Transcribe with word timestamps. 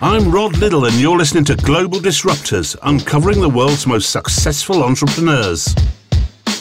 I'm 0.00 0.30
Rod 0.30 0.56
Little, 0.58 0.84
and 0.84 0.94
you're 0.94 1.16
listening 1.16 1.44
to 1.46 1.56
Global 1.56 1.98
Disruptors, 1.98 2.76
uncovering 2.84 3.40
the 3.40 3.48
world's 3.48 3.84
most 3.84 4.10
successful 4.10 4.84
entrepreneurs. 4.84 5.74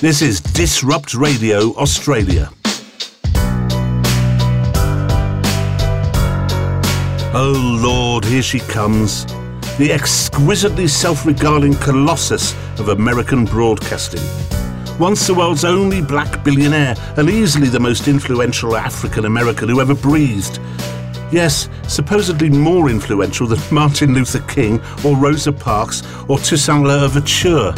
This 0.02 0.24
is 0.24 0.42
Disrupt 0.42 1.14
Radio 1.14 1.72
Australia. 1.76 2.50
Oh 7.36 7.80
Lord, 7.80 8.26
here 8.26 8.42
she 8.42 8.60
comes. 8.60 9.28
The 9.78 9.92
exquisitely 9.92 10.88
self 10.88 11.24
regarding 11.24 11.76
colossus 11.76 12.56
of 12.80 12.90
American 12.90 13.46
broadcasting. 13.46 14.24
Once 14.98 15.28
the 15.28 15.36
world's 15.36 15.64
only 15.64 16.02
black 16.02 16.44
billionaire 16.44 16.96
and 17.18 17.30
easily 17.30 17.68
the 17.68 17.80
most 17.80 18.08
influential 18.08 18.76
African 18.76 19.26
American 19.26 19.70
who 19.70 19.80
ever 19.80 19.94
breathed. 19.94 20.60
Yes, 21.32 21.70
supposedly 21.88 22.50
more 22.50 22.90
influential 22.90 23.48
than 23.48 23.60
Martin 23.70 24.14
Luther 24.14 24.40
King 24.48 24.82
or 25.04 25.18
Rosa 25.18 25.52
Parks 25.52 26.02
or 26.30 26.38
Toussaint 26.40 26.86
Louverture. 26.86 27.74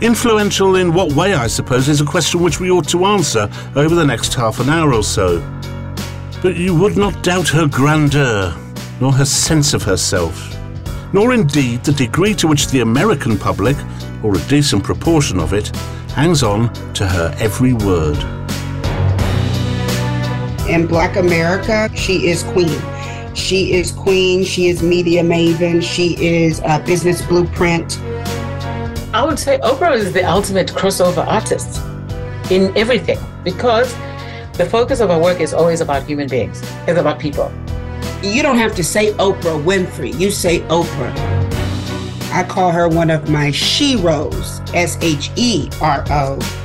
Influential 0.00 0.76
in 0.76 0.92
what 0.92 1.12
way, 1.12 1.34
I 1.34 1.46
suppose, 1.46 1.88
is 1.88 2.00
a 2.00 2.04
question 2.04 2.40
which 2.40 2.58
we 2.58 2.70
ought 2.70 2.88
to 2.88 3.04
answer 3.04 3.48
over 3.76 3.94
the 3.94 4.04
next 4.04 4.34
half 4.34 4.58
an 4.58 4.68
hour 4.68 4.94
or 4.94 5.04
so. 5.04 5.40
But 6.42 6.56
you 6.56 6.74
would 6.74 6.96
not 6.96 7.22
doubt 7.22 7.48
her 7.50 7.68
grandeur, 7.68 8.56
nor 9.00 9.12
her 9.12 9.26
sense 9.26 9.72
of 9.74 9.82
herself, 9.82 10.56
nor 11.12 11.34
indeed 11.34 11.84
the 11.84 11.92
degree 11.92 12.34
to 12.36 12.48
which 12.48 12.68
the 12.68 12.80
American 12.80 13.38
public, 13.38 13.76
or 14.24 14.34
a 14.34 14.48
decent 14.48 14.82
proportion 14.82 15.38
of 15.38 15.52
it, 15.52 15.68
hangs 16.16 16.42
on 16.42 16.72
to 16.94 17.06
her 17.06 17.32
every 17.38 17.74
word. 17.74 18.39
In 20.70 20.86
Black 20.86 21.16
America, 21.16 21.90
she 21.96 22.28
is 22.28 22.44
queen. 22.44 22.80
She 23.34 23.72
is 23.72 23.90
queen, 23.90 24.44
she 24.44 24.68
is 24.68 24.84
media 24.84 25.20
maven, 25.20 25.82
she 25.82 26.16
is 26.24 26.60
a 26.64 26.78
business 26.78 27.20
blueprint. 27.22 27.98
I 29.12 29.24
would 29.26 29.40
say 29.40 29.58
Oprah 29.64 29.96
is 29.96 30.12
the 30.12 30.22
ultimate 30.22 30.68
crossover 30.68 31.26
artist 31.26 31.82
in 32.52 32.72
everything 32.78 33.18
because 33.42 33.92
the 34.52 34.64
focus 34.64 35.00
of 35.00 35.10
her 35.10 35.18
work 35.18 35.40
is 35.40 35.52
always 35.52 35.80
about 35.80 36.04
human 36.04 36.28
beings, 36.28 36.62
it's 36.86 37.00
about 37.00 37.18
people. 37.18 37.50
You 38.22 38.40
don't 38.40 38.58
have 38.58 38.76
to 38.76 38.84
say 38.84 39.12
Oprah 39.14 39.60
Winfrey, 39.64 40.16
you 40.20 40.30
say 40.30 40.60
Oprah. 40.68 41.12
I 42.30 42.44
call 42.44 42.70
her 42.70 42.88
one 42.88 43.10
of 43.10 43.28
my 43.28 43.48
sheroes, 43.48 44.60
S 44.72 44.96
H 45.02 45.32
E 45.34 45.68
R 45.82 46.04
O. 46.10 46.59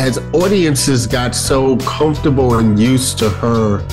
As 0.00 0.16
audiences 0.32 1.06
got 1.06 1.34
so 1.34 1.76
comfortable 1.76 2.56
and 2.56 2.78
used 2.78 3.18
to 3.18 3.28
her 3.28 3.86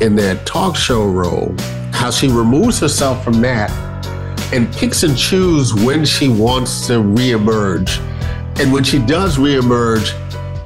in 0.00 0.16
that 0.16 0.46
talk 0.46 0.74
show 0.74 1.04
role, 1.04 1.54
how 1.92 2.10
she 2.10 2.28
removes 2.28 2.80
herself 2.80 3.22
from 3.22 3.42
that 3.42 3.70
and 4.54 4.72
picks 4.72 5.02
and 5.02 5.14
chooses 5.14 5.74
when 5.84 6.06
she 6.06 6.28
wants 6.28 6.86
to 6.86 6.94
reemerge. 6.94 7.98
And 8.58 8.72
when 8.72 8.84
she 8.84 9.00
does 9.00 9.36
reemerge, 9.36 10.14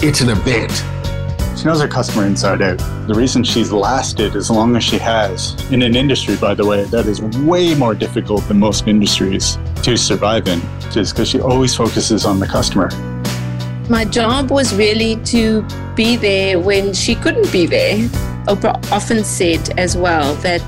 it's 0.01 0.21
an 0.21 0.29
event. 0.29 0.71
She 1.59 1.65
knows 1.65 1.81
her 1.81 1.89
customer 1.89 2.25
inside 2.25 2.63
out. 2.63 2.79
The 3.09 3.15
reason 3.15 3.43
she's 3.43 3.73
lasted 3.73 4.37
as 4.37 4.49
long 4.49 4.77
as 4.77 4.85
she 4.85 4.99
has 4.99 5.57
in 5.73 5.83
an 5.83 5.97
industry, 5.97 6.37
by 6.37 6.55
the 6.55 6.65
way, 6.65 6.85
that 6.85 7.07
is 7.07 7.21
way 7.21 7.75
more 7.75 7.97
difficult 7.97 8.47
than 8.47 8.61
most 8.61 8.87
industries 8.87 9.59
to 9.83 9.97
survive 9.97 10.47
in, 10.47 10.61
is 10.95 11.11
because 11.13 11.29
she 11.29 11.41
always 11.41 11.75
focuses 11.75 12.25
on 12.25 12.39
the 12.39 12.47
customer. 12.47 12.91
My 13.91 14.07
job 14.07 14.51
was 14.51 14.75
really 14.75 15.17
to 15.27 15.63
be 15.95 16.17
there 16.17 16.59
when 16.59 16.95
she 16.95 17.15
couldn't 17.15 17.53
be 17.53 17.67
there. 17.67 17.99
Oprah 18.47 18.91
often 18.91 19.23
said 19.23 19.79
as 19.79 19.95
well 19.95 20.35
that 20.37 20.63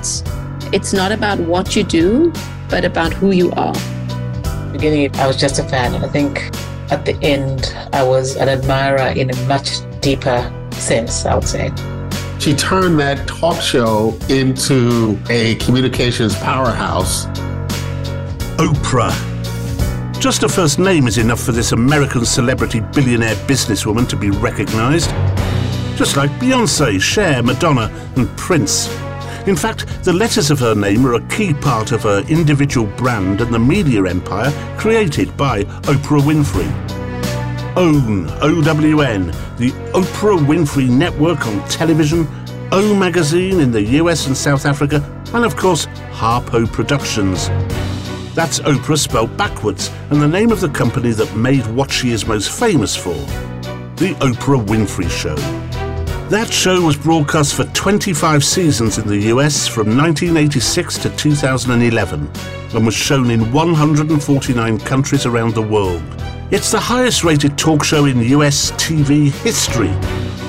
it's 0.71 0.93
not 0.93 1.11
about 1.11 1.39
what 1.39 1.75
you 1.75 1.83
do, 1.83 2.31
but 2.69 2.85
about 2.85 3.13
who 3.13 3.31
you 3.31 3.51
are. 3.53 3.73
Beginning, 4.71 5.15
I 5.15 5.25
was 5.25 5.35
just 5.35 5.57
a 5.57 5.63
fan. 5.63 5.95
I 5.95 6.07
think 6.07 6.51
at 6.91 7.05
the 7.05 7.17
end, 7.23 7.75
I 7.91 8.03
was 8.03 8.35
an 8.35 8.49
admirer 8.49 9.07
in 9.15 9.31
a 9.31 9.47
much 9.47 9.79
deeper 9.99 10.69
sense, 10.73 11.25
I 11.25 11.33
would 11.33 11.47
say. 11.47 11.71
She 12.37 12.53
turned 12.53 12.99
that 12.99 13.27
talk 13.27 13.59
show 13.61 14.15
into 14.29 15.19
a 15.31 15.55
communications 15.55 16.35
powerhouse. 16.35 17.25
Oprah. 18.57 19.36
Just 20.27 20.41
her 20.41 20.49
first 20.49 20.77
name 20.77 21.07
is 21.07 21.17
enough 21.17 21.39
for 21.39 21.53
this 21.53 21.71
American 21.71 22.25
celebrity 22.25 22.81
billionaire 22.81 23.35
businesswoman 23.47 24.09
to 24.09 24.17
be 24.17 24.29
recognized. 24.29 25.09
Just 25.95 26.17
like 26.17 26.29
Beyonce, 26.31 27.01
Cher, 27.01 27.41
Madonna, 27.41 27.89
and 28.17 28.27
Prince. 28.37 28.89
In 29.47 29.55
fact, 29.55 29.87
the 30.03 30.11
letters 30.11 30.51
of 30.51 30.59
her 30.59 30.75
name 30.75 31.05
are 31.05 31.13
a 31.13 31.25
key 31.29 31.53
part 31.53 31.93
of 31.93 32.03
her 32.03 32.25
individual 32.27 32.87
brand 32.97 33.39
and 33.39 33.53
the 33.53 33.57
media 33.57 34.03
empire 34.03 34.51
created 34.77 35.37
by 35.37 35.63
Oprah 35.63 36.19
Winfrey. 36.19 36.67
OWN, 37.77 38.29
O-W-N, 38.41 39.27
the 39.55 39.71
Oprah 39.93 40.45
Winfrey 40.45 40.89
Network 40.89 41.47
on 41.47 41.65
television, 41.69 42.27
O 42.73 42.93
Magazine 42.93 43.61
in 43.61 43.71
the 43.71 43.81
US 44.01 44.27
and 44.27 44.35
South 44.35 44.65
Africa, 44.65 44.97
and 45.33 45.45
of 45.45 45.55
course, 45.55 45.85
Harpo 46.11 46.69
Productions. 46.69 47.49
That's 48.37 48.59
Oprah 48.59 48.99
spelled 48.99 49.35
backwards, 49.35 49.89
and 50.11 50.21
the 50.21 50.27
name 50.27 50.51
of 50.51 50.61
the 50.61 50.69
company 50.69 51.09
that 51.09 51.35
made 51.35 51.65
what 51.65 51.89
she 51.89 52.11
is 52.11 52.27
most 52.27 52.51
famous 52.51 52.95
for 52.95 53.15
The 53.95 54.15
Oprah 54.19 54.63
Winfrey 54.63 55.09
Show. 55.09 55.33
That 56.29 56.53
show 56.53 56.79
was 56.81 56.95
broadcast 56.95 57.55
for 57.55 57.63
25 57.63 58.45
seasons 58.45 58.99
in 58.99 59.07
the 59.07 59.17
US 59.33 59.67
from 59.67 59.97
1986 59.97 60.99
to 60.99 61.09
2011 61.17 62.29
and 62.75 62.85
was 62.85 62.93
shown 62.93 63.31
in 63.31 63.51
149 63.51 64.79
countries 64.81 65.25
around 65.25 65.55
the 65.55 65.63
world. 65.63 66.03
It's 66.51 66.69
the 66.69 66.79
highest 66.79 67.23
rated 67.23 67.57
talk 67.57 67.83
show 67.83 68.05
in 68.05 68.21
US 68.21 68.69
TV 68.73 69.31
history 69.31 69.89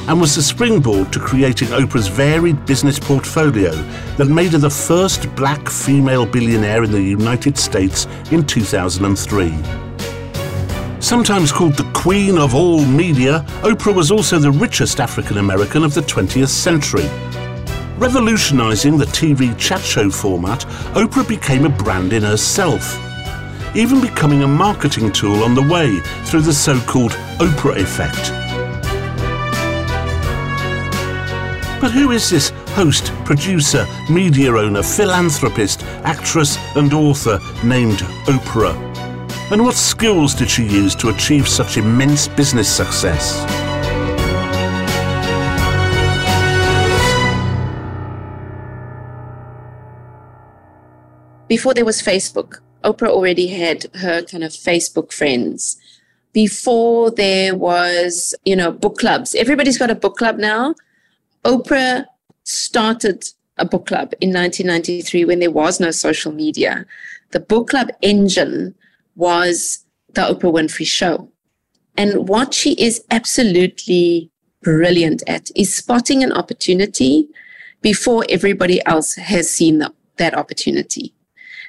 and 0.09 0.19
was 0.19 0.35
the 0.35 0.43
springboard 0.43 1.13
to 1.13 1.21
creating 1.21 1.69
Oprah's 1.69 2.09
varied 2.09 2.65
business 2.65 2.99
portfolio 2.99 3.73
that 4.17 4.25
made 4.25 4.53
her 4.53 4.59
the 4.59 4.71
first 4.71 5.33
black 5.37 5.69
female 5.69 6.25
billionaire 6.25 6.83
in 6.83 6.91
the 6.91 7.03
United 7.03 7.59
States 7.59 8.07
in 8.31 8.45
2003. 8.47 9.55
Sometimes 11.01 11.53
called 11.53 11.75
the 11.75 11.91
queen 11.93 12.39
of 12.39 12.55
all 12.55 12.83
media, 12.87 13.45
Oprah 13.61 13.95
was 13.95 14.11
also 14.11 14.39
the 14.39 14.51
richest 14.51 14.99
African 14.99 15.37
American 15.37 15.85
of 15.85 15.93
the 15.93 16.01
20th 16.01 16.49
century. 16.49 17.09
Revolutionizing 17.99 18.97
the 18.97 19.05
TV 19.05 19.57
chat 19.59 19.83
show 19.83 20.09
format, 20.09 20.61
Oprah 20.95 21.29
became 21.29 21.67
a 21.67 21.69
brand 21.69 22.15
in 22.15 22.23
herself, 22.23 22.99
even 23.77 24.01
becoming 24.01 24.43
a 24.43 24.49
marketing 24.49 25.13
tool 25.13 25.45
on 25.45 25.55
the 25.55 25.69
way 25.69 25.99
through 26.25 26.41
the 26.41 26.53
so 26.53 26.81
called 26.81 27.13
Oprah 27.41 27.77
effect. 27.77 28.48
But 31.81 31.93
who 31.93 32.11
is 32.11 32.29
this 32.29 32.51
host, 32.71 33.13
producer, 33.25 33.87
media 34.11 34.51
owner, 34.53 34.83
philanthropist, 34.83 35.85
actress, 36.03 36.59
and 36.75 36.93
author 36.93 37.39
named 37.65 37.99
Oprah? 38.27 38.75
And 39.53 39.63
what 39.65 39.77
skills 39.77 40.35
did 40.35 40.51
she 40.51 40.65
use 40.65 40.97
to 40.97 41.11
achieve 41.11 41.47
such 41.47 41.77
immense 41.77 42.27
business 42.27 42.69
success? 42.69 43.45
Before 51.47 51.75
there 51.75 51.85
was 51.85 52.03
Facebook, 52.03 52.59
Oprah 52.83 53.09
already 53.09 53.47
had 53.47 53.87
her 53.95 54.23
kind 54.23 54.43
of 54.43 54.51
Facebook 54.51 55.13
friends. 55.13 55.77
Before 56.33 57.13
there 57.13 57.55
was, 57.55 58.35
you 58.45 58.57
know, 58.57 58.73
book 58.73 58.99
clubs. 58.99 59.37
Everybody's 59.37 59.79
got 59.79 59.91
a 59.91 59.95
book 59.95 60.17
club 60.17 60.39
now. 60.39 60.75
Oprah 61.45 62.07
started 62.45 63.25
a 63.57 63.65
book 63.65 63.87
club 63.87 64.15
in 64.21 64.33
1993 64.33 65.25
when 65.25 65.41
there 65.41 65.51
was 65.51 65.81
no 65.81 65.91
social 65.91 66.33
media. 66.33 66.87
The 67.31 67.41
book 67.41 67.71
club 67.71 67.91
engine 68.03 68.75
was 69.17 69.85
the 70.15 70.23
Oprah 70.23 70.53
Winfrey 70.53 70.87
Show. 70.87 71.31
And 71.97 72.29
what 72.29 72.55
she 72.55 72.75
is 72.75 73.05
absolutely 73.11 74.31
brilliant 74.63 75.23
at 75.27 75.51
is 75.57 75.75
spotting 75.75 76.23
an 76.23 76.33
opportunity 76.33 77.29
before 77.83 78.25
everybody 78.29 78.85
else 78.87 79.15
has 79.15 79.51
seen 79.51 79.79
the, 79.79 79.93
that 80.17 80.35
opportunity. 80.35 81.15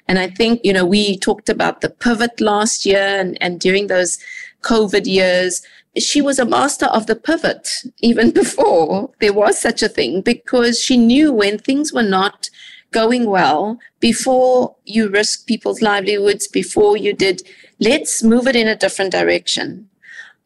And 0.07 0.17
I 0.17 0.27
think, 0.27 0.61
you 0.63 0.73
know, 0.73 0.85
we 0.85 1.17
talked 1.17 1.49
about 1.49 1.81
the 1.81 1.89
pivot 1.89 2.41
last 2.41 2.85
year 2.85 3.19
and, 3.19 3.37
and 3.41 3.59
during 3.59 3.87
those 3.87 4.17
COVID 4.63 5.05
years, 5.05 5.61
she 5.97 6.21
was 6.21 6.39
a 6.39 6.45
master 6.45 6.85
of 6.87 7.07
the 7.07 7.15
pivot 7.15 7.69
even 8.01 8.31
before 8.41 9.11
there 9.19 9.33
was 9.33 9.59
such 9.59 9.81
a 9.81 9.89
thing 9.89 10.21
because 10.21 10.81
she 10.81 10.97
knew 10.97 11.33
when 11.33 11.57
things 11.57 11.91
were 11.91 12.03
not 12.03 12.49
going 12.91 13.29
well 13.29 13.79
before 13.99 14.75
you 14.85 15.09
risk 15.09 15.45
people's 15.45 15.81
livelihoods, 15.81 16.47
before 16.47 16.97
you 16.97 17.13
did, 17.13 17.41
let's 17.79 18.23
move 18.23 18.47
it 18.47 18.55
in 18.55 18.67
a 18.67 18.75
different 18.75 19.11
direction. 19.11 19.89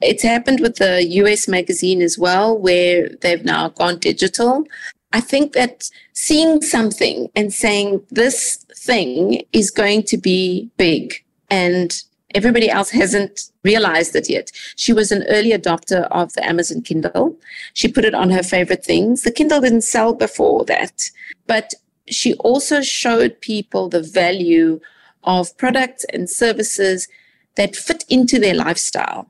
It's 0.02 0.24
happened 0.24 0.60
with 0.60 0.78
the 0.78 1.04
US 1.04 1.48
magazine 1.48 2.02
as 2.02 2.18
well, 2.18 2.58
where 2.58 3.10
they've 3.22 3.46
now 3.46 3.70
gone 3.70 4.00
digital. 4.00 4.66
I 5.14 5.22
think 5.22 5.54
that 5.54 5.90
seeing 6.14 6.62
something 6.62 7.30
and 7.36 7.54
saying 7.54 8.02
this 8.10 8.58
thing 8.76 9.44
is 9.54 9.72
going 9.72 10.04
to 10.04 10.18
be 10.18 10.70
big 10.78 11.24
and 11.50 12.04
everybody 12.34 12.70
else 12.70 12.90
hasn't 12.90 13.52
realized 13.64 14.16
it 14.16 14.30
yet. 14.30 14.52
She 14.76 14.94
was 14.94 15.12
an 15.12 15.24
early 15.30 15.52
adopter 15.52 16.08
of 16.12 16.34
the 16.34 16.46
Amazon 16.46 16.82
Kindle. 16.82 17.38
She 17.74 17.88
put 17.88 18.06
it 18.06 18.14
on 18.14 18.30
her 18.30 18.44
favorite 18.44 18.84
things. 18.84 19.24
The 19.24 19.32
Kindle 19.32 19.62
didn't 19.62 19.82
sell 19.82 20.14
before 20.14 20.66
that, 20.66 21.10
but 21.48 21.74
she 22.08 22.34
also 22.36 22.82
showed 22.82 23.40
people 23.42 23.90
the 23.90 24.02
value 24.02 24.80
of 25.24 25.56
products 25.58 26.06
and 26.14 26.30
services 26.30 27.08
that 27.56 27.76
fit 27.76 28.04
into 28.10 28.40
their 28.40 28.56
lifestyle. 28.56 29.30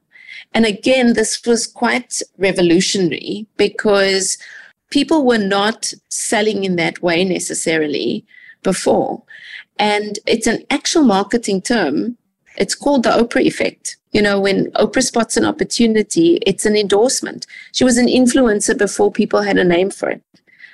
And 0.53 0.65
again, 0.65 1.13
this 1.13 1.45
was 1.45 1.67
quite 1.67 2.21
revolutionary 2.37 3.47
because 3.57 4.37
people 4.89 5.25
were 5.25 5.39
not 5.39 5.93
selling 6.09 6.63
in 6.63 6.75
that 6.75 7.01
way 7.01 7.23
necessarily 7.23 8.25
before. 8.61 9.23
And 9.77 10.19
it's 10.27 10.47
an 10.47 10.63
actual 10.69 11.03
marketing 11.03 11.61
term. 11.61 12.17
It's 12.57 12.75
called 12.75 13.03
the 13.03 13.09
Oprah 13.09 13.41
effect. 13.41 13.97
You 14.11 14.21
know, 14.21 14.39
when 14.39 14.71
Oprah 14.73 15.03
spots 15.03 15.37
an 15.37 15.45
opportunity, 15.45 16.39
it's 16.45 16.65
an 16.65 16.75
endorsement. 16.75 17.47
She 17.71 17.83
was 17.83 17.97
an 17.97 18.07
influencer 18.07 18.77
before 18.77 19.11
people 19.11 19.41
had 19.41 19.57
a 19.57 19.63
name 19.63 19.89
for 19.89 20.09
it. 20.09 20.21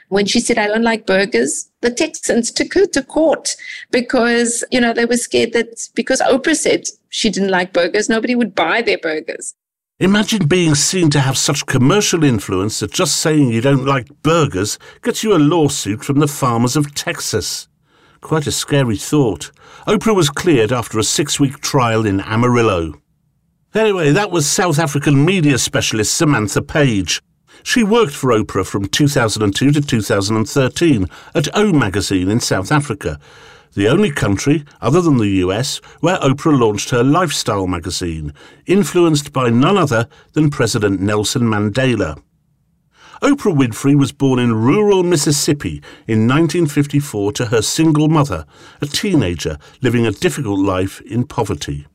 When 0.10 0.26
she 0.26 0.40
said, 0.40 0.58
I 0.58 0.68
don't 0.68 0.84
like 0.84 1.06
burgers, 1.06 1.70
the 1.82 1.92
Texans 1.92 2.52
took 2.52 2.74
her 2.74 2.88
to 2.88 3.04
court 3.04 3.56
because, 3.92 4.64
you 4.72 4.82
know, 4.82 4.92
they 4.92 5.06
were 5.06 5.18
scared 5.18 5.54
that 5.54 5.88
because 5.94 6.20
Oprah 6.22 6.56
said 6.56 6.86
she 7.10 7.30
didn't 7.30 7.52
like 7.52 7.74
burgers, 7.74 8.10
nobody 8.10 8.36
would 8.36 8.56
buy 8.56 8.82
their 8.82 8.98
burgers. 8.98 9.54
Imagine 10.00 10.48
being 10.48 10.76
seen 10.76 11.10
to 11.12 11.20
have 11.20 11.38
such 11.38 11.66
commercial 11.66 12.24
influence 12.24 12.80
that 12.80 12.92
just 12.92 13.18
saying 13.18 13.52
you 13.52 13.62
don't 13.62 13.86
like 13.86 14.08
burgers 14.24 14.80
gets 15.02 15.24
you 15.24 15.36
a 15.36 15.38
lawsuit 15.38 16.04
from 16.04 16.20
the 16.20 16.28
farmers 16.28 16.76
of 16.76 16.96
Texas. 16.96 17.68
Quite 18.22 18.48
a 18.48 18.52
scary 18.52 18.98
thought. 18.98 19.52
Oprah 19.90 20.16
was 20.16 20.30
cleared 20.30 20.72
after 20.72 21.00
a 21.00 21.04
six 21.04 21.40
week 21.40 21.62
trial 21.62 22.06
in 22.06 22.22
Amarillo. 22.22 23.02
Anyway, 23.74 24.12
that 24.12 24.30
was 24.30 24.48
South 24.48 24.78
African 24.78 25.26
media 25.26 25.58
specialist 25.58 26.14
Samantha 26.14 26.62
Page. 26.62 27.24
She 27.64 27.82
worked 27.82 28.14
for 28.14 28.30
Oprah 28.30 28.68
from 28.68 28.86
2002 28.86 29.72
to 29.72 29.82
2013 29.82 31.08
at 31.34 31.58
O 31.58 31.74
Magazine 31.74 32.30
in 32.30 32.40
South 32.40 32.72
Africa, 32.72 33.20
the 33.74 33.88
only 33.88 34.12
country, 34.12 34.64
other 34.80 35.02
than 35.02 35.18
the 35.18 35.42
US, 35.46 35.78
where 36.02 36.20
Oprah 36.20 36.60
launched 36.60 36.92
her 36.92 37.04
lifestyle 37.04 37.66
magazine, 37.66 38.32
influenced 38.68 39.34
by 39.34 39.50
none 39.50 39.76
other 39.76 40.08
than 40.34 40.52
President 40.52 41.02
Nelson 41.02 41.42
Mandela. 41.42 42.22
Oprah 43.22 43.54
Winfrey 43.54 43.96
was 43.96 44.14
born 44.14 44.40
in 44.40 44.54
rural 44.54 45.04
Mississippi 45.04 45.82
in 46.08 46.26
1954 46.26 47.34
to 47.34 47.46
her 47.48 47.62
single 47.62 48.08
mother, 48.08 48.46
a 48.82 48.86
teenager 48.86 49.58
living 49.82 50.06
a 50.06 50.12
difficult 50.12 50.60
life 50.60 51.02
in 51.02 51.26
poverty. 51.26 51.86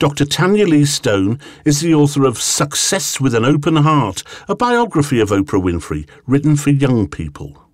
Dr. 0.00 0.24
Tanya 0.24 0.66
Lee 0.66 0.86
Stone 0.86 1.38
is 1.64 1.80
the 1.80 1.94
author 1.94 2.24
of 2.24 2.40
Success 2.40 3.20
with 3.20 3.34
an 3.34 3.44
Open 3.44 3.76
Heart, 3.76 4.24
a 4.48 4.56
biography 4.56 5.20
of 5.20 5.28
Oprah 5.28 5.62
Winfrey 5.62 6.08
written 6.26 6.56
for 6.56 6.70
young 6.70 7.06
people. 7.06 7.66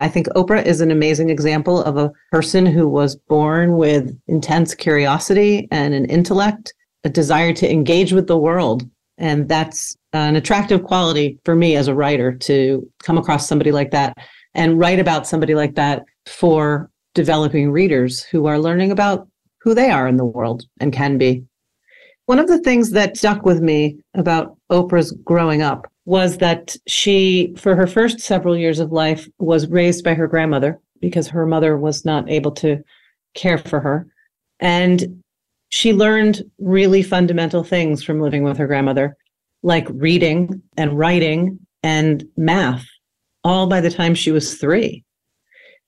I 0.00 0.08
think 0.08 0.26
Oprah 0.28 0.64
is 0.64 0.80
an 0.80 0.90
amazing 0.90 1.28
example 1.28 1.82
of 1.82 1.98
a 1.98 2.12
person 2.30 2.64
who 2.64 2.88
was 2.88 3.14
born 3.14 3.76
with 3.76 4.18
intense 4.26 4.74
curiosity 4.74 5.68
and 5.70 5.92
an 5.92 6.06
intellect, 6.06 6.72
a 7.04 7.10
desire 7.10 7.52
to 7.52 7.70
engage 7.70 8.12
with 8.12 8.26
the 8.26 8.38
world. 8.38 8.88
And 9.22 9.48
that's 9.48 9.96
an 10.12 10.34
attractive 10.34 10.82
quality 10.82 11.38
for 11.44 11.54
me 11.54 11.76
as 11.76 11.86
a 11.86 11.94
writer 11.94 12.32
to 12.32 12.86
come 13.04 13.16
across 13.16 13.48
somebody 13.48 13.70
like 13.70 13.92
that 13.92 14.16
and 14.54 14.78
write 14.80 14.98
about 14.98 15.28
somebody 15.28 15.54
like 15.54 15.76
that 15.76 16.02
for 16.26 16.90
developing 17.14 17.70
readers 17.70 18.22
who 18.24 18.46
are 18.46 18.58
learning 18.58 18.90
about 18.90 19.28
who 19.60 19.74
they 19.74 19.90
are 19.90 20.08
in 20.08 20.16
the 20.16 20.24
world 20.24 20.64
and 20.80 20.92
can 20.92 21.18
be. 21.18 21.44
One 22.26 22.40
of 22.40 22.48
the 22.48 22.58
things 22.58 22.90
that 22.90 23.16
stuck 23.16 23.44
with 23.44 23.60
me 23.60 23.98
about 24.14 24.56
Oprah's 24.70 25.12
growing 25.24 25.62
up 25.62 25.86
was 26.04 26.38
that 26.38 26.74
she, 26.88 27.54
for 27.56 27.76
her 27.76 27.86
first 27.86 28.18
several 28.18 28.56
years 28.56 28.80
of 28.80 28.90
life, 28.90 29.28
was 29.38 29.68
raised 29.68 30.02
by 30.02 30.14
her 30.14 30.26
grandmother 30.26 30.80
because 31.00 31.28
her 31.28 31.46
mother 31.46 31.76
was 31.76 32.04
not 32.04 32.28
able 32.28 32.50
to 32.50 32.82
care 33.34 33.58
for 33.58 33.78
her. 33.78 34.08
And 34.58 35.21
she 35.72 35.92
learned 35.92 36.42
really 36.58 37.02
fundamental 37.02 37.64
things 37.64 38.02
from 38.02 38.20
living 38.20 38.42
with 38.42 38.56
her 38.56 38.66
grandmother, 38.66 39.16
like 39.62 39.86
reading 39.90 40.62
and 40.76 40.98
writing 40.98 41.58
and 41.82 42.24
math, 42.36 42.84
all 43.44 43.66
by 43.66 43.80
the 43.80 43.90
time 43.90 44.14
she 44.14 44.30
was 44.30 44.54
three. 44.54 45.04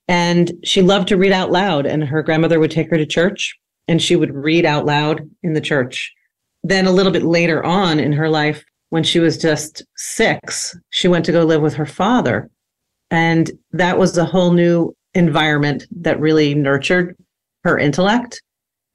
And 0.08 0.52
she 0.64 0.82
loved 0.82 1.08
to 1.08 1.16
read 1.16 1.32
out 1.32 1.50
loud, 1.50 1.86
and 1.86 2.04
her 2.04 2.22
grandmother 2.22 2.60
would 2.60 2.70
take 2.70 2.90
her 2.90 2.98
to 2.98 3.06
church 3.06 3.54
and 3.86 4.00
she 4.00 4.16
would 4.16 4.34
read 4.34 4.64
out 4.64 4.86
loud 4.86 5.28
in 5.42 5.52
the 5.52 5.60
church 5.60 6.14
then 6.64 6.86
a 6.86 6.90
little 6.90 7.12
bit 7.12 7.22
later 7.22 7.62
on 7.62 8.00
in 8.00 8.12
her 8.12 8.28
life, 8.28 8.64
when 8.88 9.04
she 9.04 9.20
was 9.20 9.36
just 9.36 9.84
six, 9.96 10.76
she 10.90 11.08
went 11.08 11.24
to 11.26 11.32
go 11.32 11.44
live 11.44 11.60
with 11.60 11.74
her 11.74 11.86
father. 11.86 12.50
And 13.10 13.50
that 13.72 13.98
was 13.98 14.16
a 14.16 14.24
whole 14.24 14.52
new 14.52 14.96
environment 15.14 15.84
that 15.90 16.18
really 16.18 16.54
nurtured 16.54 17.16
her 17.64 17.78
intellect. 17.78 18.42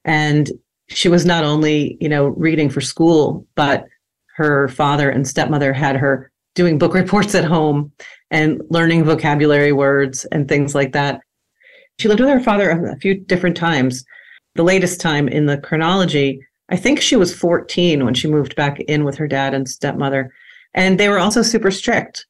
And 0.03 0.49
she 0.89 1.09
was 1.09 1.25
not 1.25 1.43
only, 1.43 1.97
you 1.99 2.09
know, 2.09 2.27
reading 2.27 2.69
for 2.69 2.81
school, 2.81 3.45
but 3.55 3.85
her 4.35 4.67
father 4.69 5.09
and 5.09 5.27
stepmother 5.27 5.73
had 5.73 5.95
her 5.95 6.31
doing 6.55 6.77
book 6.77 6.93
reports 6.95 7.35
at 7.35 7.45
home 7.45 7.91
and 8.31 8.61
learning 8.69 9.03
vocabulary 9.03 9.71
words 9.71 10.25
and 10.25 10.47
things 10.47 10.75
like 10.75 10.91
that. 10.93 11.21
She 11.99 12.07
lived 12.07 12.21
with 12.21 12.29
her 12.29 12.39
father 12.39 12.69
a 12.69 12.97
few 12.97 13.15
different 13.15 13.57
times. 13.57 14.05
The 14.55 14.63
latest 14.63 15.01
time 15.01 15.27
in 15.27 15.45
the 15.45 15.57
chronology 15.57 16.41
I 16.69 16.75
think 16.75 17.01
she 17.01 17.15
was 17.15 17.35
14 17.35 18.05
when 18.05 18.13
she 18.13 18.27
moved 18.27 18.55
back 18.55 18.79
in 18.81 19.03
with 19.03 19.17
her 19.17 19.27
dad 19.27 19.53
and 19.53 19.67
stepmother. 19.67 20.31
And 20.73 20.99
they 20.99 21.09
were 21.09 21.19
also 21.19 21.41
super 21.41 21.71
strict. 21.71 22.25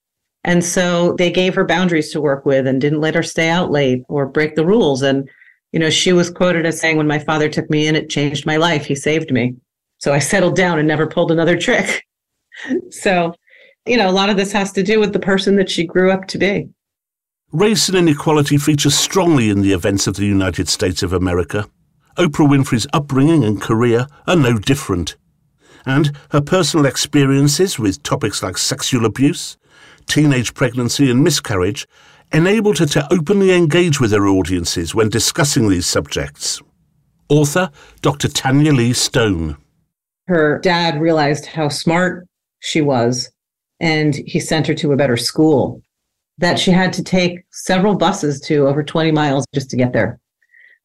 And 0.46 0.64
so 0.64 1.14
they 1.18 1.30
gave 1.30 1.54
her 1.56 1.66
boundaries 1.66 2.12
to 2.14 2.22
work 2.22 2.46
with 2.46 2.66
and 2.66 2.80
didn't 2.80 3.02
let 3.02 3.16
her 3.16 3.24
stay 3.24 3.50
out 3.50 3.72
late 3.72 4.04
or 4.08 4.26
break 4.26 4.56
the 4.56 4.66
rules. 4.66 5.02
And, 5.02 5.30
you 5.72 5.80
know, 5.80 5.90
she 5.90 6.14
was 6.14 6.30
quoted 6.30 6.66
as 6.66 6.80
saying, 6.80 6.98
When 6.98 7.08
my 7.08 7.20
father 7.20 7.50
took 7.50 7.70
me 7.70 7.88
in, 7.88 7.96
it 7.96 8.10
changed 8.10 8.46
my 8.46 8.58
life. 8.58 8.86
He 8.86 8.96
saved 8.96 9.32
me. 9.32 9.56
So 10.00 10.14
I 10.14 10.20
settled 10.20 10.56
down 10.56 10.80
and 10.80 10.88
never 10.88 11.08
pulled 11.08 11.32
another 11.32 11.58
trick. 11.58 12.06
so, 12.90 13.34
you 13.86 13.98
know, 13.98 14.10
a 14.10 14.12
lot 14.12 14.30
of 14.30 14.38
this 14.38 14.52
has 14.52 14.72
to 14.74 14.84
do 14.84 15.00
with 15.00 15.14
the 15.14 15.20
person 15.20 15.56
that 15.58 15.70
she 15.70 15.86
grew 15.86 16.12
up 16.12 16.28
to 16.28 16.38
be. 16.38 16.70
Race 17.52 17.90
and 17.90 17.98
inequality 17.98 18.58
feature 18.58 18.92
strongly 18.92 19.50
in 19.50 19.62
the 19.62 19.74
events 19.74 20.08
of 20.08 20.16
the 20.16 20.26
United 20.26 20.70
States 20.70 21.02
of 21.02 21.14
America. 21.14 21.68
Oprah 22.18 22.48
Winfrey's 22.48 22.88
upbringing 22.94 23.44
and 23.44 23.62
career 23.62 24.08
are 24.28 24.36
no 24.36 24.58
different. 24.58 25.16
And 25.86 26.16
her 26.32 26.42
personal 26.42 26.86
experiences 26.86 27.80
with 27.80 28.04
topics 28.04 28.44
like 28.44 28.58
sexual 28.58 29.06
abuse, 29.06 29.58
teenage 30.06 30.54
pregnancy, 30.54 31.10
and 31.10 31.24
miscarriage 31.24 31.88
enabled 32.32 32.78
her 32.78 32.86
to 32.86 33.14
openly 33.14 33.52
engage 33.52 34.00
with 34.00 34.12
her 34.12 34.28
audiences 34.28 34.94
when 34.94 35.10
discussing 35.10 35.70
these 35.70 35.86
subjects. 35.86 36.62
Author 37.30 37.70
Dr. 38.02 38.28
Tanya 38.28 38.74
Lee 38.74 38.94
Stone. 38.94 39.58
Her 40.28 40.60
dad 40.60 41.02
realized 41.02 41.46
how 41.46 41.70
smart 41.70 42.28
she 42.60 42.82
was, 42.82 43.32
and 43.80 44.16
he 44.16 44.40
sent 44.40 44.68
her 44.68 44.74
to 44.76 44.92
a 44.92 44.98
better 44.98 45.18
school 45.18 45.82
that 46.38 46.58
she 46.58 46.72
had 46.72 46.94
to 46.94 47.04
take 47.04 47.44
several 47.52 47.96
buses 47.96 48.40
to 48.42 48.68
over 48.68 48.84
20 48.84 49.12
miles 49.12 49.46
just 49.54 49.70
to 49.70 49.78
get 49.78 49.94
there. 49.94 50.20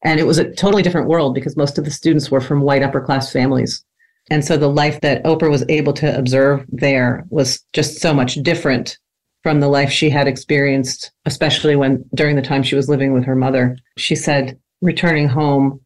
And 0.03 0.19
it 0.19 0.27
was 0.27 0.37
a 0.37 0.53
totally 0.53 0.83
different 0.83 1.07
world 1.07 1.33
because 1.33 1.57
most 1.57 1.77
of 1.77 1.85
the 1.85 1.91
students 1.91 2.29
were 2.29 2.41
from 2.41 2.61
white 2.61 2.83
upper 2.83 3.01
class 3.01 3.31
families. 3.31 3.83
And 4.29 4.43
so 4.43 4.57
the 4.57 4.69
life 4.69 5.01
that 5.01 5.23
Oprah 5.23 5.49
was 5.49 5.63
able 5.69 5.93
to 5.93 6.17
observe 6.17 6.65
there 6.69 7.25
was 7.29 7.63
just 7.73 8.01
so 8.01 8.13
much 8.13 8.35
different 8.35 8.97
from 9.45 9.59
the 9.59 9.67
life 9.67 9.91
she 9.91 10.09
had 10.09 10.27
experienced, 10.27 11.11
especially 11.27 11.75
when 11.75 12.03
during 12.15 12.35
the 12.35 12.41
time 12.41 12.63
she 12.63 12.75
was 12.75 12.89
living 12.89 13.13
with 13.13 13.23
her 13.23 13.35
mother. 13.35 13.77
She 13.95 14.15
said 14.15 14.59
returning 14.81 15.27
home 15.27 15.79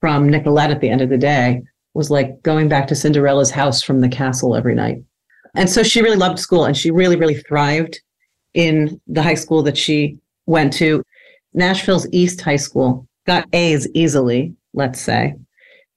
from 0.00 0.30
Nicolet 0.30 0.70
at 0.70 0.80
the 0.80 0.88
end 0.88 1.02
of 1.02 1.10
the 1.10 1.18
day 1.18 1.60
was 1.92 2.10
like 2.10 2.42
going 2.42 2.70
back 2.70 2.86
to 2.86 2.94
Cinderella's 2.94 3.50
house 3.50 3.82
from 3.82 4.00
the 4.00 4.08
castle 4.08 4.56
every 4.56 4.74
night. 4.74 5.02
And 5.54 5.68
so 5.68 5.82
she 5.82 6.00
really 6.00 6.16
loved 6.16 6.38
school 6.38 6.64
and 6.64 6.74
she 6.74 6.90
really, 6.90 7.16
really 7.16 7.34
thrived 7.34 8.00
in 8.54 8.98
the 9.06 9.22
high 9.22 9.34
school 9.34 9.62
that 9.64 9.76
she 9.76 10.16
went 10.46 10.72
to. 10.72 11.02
Nashville's 11.52 12.08
East 12.12 12.40
High 12.40 12.56
School 12.56 13.06
got 13.26 13.46
A's 13.52 13.86
easily, 13.92 14.54
let's 14.72 15.02
say. 15.02 15.34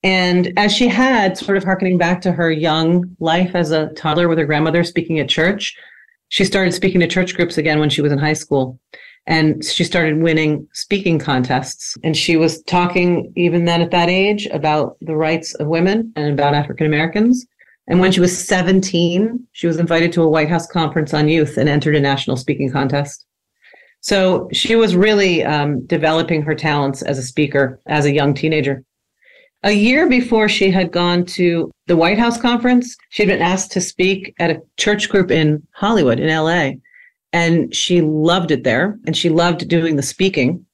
And 0.03 0.51
as 0.57 0.73
she 0.75 0.89
had, 0.89 1.37
sort 1.37 1.55
of 1.55 1.63
harkening 1.63 1.97
back 1.97 2.19
to 2.23 2.33
her 2.33 2.51
young 2.51 3.15
life 3.21 3.55
as 3.55 3.71
a 3.71 3.87
toddler 3.93 4.27
with 4.27 4.37
her 4.37 4.45
grandmother 4.45 4.83
speaking 4.83 5.19
at 5.19 5.29
church, 5.29 5.77
she 6.29 6.45
started 6.45 6.73
speaking 6.73 7.01
to 7.01 7.07
church 7.07 7.35
groups 7.35 7.57
again 7.57 7.79
when 7.79 7.89
she 7.89 8.01
was 8.01 8.11
in 8.11 8.19
high 8.19 8.33
school. 8.33 8.79
And 9.27 9.63
she 9.63 9.83
started 9.83 10.21
winning 10.21 10.67
speaking 10.73 11.19
contests. 11.19 11.95
And 12.03 12.17
she 12.17 12.37
was 12.37 12.63
talking, 12.63 13.31
even 13.35 13.65
then 13.65 13.81
at 13.81 13.91
that 13.91 14.09
age, 14.09 14.47
about 14.47 14.97
the 15.01 15.15
rights 15.15 15.53
of 15.55 15.67
women 15.67 16.11
and 16.15 16.31
about 16.33 16.55
African 16.55 16.87
Americans. 16.87 17.45
And 17.87 17.99
when 17.99 18.11
she 18.11 18.21
was 18.21 18.47
17, 18.47 19.47
she 19.51 19.67
was 19.67 19.77
invited 19.77 20.11
to 20.13 20.23
a 20.23 20.29
White 20.29 20.49
House 20.49 20.67
conference 20.67 21.13
on 21.13 21.27
youth 21.27 21.57
and 21.57 21.67
entered 21.67 21.95
a 21.95 21.99
national 21.99 22.37
speaking 22.37 22.71
contest. 22.71 23.25
So 24.01 24.47
she 24.53 24.75
was 24.75 24.95
really 24.95 25.43
um, 25.43 25.85
developing 25.85 26.41
her 26.43 26.55
talents 26.55 27.01
as 27.01 27.17
a 27.17 27.23
speaker 27.23 27.79
as 27.87 28.05
a 28.05 28.13
young 28.13 28.33
teenager. 28.33 28.83
A 29.63 29.71
year 29.71 30.07
before 30.07 30.47
she 30.47 30.71
had 30.71 30.91
gone 30.91 31.25
to 31.25 31.69
the 31.87 31.97
White 31.97 32.17
House 32.17 32.39
conference, 32.39 32.95
she'd 33.09 33.27
been 33.27 33.41
asked 33.41 33.73
to 33.73 33.81
speak 33.81 34.33
at 34.39 34.51
a 34.51 34.61
church 34.77 35.09
group 35.09 35.31
in 35.31 35.65
Hollywood, 35.73 36.19
in 36.19 36.29
LA. 36.29 36.79
And 37.33 37.75
she 37.75 38.01
loved 38.01 38.51
it 38.51 38.63
there 38.63 38.97
and 39.05 39.15
she 39.17 39.29
loved 39.29 39.67
doing 39.67 39.97
the 39.97 40.01
speaking. 40.01 40.65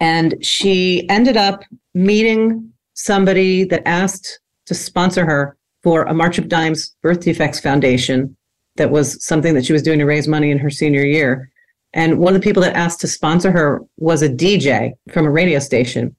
And 0.00 0.34
she 0.44 1.08
ended 1.08 1.38
up 1.38 1.62
meeting 1.94 2.70
somebody 2.92 3.64
that 3.64 3.88
asked 3.88 4.40
to 4.66 4.74
sponsor 4.74 5.24
her 5.24 5.56
for 5.82 6.02
a 6.02 6.12
March 6.12 6.36
of 6.36 6.48
Dimes 6.48 6.94
Birth 7.02 7.20
Defects 7.20 7.60
Foundation 7.60 8.36
that 8.76 8.90
was 8.90 9.24
something 9.24 9.54
that 9.54 9.64
she 9.64 9.72
was 9.72 9.82
doing 9.82 9.98
to 9.98 10.04
raise 10.04 10.28
money 10.28 10.50
in 10.50 10.58
her 10.58 10.68
senior 10.68 11.04
year. 11.04 11.50
And 11.94 12.18
one 12.18 12.34
of 12.34 12.40
the 12.40 12.44
people 12.44 12.62
that 12.62 12.76
asked 12.76 13.00
to 13.00 13.08
sponsor 13.08 13.50
her 13.50 13.80
was 13.96 14.20
a 14.20 14.28
DJ 14.28 14.92
from 15.10 15.24
a 15.24 15.30
radio 15.30 15.58
station. 15.58 16.14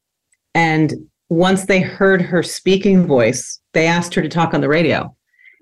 And 0.55 0.95
once 1.29 1.65
they 1.65 1.81
heard 1.81 2.21
her 2.21 2.41
speaking 2.41 3.05
voice, 3.05 3.59
they 3.73 3.87
asked 3.87 4.13
her 4.15 4.21
to 4.21 4.29
talk 4.29 4.53
on 4.53 4.61
the 4.61 4.69
radio. 4.69 5.13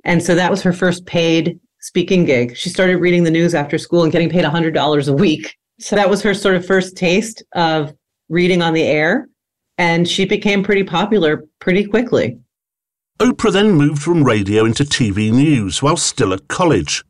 And 0.04 0.22
so 0.22 0.36
that 0.36 0.52
was 0.52 0.62
her 0.62 0.74
first 0.74 1.06
paid 1.06 1.60
speaking 1.82 2.26
gig. 2.26 2.56
She 2.56 2.70
started 2.70 2.98
reading 2.98 3.24
the 3.24 3.32
news 3.32 3.56
after 3.56 3.78
school 3.78 4.04
and 4.04 4.12
getting 4.12 4.30
paid 4.30 4.46
$100 4.46 5.08
a 5.08 5.14
week. 5.14 5.56
So 5.80 5.96
that 5.96 6.10
was 6.10 6.22
her 6.22 6.34
sort 6.34 6.56
of 6.56 6.66
first 6.66 6.96
taste 6.96 7.44
of 7.54 7.94
reading 8.30 8.62
on 8.62 8.74
the 8.74 8.84
air. 8.84 9.28
And 9.78 10.08
she 10.08 10.26
became 10.26 10.64
pretty 10.64 10.84
popular 10.84 11.44
pretty 11.60 11.86
quickly. 11.86 12.40
Oprah 13.20 13.52
then 13.52 13.72
moved 13.72 14.02
from 14.02 14.24
radio 14.24 14.66
into 14.66 14.84
TV 14.84 15.32
news 15.32 15.82
while 15.82 15.98
still 15.98 16.34
at 16.34 16.48
college. 16.48 17.04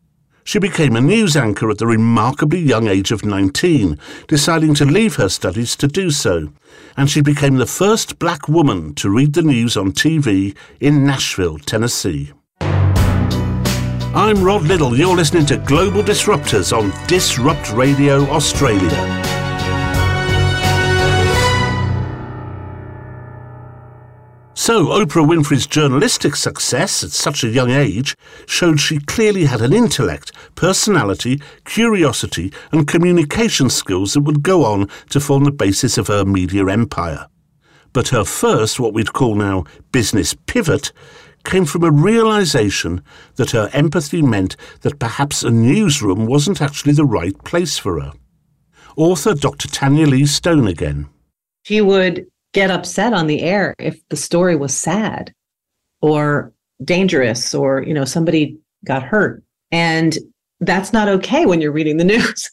She 0.47 0.59
became 0.59 0.95
a 0.95 1.01
news 1.01 1.35
anchor 1.35 1.71
at 1.71 1.79
the 1.79 1.87
remarkably 1.87 2.59
young 2.59 2.87
age 2.87 3.11
of 3.11 3.25
19, 3.25 3.97
deciding 4.27 4.75
to 4.75 4.85
leave 4.85 5.15
her 5.15 5.27
studies 5.27 5.75
to 5.77 5.87
do 5.87 6.11
so. 6.11 6.53
And 6.95 7.09
she 7.09 7.21
became 7.21 7.55
the 7.55 7.65
first 7.65 8.19
black 8.19 8.47
woman 8.47 8.93
to 8.95 9.09
read 9.09 9.33
the 9.33 9.41
news 9.41 9.75
on 9.75 9.91
TV 9.91 10.55
in 10.79 11.03
Nashville, 11.03 11.57
Tennessee. 11.57 12.31
I'm 12.61 14.43
Rod 14.43 14.61
Liddle. 14.61 14.95
You're 14.95 15.15
listening 15.15 15.47
to 15.47 15.57
Global 15.57 16.03
Disruptors 16.03 16.71
on 16.77 16.93
Disrupt 17.07 17.71
Radio 17.71 18.21
Australia. 18.29 19.44
So, 24.65 24.87
Oprah 24.87 25.23
Winfrey's 25.23 25.67
journalistic 25.67 26.35
success 26.35 27.03
at 27.03 27.11
such 27.11 27.43
a 27.43 27.49
young 27.49 27.69
age 27.69 28.15
showed 28.47 28.79
she 28.79 28.97
clearly 28.97 29.45
had 29.45 29.61
an 29.61 29.73
intellect, 29.73 30.31
personality, 30.55 31.39
curiosity, 31.65 32.51
and 32.71 32.87
communication 32.87 33.69
skills 33.69 34.13
that 34.13 34.21
would 34.21 34.41
go 34.41 34.65
on 34.65 34.89
to 35.11 35.19
form 35.19 35.43
the 35.43 35.51
basis 35.51 35.99
of 35.99 36.07
her 36.07 36.25
media 36.25 36.65
empire. 36.65 37.27
But 37.93 38.07
her 38.07 38.23
first, 38.23 38.79
what 38.79 38.95
we'd 38.95 39.13
call 39.13 39.35
now, 39.35 39.65
business 39.91 40.33
pivot, 40.47 40.91
came 41.43 41.65
from 41.65 41.83
a 41.83 41.91
realization 41.91 43.03
that 43.35 43.51
her 43.51 43.69
empathy 43.71 44.23
meant 44.23 44.57
that 44.81 44.97
perhaps 44.97 45.43
a 45.43 45.51
newsroom 45.51 46.25
wasn't 46.25 46.59
actually 46.59 46.93
the 46.93 47.05
right 47.05 47.37
place 47.43 47.77
for 47.77 48.01
her. 48.01 48.13
Author 48.97 49.35
Dr. 49.35 49.67
Tanya 49.67 50.07
Lee 50.07 50.25
Stone 50.25 50.67
again. 50.67 51.07
She 51.61 51.81
would 51.81 52.25
get 52.55 52.71
upset 52.71 53.11
on 53.11 53.27
the 53.27 53.41
air 53.41 53.75
if 53.77 53.99
the 54.07 54.15
story 54.15 54.55
was 54.55 54.73
sad 54.75 55.33
or 56.01 56.53
dangerous 56.83 57.53
or 57.53 57.83
you 57.83 57.93
know 57.93 58.05
somebody 58.05 58.57
got 58.85 59.03
hurt. 59.03 59.43
And 59.71 60.17
that's 60.61 60.93
not 60.93 61.09
okay 61.09 61.45
when 61.45 61.59
you're 61.59 61.73
reading 61.73 61.97
the 61.97 62.03
news. 62.15 62.49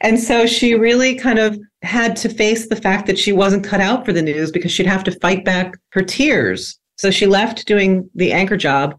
And 0.00 0.18
so 0.18 0.46
she 0.46 0.74
really 0.74 1.16
kind 1.16 1.38
of 1.38 1.58
had 1.82 2.16
to 2.16 2.28
face 2.28 2.68
the 2.68 2.76
fact 2.76 3.06
that 3.06 3.18
she 3.18 3.32
wasn't 3.32 3.64
cut 3.64 3.80
out 3.80 4.06
for 4.06 4.12
the 4.12 4.22
news 4.22 4.50
because 4.50 4.72
she'd 4.72 4.86
have 4.86 5.04
to 5.04 5.20
fight 5.20 5.44
back 5.44 5.74
her 5.90 6.02
tears. 6.02 6.78
So 6.96 7.10
she 7.10 7.26
left 7.26 7.66
doing 7.66 8.08
the 8.14 8.32
anchor 8.32 8.56
job. 8.56 8.96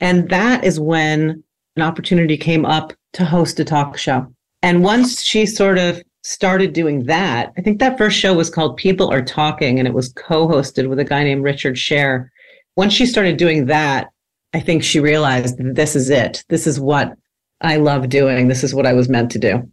And 0.00 0.28
that 0.28 0.64
is 0.64 0.78
when 0.78 1.42
an 1.76 1.82
opportunity 1.82 2.36
came 2.36 2.64
up 2.64 2.92
to 3.14 3.24
host 3.24 3.58
a 3.58 3.64
talk 3.64 3.98
show. 3.98 4.32
And 4.62 4.84
once 4.84 5.22
she 5.22 5.46
sort 5.46 5.78
of 5.78 6.02
started 6.22 6.72
doing 6.72 7.04
that, 7.04 7.52
I 7.56 7.60
think 7.60 7.78
that 7.78 7.98
first 7.98 8.18
show 8.18 8.34
was 8.34 8.50
called 8.50 8.76
People 8.76 9.10
Are 9.12 9.22
Talking 9.22 9.78
and 9.78 9.86
it 9.86 9.94
was 9.94 10.12
co 10.12 10.48
hosted 10.48 10.88
with 10.88 10.98
a 10.98 11.04
guy 11.04 11.24
named 11.24 11.44
Richard 11.44 11.78
Sher. 11.78 12.30
Once 12.76 12.92
she 12.92 13.06
started 13.06 13.36
doing 13.36 13.66
that, 13.66 14.08
I 14.54 14.60
think 14.60 14.82
she 14.82 15.00
realized 15.00 15.56
this 15.58 15.96
is 15.96 16.10
it. 16.10 16.44
This 16.48 16.66
is 16.66 16.78
what 16.78 17.16
I 17.60 17.76
love 17.76 18.08
doing. 18.08 18.48
This 18.48 18.64
is 18.64 18.74
what 18.74 18.86
I 18.86 18.92
was 18.92 19.08
meant 19.08 19.30
to 19.32 19.38
do. 19.38 19.68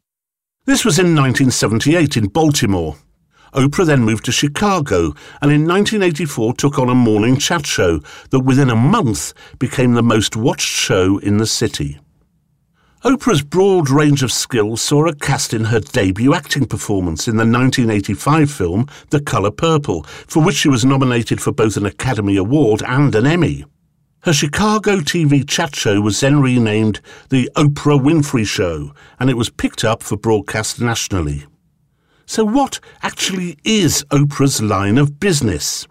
This 0.65 0.85
was 0.85 0.99
in 0.99 1.15
1978 1.15 2.17
in 2.17 2.27
Baltimore. 2.27 2.95
Oprah 3.53 3.85
then 3.85 4.01
moved 4.01 4.25
to 4.25 4.31
Chicago 4.31 5.13
and 5.41 5.51
in 5.51 5.67
1984 5.67 6.53
took 6.53 6.77
on 6.77 6.89
a 6.89 6.95
morning 6.95 7.37
chat 7.37 7.65
show 7.65 7.99
that 8.29 8.41
within 8.41 8.69
a 8.69 8.75
month 8.75 9.33
became 9.57 9.93
the 9.93 10.03
most 10.03 10.35
watched 10.35 10.67
show 10.67 11.17
in 11.19 11.37
the 11.37 11.47
city. 11.47 11.99
Oprah's 13.03 13.41
broad 13.41 13.89
range 13.89 14.23
of 14.23 14.31
skills 14.31 14.81
saw 14.81 15.05
her 15.05 15.13
cast 15.13 15.53
in 15.53 15.63
her 15.63 15.79
debut 15.79 16.33
acting 16.33 16.65
performance 16.65 17.29
in 17.29 17.37
the 17.37 17.45
1985 17.45 18.51
film 18.51 18.87
The 19.09 19.21
Color 19.21 19.51
Purple, 19.51 20.03
for 20.03 20.43
which 20.43 20.57
she 20.57 20.67
was 20.67 20.83
nominated 20.83 21.39
for 21.39 21.53
both 21.53 21.77
an 21.77 21.85
Academy 21.85 22.35
Award 22.35 22.83
and 22.85 23.15
an 23.15 23.25
Emmy. 23.25 23.63
Her 24.23 24.33
Chicago 24.33 24.97
TV 24.97 25.47
chat 25.47 25.77
show 25.77 26.01
was 26.01 26.19
then 26.19 26.41
renamed 26.41 26.99
The 27.29 27.49
Oprah 27.55 28.03
Winfrey 28.03 28.45
Show, 28.45 28.93
and 29.17 29.29
it 29.29 29.37
was 29.37 29.49
picked 29.49 29.85
up 29.85 30.03
for 30.03 30.17
broadcast 30.17 30.81
nationally. 30.81 31.45
So, 32.25 32.43
what 32.43 32.81
actually 33.01 33.57
is 33.63 34.03
Oprah's 34.11 34.61
line 34.61 34.97
of 34.97 35.21
business? 35.21 35.87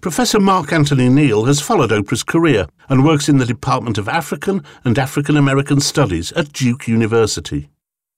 Professor 0.00 0.40
Mark 0.40 0.72
Anthony 0.72 1.08
Neal 1.08 1.44
has 1.44 1.60
followed 1.60 1.90
Oprah's 1.90 2.22
career 2.22 2.66
and 2.88 3.04
works 3.04 3.28
in 3.28 3.38
the 3.38 3.46
Department 3.46 3.98
of 3.98 4.08
African 4.08 4.62
and 4.84 4.98
African 4.98 5.36
American 5.36 5.80
Studies 5.80 6.32
at 6.32 6.52
Duke 6.52 6.88
University. 6.88 7.70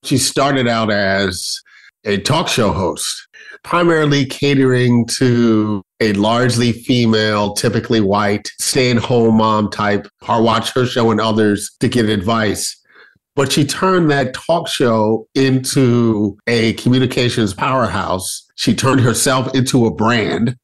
She 0.02 0.18
started 0.18 0.68
out 0.68 0.90
as 0.90 1.61
a 2.04 2.18
talk 2.18 2.49
show 2.49 2.73
host, 2.73 3.28
primarily 3.62 4.26
catering 4.26 5.06
to 5.18 5.82
a 6.00 6.12
largely 6.12 6.73
female, 6.73 7.54
typically 7.54 8.00
white, 8.00 8.50
stay 8.61 8.90
at 8.90 8.99
home 8.99 9.38
mom 9.38 9.70
type, 9.70 10.06
or 10.28 10.42
watch 10.42 10.75
her 10.75 10.84
show 10.87 11.11
and 11.11 11.20
others 11.20 11.70
to 11.80 11.88
get 11.88 12.06
advice. 12.06 12.80
But 13.37 13.50
she 13.50 13.64
turned 13.64 14.11
that 14.11 14.34
talk 14.34 14.68
show 14.68 15.26
into 15.34 16.38
a 16.46 16.75
communications 16.75 17.52
powerhouse. 17.52 18.46
She 18.54 18.75
turned 18.75 19.00
herself 19.00 19.54
into 19.54 19.87
a 19.87 19.94
brand 19.94 20.56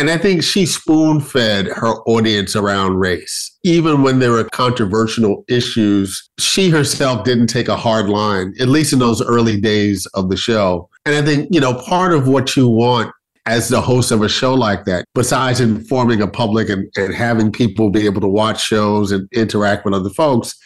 and 0.00 0.08
I 0.08 0.16
think 0.16 0.42
she 0.42 0.64
spoon 0.64 1.20
fed 1.20 1.66
her 1.66 1.96
audience 2.06 2.56
around 2.56 2.94
race. 2.94 3.54
Even 3.64 4.02
when 4.02 4.18
there 4.18 4.30
were 4.30 4.44
controversial 4.44 5.44
issues, 5.46 6.26
she 6.38 6.70
herself 6.70 7.22
didn't 7.22 7.48
take 7.48 7.68
a 7.68 7.76
hard 7.76 8.08
line, 8.08 8.54
at 8.58 8.68
least 8.68 8.94
in 8.94 8.98
those 8.98 9.20
early 9.20 9.60
days 9.60 10.06
of 10.14 10.30
the 10.30 10.38
show. 10.38 10.88
And 11.04 11.14
I 11.14 11.20
think, 11.20 11.48
you 11.50 11.60
know, 11.60 11.74
part 11.74 12.14
of 12.14 12.26
what 12.26 12.56
you 12.56 12.66
want 12.66 13.12
as 13.44 13.68
the 13.68 13.82
host 13.82 14.10
of 14.10 14.22
a 14.22 14.28
show 14.28 14.54
like 14.54 14.86
that, 14.86 15.04
besides 15.14 15.60
informing 15.60 16.22
a 16.22 16.26
public 16.26 16.70
and, 16.70 16.90
and 16.96 17.12
having 17.12 17.52
people 17.52 17.90
be 17.90 18.06
able 18.06 18.22
to 18.22 18.28
watch 18.28 18.64
shows 18.64 19.12
and 19.12 19.28
interact 19.34 19.84
with 19.84 19.92
other 19.92 20.08
folks, 20.08 20.58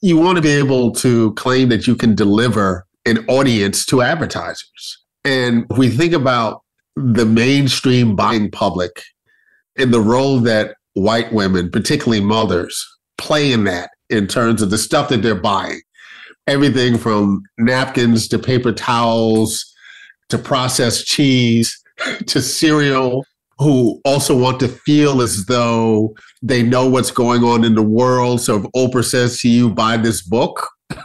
you 0.00 0.16
want 0.16 0.36
to 0.36 0.42
be 0.42 0.52
able 0.52 0.92
to 0.92 1.34
claim 1.34 1.70
that 1.70 1.88
you 1.88 1.96
can 1.96 2.14
deliver 2.14 2.86
an 3.04 3.26
audience 3.26 3.84
to 3.86 4.02
advertisers. 4.02 5.02
And 5.24 5.66
if 5.70 5.76
we 5.76 5.88
think 5.88 6.12
about 6.12 6.62
the 6.96 7.26
mainstream 7.26 8.16
buying 8.16 8.50
public 8.50 9.02
and 9.78 9.92
the 9.92 10.00
role 10.00 10.40
that 10.40 10.76
white 10.94 11.32
women, 11.32 11.70
particularly 11.70 12.22
mothers, 12.22 12.84
play 13.18 13.52
in 13.52 13.64
that 13.64 13.90
in 14.08 14.26
terms 14.26 14.62
of 14.62 14.70
the 14.70 14.78
stuff 14.78 15.10
that 15.10 15.22
they're 15.22 15.34
buying. 15.34 15.80
Everything 16.46 16.96
from 16.96 17.42
napkins 17.58 18.28
to 18.28 18.38
paper 18.38 18.72
towels 18.72 19.74
to 20.28 20.38
processed 20.38 21.06
cheese 21.06 21.78
to 22.26 22.40
cereal, 22.40 23.24
who 23.58 24.00
also 24.04 24.36
want 24.36 24.60
to 24.60 24.68
feel 24.68 25.22
as 25.22 25.46
though 25.46 26.14
they 26.42 26.62
know 26.62 26.88
what's 26.88 27.10
going 27.10 27.42
on 27.42 27.64
in 27.64 27.74
the 27.74 27.82
world. 27.82 28.40
So 28.40 28.56
if 28.56 28.62
Oprah 28.72 29.04
says 29.04 29.40
to 29.40 29.48
you, 29.48 29.70
buy 29.70 29.96
this 29.96 30.22
book, 30.22 30.68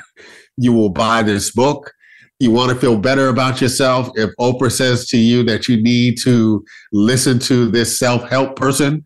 you 0.57 0.73
will 0.73 0.89
buy 0.89 1.23
this 1.23 1.51
book 1.51 1.91
you 2.41 2.51
want 2.51 2.71
to 2.71 2.75
feel 2.75 2.97
better 2.97 3.29
about 3.29 3.61
yourself, 3.61 4.09
if 4.15 4.31
Oprah 4.39 4.71
says 4.71 5.05
to 5.07 5.17
you 5.17 5.43
that 5.43 5.67
you 5.67 5.81
need 5.81 6.17
to 6.23 6.65
listen 6.91 7.37
to 7.39 7.69
this 7.69 7.99
self 7.99 8.27
help 8.29 8.55
person, 8.55 9.05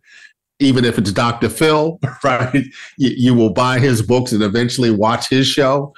even 0.58 0.86
if 0.86 0.96
it's 0.96 1.12
Dr. 1.12 1.50
Phil, 1.50 1.98
right? 2.24 2.64
You, 2.96 3.10
you, 3.16 3.34
will 3.34 3.52
buy 3.52 3.78
his 3.78 4.00
books 4.00 4.32
and 4.32 4.42
eventually 4.42 4.90
watch 4.90 5.28
his 5.28 5.46
show. 5.46 5.94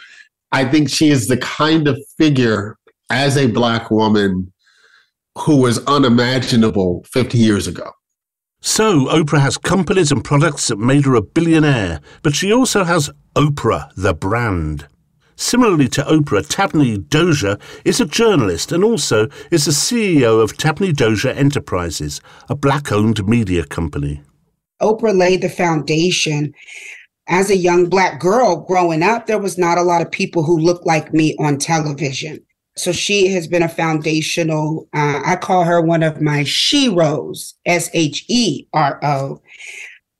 I 0.50 0.64
think 0.64 0.90
she 0.90 1.10
is 1.10 1.28
the 1.28 1.36
kind 1.36 1.86
of 1.86 1.96
figure 2.16 2.76
as 3.10 3.36
a 3.36 3.46
Black 3.46 3.90
woman 3.90 4.52
who 5.38 5.58
was 5.58 5.84
unimaginable 5.86 7.04
50 7.12 7.38
years 7.38 7.68
ago. 7.68 7.92
So, 8.60 9.06
Oprah 9.06 9.40
has 9.40 9.56
companies 9.56 10.10
and 10.10 10.24
products 10.24 10.66
that 10.66 10.78
made 10.78 11.04
her 11.04 11.14
a 11.14 11.22
billionaire, 11.22 12.00
but 12.22 12.34
she 12.34 12.52
also 12.52 12.82
has 12.82 13.08
Oprah, 13.36 13.90
the 13.94 14.14
brand. 14.14 14.88
Similarly 15.40 15.86
to 15.90 16.02
Oprah, 16.02 16.44
Tabney 16.44 17.08
Dozier 17.08 17.58
is 17.84 18.00
a 18.00 18.04
journalist 18.04 18.72
and 18.72 18.82
also 18.82 19.28
is 19.52 19.66
the 19.66 19.70
CEO 19.70 20.42
of 20.42 20.56
Tabney 20.56 20.92
Dozier 20.92 21.30
Enterprises, 21.30 22.20
a 22.48 22.56
black 22.56 22.90
owned 22.90 23.24
media 23.24 23.64
company. 23.64 24.20
Oprah 24.82 25.16
laid 25.16 25.42
the 25.42 25.48
foundation. 25.48 26.52
As 27.28 27.50
a 27.50 27.56
young 27.56 27.88
black 27.88 28.18
girl 28.18 28.56
growing 28.56 29.04
up, 29.04 29.26
there 29.26 29.38
was 29.38 29.56
not 29.56 29.78
a 29.78 29.82
lot 29.82 30.02
of 30.02 30.10
people 30.10 30.42
who 30.42 30.58
looked 30.58 30.86
like 30.86 31.14
me 31.14 31.36
on 31.38 31.58
television. 31.58 32.40
So 32.76 32.90
she 32.90 33.28
has 33.28 33.46
been 33.46 33.62
a 33.62 33.68
foundational, 33.68 34.88
uh, 34.92 35.22
I 35.24 35.36
call 35.36 35.62
her 35.62 35.80
one 35.80 36.02
of 36.02 36.20
my 36.20 36.40
sheroes, 36.40 37.54
S 37.64 37.90
H 37.94 38.24
E 38.28 38.66
R 38.72 38.98
O. 39.04 39.40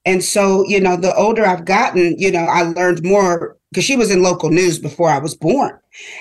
And 0.05 0.23
so, 0.23 0.65
you 0.67 0.81
know, 0.81 0.97
the 0.97 1.15
older 1.17 1.45
I've 1.45 1.65
gotten, 1.65 2.17
you 2.19 2.31
know, 2.31 2.45
I 2.45 2.63
learned 2.63 3.03
more 3.05 3.58
because 3.71 3.85
she 3.85 3.97
was 3.97 4.11
in 4.11 4.23
local 4.23 4.51
news 4.51 4.79
before 4.79 5.11
I 5.11 5.19
was 5.19 5.35
born. 5.35 5.79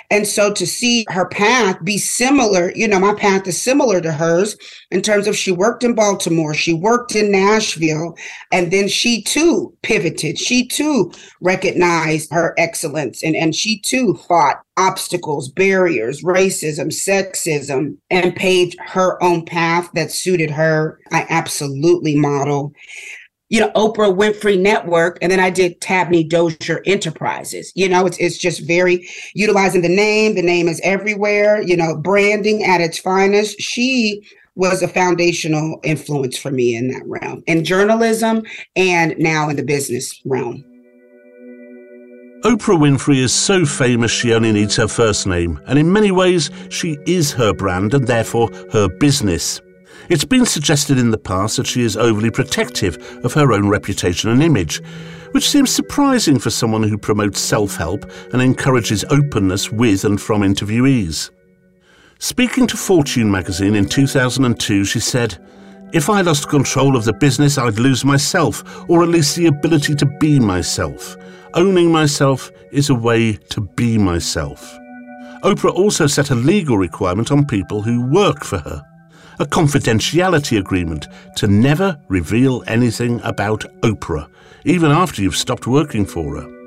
And 0.09 0.27
so 0.27 0.51
to 0.53 0.65
see 0.65 1.05
her 1.09 1.27
path 1.27 1.77
be 1.83 1.97
similar, 1.97 2.71
you 2.75 2.87
know, 2.87 2.99
my 2.99 3.13
path 3.13 3.47
is 3.47 3.61
similar 3.61 4.01
to 4.01 4.11
hers 4.11 4.57
in 4.91 5.01
terms 5.01 5.27
of 5.27 5.37
she 5.37 5.51
worked 5.51 5.83
in 5.83 5.93
Baltimore, 5.93 6.53
she 6.53 6.73
worked 6.73 7.15
in 7.15 7.31
Nashville, 7.31 8.17
and 8.51 8.71
then 8.71 8.87
she 8.87 9.21
too 9.21 9.73
pivoted. 9.83 10.39
She 10.39 10.67
too 10.67 11.11
recognized 11.41 12.31
her 12.31 12.55
excellence 12.57 13.23
and, 13.23 13.35
and 13.35 13.55
she 13.55 13.79
too 13.79 14.15
fought 14.27 14.63
obstacles, 14.77 15.49
barriers, 15.49 16.23
racism, 16.23 16.87
sexism, 16.87 17.97
and 18.09 18.35
paved 18.35 18.77
her 18.79 19.21
own 19.23 19.45
path 19.45 19.89
that 19.93 20.11
suited 20.11 20.51
her. 20.51 20.99
I 21.11 21.25
absolutely 21.29 22.15
model 22.15 22.73
you 23.49 23.59
know, 23.59 23.69
Oprah 23.71 24.15
Winfrey 24.15 24.59
Network, 24.59 25.17
and 25.21 25.31
then 25.31 25.39
I 25.39 25.49
did 25.49 25.79
Tabney 25.79 26.27
Dozier 26.27 26.81
Enterprises. 26.85 27.71
You 27.75 27.87
know, 27.87 28.05
it's 28.05 28.17
it's 28.17 28.37
just 28.37 28.67
very 28.67 29.07
utilizing 29.33 29.81
the 29.81 29.89
name. 29.89 30.35
The 30.35 30.41
name 30.41 30.67
is 30.67 30.81
everywhere. 30.83 31.61
You 31.61 31.77
know, 31.77 31.95
branding 31.95 32.63
at 32.63 32.81
its 32.81 32.99
finest. 32.99 33.59
She 33.59 34.27
was 34.55 34.81
a 34.81 34.87
foundational 34.87 35.79
influence 35.83 36.37
for 36.37 36.51
me 36.51 36.75
in 36.75 36.87
that 36.89 37.03
realm, 37.05 37.43
in 37.45 37.63
journalism, 37.63 38.43
and 38.75 39.15
now 39.17 39.49
in 39.49 39.55
the 39.55 39.63
business 39.63 40.19
realm. 40.25 40.63
Oprah 42.43 42.77
Winfrey 42.77 43.17
is 43.17 43.33
so 43.33 43.65
famous 43.65 44.11
she 44.11 44.33
only 44.33 44.51
needs 44.51 44.75
her 44.75 44.87
first 44.87 45.25
name, 45.25 45.59
and 45.67 45.79
in 45.79 45.91
many 45.91 46.11
ways, 46.11 46.49
she 46.69 46.97
is 47.05 47.31
her 47.31 47.53
brand 47.53 47.93
and 47.93 48.07
therefore 48.07 48.49
her 48.71 48.87
business. 48.99 49.61
It's 50.09 50.23
been 50.23 50.45
suggested 50.45 50.97
in 50.97 51.11
the 51.11 51.17
past 51.17 51.57
that 51.57 51.67
she 51.67 51.81
is 51.81 51.97
overly 51.97 52.31
protective 52.31 52.97
of 53.25 53.33
her 53.33 53.51
own 53.51 53.67
reputation 53.67 54.29
and 54.29 54.41
image, 54.41 54.81
which 55.31 55.49
seems 55.49 55.69
surprising 55.69 56.39
for 56.39 56.49
someone 56.49 56.83
who 56.83 56.97
promotes 56.97 57.41
self 57.41 57.75
help 57.75 58.09
and 58.31 58.41
encourages 58.41 59.03
openness 59.09 59.69
with 59.69 60.05
and 60.05 60.21
from 60.21 60.43
interviewees. 60.43 61.29
Speaking 62.19 62.67
to 62.67 62.77
Fortune 62.77 63.29
magazine 63.29 63.75
in 63.75 63.85
2002, 63.85 64.85
she 64.85 65.01
said, 65.01 65.37
If 65.91 66.09
I 66.09 66.21
lost 66.21 66.47
control 66.47 66.95
of 66.95 67.03
the 67.03 67.13
business, 67.13 67.57
I'd 67.57 67.77
lose 67.77 68.05
myself, 68.05 68.89
or 68.89 69.03
at 69.03 69.09
least 69.09 69.35
the 69.35 69.47
ability 69.47 69.93
to 69.95 70.05
be 70.21 70.39
myself. 70.39 71.17
Owning 71.53 71.91
myself 71.91 72.49
is 72.71 72.89
a 72.89 72.95
way 72.95 73.33
to 73.33 73.61
be 73.75 73.97
myself. 73.97 74.77
Oprah 75.43 75.73
also 75.73 76.07
set 76.07 76.31
a 76.31 76.35
legal 76.35 76.77
requirement 76.77 77.29
on 77.29 77.45
people 77.45 77.81
who 77.81 78.09
work 78.09 78.45
for 78.45 78.59
her 78.59 78.81
a 79.39 79.45
confidentiality 79.45 80.57
agreement 80.57 81.07
to 81.35 81.47
never 81.47 81.99
reveal 82.07 82.63
anything 82.67 83.21
about 83.23 83.65
Oprah, 83.81 84.29
even 84.65 84.91
after 84.91 85.21
you've 85.21 85.35
stopped 85.35 85.67
working 85.67 86.05
for 86.05 86.41
her. 86.41 86.57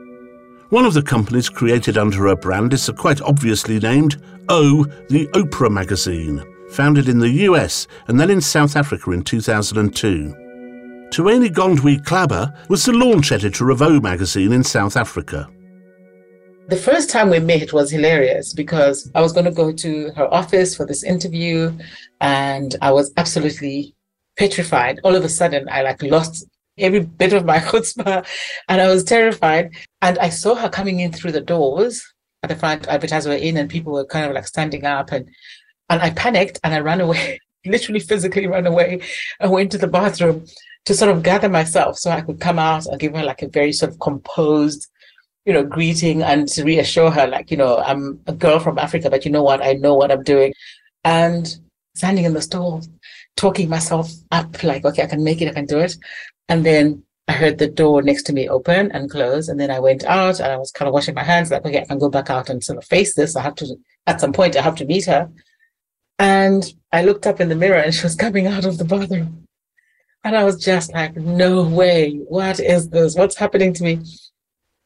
One 0.70 0.86
of 0.86 0.94
the 0.94 1.02
companies 1.02 1.48
created 1.48 1.98
under 1.98 2.28
her 2.28 2.36
brand 2.36 2.72
is 2.72 2.86
the 2.86 2.92
quite 2.92 3.20
obviously 3.22 3.80
named 3.80 4.22
O, 4.48 4.84
the 5.08 5.26
Oprah 5.34 5.70
magazine, 5.70 6.44
founded 6.70 7.08
in 7.08 7.18
the 7.18 7.30
US 7.48 7.88
and 8.06 8.20
then 8.20 8.30
in 8.30 8.40
South 8.40 8.76
Africa 8.76 9.10
in 9.10 9.22
2002. 9.22 10.34
Tueni 11.10 11.48
Gondwe 11.48 12.04
Klaba 12.04 12.54
was 12.68 12.84
the 12.84 12.92
launch 12.92 13.32
editor 13.32 13.70
of 13.70 13.82
O 13.82 13.98
magazine 13.98 14.52
in 14.52 14.62
South 14.62 14.96
Africa. 14.96 15.48
The 16.70 16.76
first 16.76 17.10
time 17.10 17.30
we 17.30 17.40
met 17.40 17.72
was 17.72 17.90
hilarious 17.90 18.52
because 18.52 19.10
I 19.16 19.20
was 19.22 19.32
going 19.32 19.46
to 19.46 19.50
go 19.50 19.72
to 19.72 20.10
her 20.10 20.32
office 20.32 20.76
for 20.76 20.86
this 20.86 21.02
interview 21.02 21.76
and 22.20 22.76
I 22.80 22.92
was 22.92 23.12
absolutely 23.16 23.96
petrified. 24.38 25.00
All 25.02 25.16
of 25.16 25.24
a 25.24 25.28
sudden, 25.28 25.68
I 25.68 25.82
like 25.82 26.00
lost 26.00 26.46
every 26.78 27.00
bit 27.00 27.32
of 27.32 27.44
my 27.44 27.58
chutzpah 27.68 28.24
and 28.68 28.80
I 28.80 28.86
was 28.86 29.02
terrified. 29.02 29.72
And 30.00 30.16
I 30.20 30.28
saw 30.28 30.54
her 30.54 30.68
coming 30.68 31.00
in 31.00 31.12
through 31.12 31.32
the 31.32 31.40
doors 31.40 32.06
at 32.44 32.50
the 32.50 32.54
front, 32.54 32.86
advertisers 32.86 33.26
were 33.26 33.34
in 33.34 33.56
and 33.56 33.68
people 33.68 33.92
were 33.92 34.06
kind 34.06 34.26
of 34.26 34.32
like 34.32 34.46
standing 34.46 34.84
up 34.84 35.10
and 35.10 35.28
and 35.88 36.00
I 36.00 36.10
panicked 36.10 36.60
and 36.62 36.72
I 36.72 36.78
ran 36.78 37.00
away, 37.00 37.40
literally 37.66 37.98
physically 37.98 38.46
ran 38.46 38.68
away. 38.68 39.00
I 39.40 39.48
went 39.48 39.72
to 39.72 39.78
the 39.78 39.88
bathroom 39.88 40.46
to 40.84 40.94
sort 40.94 41.10
of 41.10 41.24
gather 41.24 41.48
myself 41.48 41.98
so 41.98 42.12
I 42.12 42.20
could 42.20 42.38
come 42.38 42.60
out 42.60 42.86
and 42.86 43.00
give 43.00 43.16
her 43.16 43.24
like 43.24 43.42
a 43.42 43.48
very 43.48 43.72
sort 43.72 43.90
of 43.90 43.98
composed 43.98 44.86
you 45.44 45.52
know, 45.52 45.64
greeting 45.64 46.22
and 46.22 46.48
to 46.48 46.64
reassure 46.64 47.10
her, 47.10 47.26
like, 47.26 47.50
you 47.50 47.56
know, 47.56 47.78
I'm 47.78 48.20
a 48.26 48.32
girl 48.32 48.58
from 48.58 48.78
Africa, 48.78 49.10
but 49.10 49.24
you 49.24 49.30
know 49.30 49.42
what? 49.42 49.62
I 49.62 49.72
know 49.72 49.94
what 49.94 50.12
I'm 50.12 50.22
doing. 50.22 50.52
And 51.04 51.56
standing 51.94 52.24
in 52.24 52.34
the 52.34 52.42
stall, 52.42 52.82
talking 53.36 53.68
myself 53.68 54.10
up, 54.30 54.62
like, 54.62 54.84
okay, 54.84 55.02
I 55.02 55.06
can 55.06 55.24
make 55.24 55.40
it, 55.40 55.48
I 55.48 55.54
can 55.54 55.66
do 55.66 55.78
it. 55.78 55.96
And 56.48 56.64
then 56.64 57.02
I 57.26 57.32
heard 57.32 57.58
the 57.58 57.68
door 57.68 58.02
next 58.02 58.24
to 58.24 58.32
me 58.32 58.48
open 58.48 58.90
and 58.92 59.10
close. 59.10 59.48
And 59.48 59.58
then 59.58 59.70
I 59.70 59.78
went 59.78 60.04
out 60.04 60.40
and 60.40 60.52
I 60.52 60.56
was 60.56 60.72
kind 60.72 60.88
of 60.88 60.94
washing 60.94 61.14
my 61.14 61.24
hands, 61.24 61.50
like, 61.50 61.64
okay, 61.64 61.80
I 61.80 61.84
can 61.84 61.98
go 61.98 62.10
back 62.10 62.28
out 62.28 62.50
and 62.50 62.62
sort 62.62 62.78
of 62.78 62.84
face 62.84 63.14
this. 63.14 63.36
I 63.36 63.42
have 63.42 63.54
to, 63.56 63.76
at 64.06 64.20
some 64.20 64.32
point, 64.32 64.56
I 64.56 64.62
have 64.62 64.76
to 64.76 64.84
meet 64.84 65.06
her. 65.06 65.30
And 66.18 66.70
I 66.92 67.02
looked 67.02 67.26
up 67.26 67.40
in 67.40 67.48
the 67.48 67.54
mirror 67.54 67.78
and 67.78 67.94
she 67.94 68.02
was 68.02 68.14
coming 68.14 68.46
out 68.46 68.66
of 68.66 68.76
the 68.76 68.84
bathroom. 68.84 69.44
And 70.22 70.36
I 70.36 70.44
was 70.44 70.62
just 70.62 70.92
like, 70.92 71.16
no 71.16 71.62
way. 71.62 72.16
What 72.28 72.60
is 72.60 72.90
this? 72.90 73.14
What's 73.16 73.36
happening 73.36 73.72
to 73.74 73.82
me? 73.82 74.00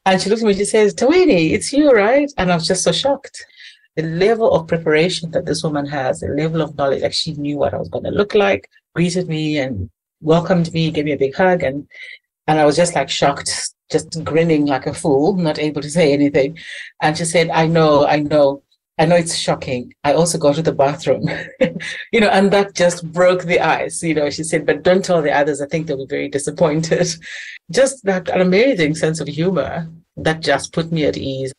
And 0.06 0.20
she 0.20 0.28
looks 0.28 0.42
at 0.42 0.46
me, 0.46 0.54
she 0.54 0.64
says, 0.64 0.94
Tueni, 0.94 1.52
it's 1.52 1.72
you, 1.72 1.90
right? 1.90 2.30
And 2.36 2.52
I 2.52 2.56
was 2.56 2.66
just 2.66 2.84
so 2.84 2.92
shocked. 2.92 3.44
The 3.96 4.02
level 4.02 4.52
of 4.52 4.66
preparation 4.66 5.30
that 5.30 5.46
this 5.46 5.62
woman 5.62 5.86
has, 5.86 6.20
the 6.20 6.28
level 6.28 6.60
of 6.60 6.76
knowledge, 6.76 7.02
like 7.02 7.14
she 7.14 7.32
knew 7.34 7.56
what 7.56 7.72
I 7.72 7.78
was 7.78 7.88
going 7.88 8.04
to 8.04 8.10
look 8.10 8.34
like, 8.34 8.68
greeted 8.94 9.28
me 9.28 9.58
and 9.58 9.88
welcomed 10.20 10.72
me, 10.74 10.90
gave 10.90 11.04
me 11.04 11.12
a 11.12 11.16
big 11.16 11.34
hug. 11.34 11.62
And, 11.62 11.86
and 12.46 12.58
I 12.58 12.64
was 12.64 12.76
just 12.76 12.94
like 12.94 13.08
shocked, 13.08 13.72
just 13.90 14.22
grinning 14.24 14.66
like 14.66 14.86
a 14.86 14.92
fool, 14.92 15.36
not 15.36 15.58
able 15.58 15.80
to 15.80 15.90
say 15.90 16.12
anything. 16.12 16.58
And 17.00 17.16
she 17.16 17.24
said, 17.24 17.48
I 17.50 17.66
know, 17.66 18.06
I 18.06 18.20
know. 18.20 18.62
I 18.96 19.06
know 19.06 19.16
it's 19.16 19.34
shocking. 19.34 19.92
I 20.04 20.12
also 20.12 20.38
go 20.38 20.52
to 20.52 20.62
the 20.62 20.72
bathroom, 20.72 21.28
you 22.12 22.20
know, 22.20 22.28
and 22.28 22.52
that 22.52 22.74
just 22.74 23.10
broke 23.12 23.42
the 23.42 23.58
ice. 23.58 24.02
You 24.02 24.14
know, 24.14 24.30
she 24.30 24.44
said, 24.44 24.66
but 24.66 24.84
don't 24.84 25.04
tell 25.04 25.20
the 25.20 25.32
others. 25.32 25.60
I 25.60 25.66
think 25.66 25.86
they'll 25.86 26.06
be 26.06 26.06
very 26.06 26.28
disappointed. 26.28 27.08
just 27.72 28.04
that 28.04 28.28
an 28.28 28.40
amazing 28.40 28.94
sense 28.94 29.20
of 29.20 29.26
humor 29.26 29.88
that 30.16 30.40
just 30.40 30.72
put 30.72 30.92
me 30.92 31.06
at 31.06 31.16
ease. 31.16 31.52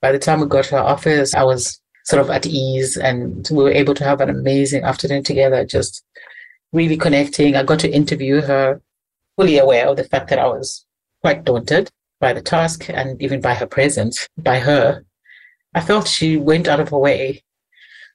By 0.00 0.12
the 0.12 0.18
time 0.18 0.40
we 0.40 0.46
got 0.46 0.64
to 0.66 0.78
our 0.78 0.84
office, 0.84 1.34
I 1.34 1.44
was 1.44 1.78
sort 2.04 2.22
of 2.22 2.30
at 2.30 2.46
ease 2.46 2.96
and 2.96 3.46
we 3.50 3.62
were 3.62 3.70
able 3.70 3.94
to 3.94 4.04
have 4.04 4.20
an 4.20 4.30
amazing 4.30 4.82
afternoon 4.82 5.24
together, 5.24 5.66
just 5.66 6.02
really 6.72 6.96
connecting. 6.96 7.54
I 7.54 7.64
got 7.64 7.80
to 7.80 7.90
interview 7.90 8.40
her, 8.40 8.80
fully 9.36 9.58
aware 9.58 9.88
of 9.88 9.98
the 9.98 10.04
fact 10.04 10.30
that 10.30 10.38
I 10.38 10.46
was 10.46 10.86
quite 11.20 11.44
daunted 11.44 11.90
by 12.18 12.32
the 12.32 12.40
task 12.40 12.88
and 12.88 13.20
even 13.20 13.40
by 13.40 13.54
her 13.54 13.66
presence, 13.66 14.26
by 14.38 14.58
her 14.58 15.04
I 15.74 15.80
felt 15.80 16.06
she 16.08 16.36
went 16.36 16.68
out 16.68 16.80
of 16.80 16.90
her 16.90 16.98
way 16.98 17.42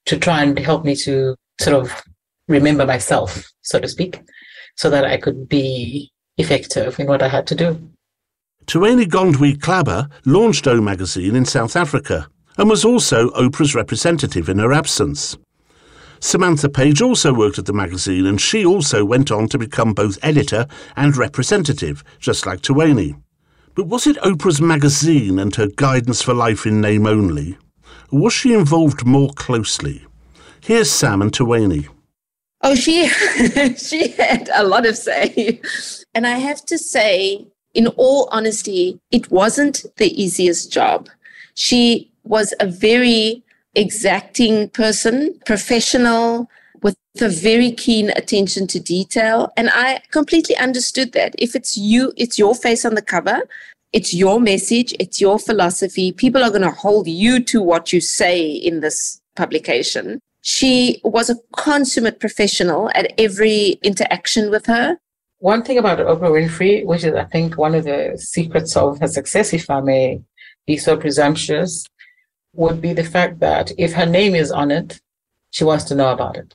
to 0.05 0.17
try 0.17 0.43
and 0.43 0.57
help 0.57 0.85
me 0.85 0.95
to 0.95 1.35
sort 1.59 1.75
of 1.75 2.03
remember 2.47 2.85
myself, 2.85 3.51
so 3.61 3.79
to 3.79 3.87
speak, 3.87 4.21
so 4.75 4.89
that 4.89 5.05
I 5.05 5.17
could 5.17 5.49
be 5.49 6.11
effective 6.37 6.99
in 6.99 7.07
what 7.07 7.21
I 7.21 7.27
had 7.27 7.47
to 7.47 7.55
do. 7.55 7.89
Tueni 8.65 9.05
Gondwe 9.05 9.57
Klaba 9.57 10.09
launched 10.25 10.67
O 10.67 10.81
Magazine 10.81 11.35
in 11.35 11.45
South 11.45 11.75
Africa 11.75 12.27
and 12.57 12.69
was 12.69 12.83
also 12.83 13.29
Oprah's 13.31 13.73
representative 13.73 14.49
in 14.49 14.59
her 14.59 14.73
absence. 14.73 15.37
Samantha 16.19 16.67
Page 16.67 17.01
also 17.01 17.33
worked 17.33 17.59
at 17.59 17.65
the 17.65 17.73
magazine 17.73 18.25
and 18.25 18.41
she 18.41 18.65
also 18.65 19.05
went 19.05 19.31
on 19.31 19.47
to 19.49 19.57
become 19.57 19.93
both 19.93 20.17
editor 20.23 20.65
and 20.95 21.15
representative, 21.15 22.03
just 22.19 22.45
like 22.45 22.61
Tueni. 22.61 23.21
But 23.77 23.85
was 23.85 24.07
it 24.07 24.17
Oprah's 24.23 24.59
magazine 24.59 25.37
and 25.37 25.55
her 25.55 25.67
guidance 25.67 26.23
for 26.23 26.33
life 26.33 26.65
in 26.65 26.81
name 26.81 27.05
only? 27.05 27.59
Or 28.09 28.21
was 28.21 28.33
she 28.33 28.51
involved 28.51 29.05
more 29.05 29.29
closely? 29.33 30.03
Here's 30.61 30.89
Sam 30.89 31.21
and 31.21 31.31
Tueni. 31.31 31.87
Oh, 32.63 32.73
she 32.73 33.07
she 33.77 34.07
had 34.13 34.49
a 34.55 34.63
lot 34.63 34.87
of 34.87 34.97
say. 34.97 35.61
And 36.15 36.25
I 36.25 36.39
have 36.39 36.65
to 36.65 36.79
say, 36.79 37.45
in 37.75 37.85
all 37.97 38.27
honesty, 38.31 38.99
it 39.11 39.29
wasn't 39.29 39.85
the 39.97 40.09
easiest 40.19 40.71
job. 40.71 41.07
She 41.53 42.09
was 42.23 42.55
a 42.59 42.65
very 42.65 43.43
exacting 43.75 44.69
person, 44.69 45.39
professional, 45.45 46.49
with 46.83 46.95
a 47.21 47.29
very 47.29 47.71
keen 47.71 48.11
attention 48.11 48.67
to 48.67 48.79
detail. 48.79 49.51
And 49.57 49.69
I 49.73 50.01
completely 50.11 50.55
understood 50.57 51.13
that. 51.13 51.35
If 51.37 51.55
it's 51.55 51.75
you, 51.77 52.13
it's 52.15 52.37
your 52.37 52.55
face 52.55 52.85
on 52.85 52.95
the 52.95 53.01
cover, 53.01 53.41
It's 53.93 54.13
your 54.13 54.39
message, 54.39 54.93
it's 54.99 55.21
your 55.21 55.39
philosophy. 55.39 56.11
People 56.11 56.43
are 56.43 56.49
going 56.49 56.61
to 56.61 56.71
hold 56.71 57.07
you 57.07 57.41
to 57.45 57.61
what 57.61 57.93
you 57.93 58.01
say 58.01 58.45
in 58.45 58.81
this 58.81 59.21
publication. 59.35 60.19
She 60.41 60.99
was 61.03 61.29
a 61.29 61.37
consummate 61.55 62.19
professional 62.19 62.89
at 62.95 63.13
every 63.17 63.79
interaction 63.83 64.51
with 64.51 64.65
her. 64.65 64.97
One 65.39 65.63
thing 65.63 65.77
about 65.77 65.99
Oprah 65.99 66.31
Winfrey, 66.31 66.85
which 66.85 67.03
is, 67.03 67.13
I 67.13 67.23
think, 67.25 67.57
one 67.57 67.75
of 67.75 67.85
the 67.85 68.17
secrets 68.17 68.75
of 68.75 68.99
her 68.99 69.07
success, 69.07 69.53
if 69.53 69.69
I 69.69 69.81
may 69.81 70.21
be 70.65 70.77
so 70.77 70.97
presumptuous, 70.97 71.85
would 72.53 72.81
be 72.81 72.93
the 72.93 73.03
fact 73.03 73.39
that 73.39 73.71
if 73.77 73.93
her 73.93 74.05
name 74.05 74.35
is 74.35 74.51
on 74.51 74.71
it, 74.71 74.99
she 75.51 75.63
wants 75.63 75.85
to 75.85 75.95
know 75.95 76.11
about 76.11 76.37
it. 76.37 76.53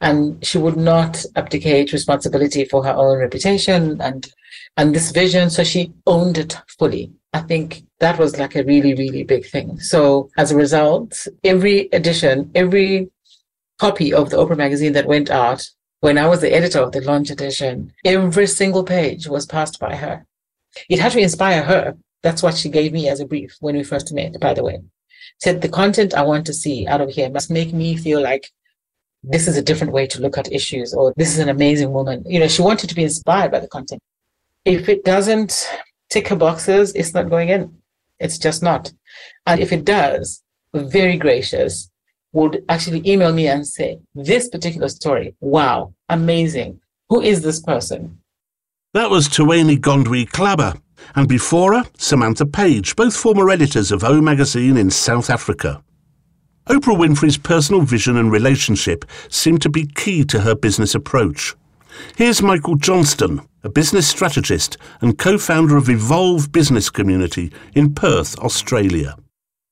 And 0.00 0.44
she 0.44 0.58
would 0.58 0.76
not 0.76 1.24
abdicate 1.36 1.92
responsibility 1.92 2.64
for 2.64 2.84
her 2.84 2.92
own 2.92 3.18
reputation 3.18 4.00
and 4.00 4.30
and 4.76 4.94
this 4.94 5.10
vision. 5.10 5.50
So 5.50 5.64
she 5.64 5.92
owned 6.06 6.38
it 6.38 6.56
fully. 6.78 7.12
I 7.32 7.40
think 7.40 7.84
that 8.00 8.18
was 8.18 8.38
like 8.38 8.56
a 8.56 8.64
really, 8.64 8.94
really 8.94 9.22
big 9.22 9.46
thing. 9.46 9.78
So 9.80 10.30
as 10.36 10.50
a 10.50 10.56
result, 10.56 11.26
every 11.44 11.88
edition, 11.92 12.50
every 12.54 13.10
copy 13.78 14.12
of 14.12 14.30
the 14.30 14.36
Oprah 14.36 14.56
magazine 14.56 14.92
that 14.92 15.06
went 15.06 15.30
out, 15.30 15.68
when 16.00 16.18
I 16.18 16.26
was 16.26 16.40
the 16.40 16.52
editor 16.52 16.80
of 16.80 16.92
the 16.92 17.00
launch 17.00 17.30
edition, 17.30 17.92
every 18.04 18.46
single 18.46 18.84
page 18.84 19.28
was 19.28 19.46
passed 19.46 19.78
by 19.78 19.94
her. 19.96 20.26
It 20.88 20.98
had 20.98 21.12
to 21.12 21.20
inspire 21.20 21.62
her. 21.62 21.96
That's 22.22 22.42
what 22.42 22.56
she 22.56 22.68
gave 22.68 22.92
me 22.92 23.08
as 23.08 23.20
a 23.20 23.26
brief 23.26 23.56
when 23.60 23.76
we 23.76 23.84
first 23.84 24.12
met, 24.12 24.38
by 24.40 24.54
the 24.54 24.64
way. 24.64 24.80
Said 25.40 25.60
the 25.60 25.68
content 25.68 26.14
I 26.14 26.22
want 26.22 26.46
to 26.46 26.54
see 26.54 26.86
out 26.86 27.00
of 27.00 27.10
here 27.10 27.30
must 27.30 27.50
make 27.50 27.72
me 27.72 27.96
feel 27.96 28.20
like 28.20 28.50
this 29.22 29.46
is 29.46 29.56
a 29.56 29.62
different 29.62 29.92
way 29.92 30.06
to 30.08 30.20
look 30.20 30.36
at 30.36 30.52
issues 30.52 30.92
or 30.94 31.12
this 31.16 31.32
is 31.32 31.38
an 31.38 31.48
amazing 31.48 31.92
woman. 31.92 32.24
You 32.26 32.40
know, 32.40 32.48
she 32.48 32.62
wanted 32.62 32.88
to 32.88 32.94
be 32.94 33.04
inspired 33.04 33.52
by 33.52 33.60
the 33.60 33.68
content. 33.68 34.02
If 34.64 34.88
it 34.88 35.04
doesn't 35.04 35.68
tick 36.10 36.28
her 36.28 36.36
boxes, 36.36 36.92
it's 36.94 37.14
not 37.14 37.30
going 37.30 37.48
in. 37.48 37.76
It's 38.18 38.38
just 38.38 38.62
not. 38.62 38.92
And 39.46 39.60
if 39.60 39.72
it 39.72 39.84
does, 39.84 40.42
very 40.74 41.16
gracious, 41.16 41.90
would 42.32 42.64
actually 42.68 43.02
email 43.08 43.32
me 43.32 43.48
and 43.48 43.66
say, 43.66 43.98
This 44.14 44.48
particular 44.48 44.88
story, 44.88 45.34
wow, 45.40 45.92
amazing. 46.08 46.80
Who 47.08 47.20
is 47.20 47.42
this 47.42 47.60
person? 47.60 48.18
That 48.94 49.10
was 49.10 49.28
Tuweni 49.28 49.76
Gondwe 49.76 50.30
Klaba, 50.30 50.80
and 51.14 51.28
before 51.28 51.74
her, 51.74 51.84
Samantha 51.98 52.46
Page, 52.46 52.96
both 52.96 53.16
former 53.16 53.50
editors 53.50 53.92
of 53.92 54.04
O 54.04 54.20
Magazine 54.20 54.76
in 54.76 54.90
South 54.90 55.28
Africa. 55.30 55.82
Oprah 56.68 56.96
Winfrey's 56.96 57.38
personal 57.38 57.82
vision 57.82 58.16
and 58.16 58.30
relationship 58.30 59.04
seem 59.28 59.58
to 59.58 59.68
be 59.68 59.84
key 59.84 60.24
to 60.24 60.40
her 60.40 60.54
business 60.54 60.94
approach. 60.94 61.56
Here's 62.16 62.40
Michael 62.40 62.76
Johnston, 62.76 63.40
a 63.64 63.68
business 63.68 64.06
strategist 64.06 64.76
and 65.00 65.18
co 65.18 65.38
founder 65.38 65.76
of 65.76 65.88
Evolve 65.88 66.52
Business 66.52 66.88
Community 66.88 67.52
in 67.74 67.92
Perth, 67.92 68.38
Australia. 68.38 69.16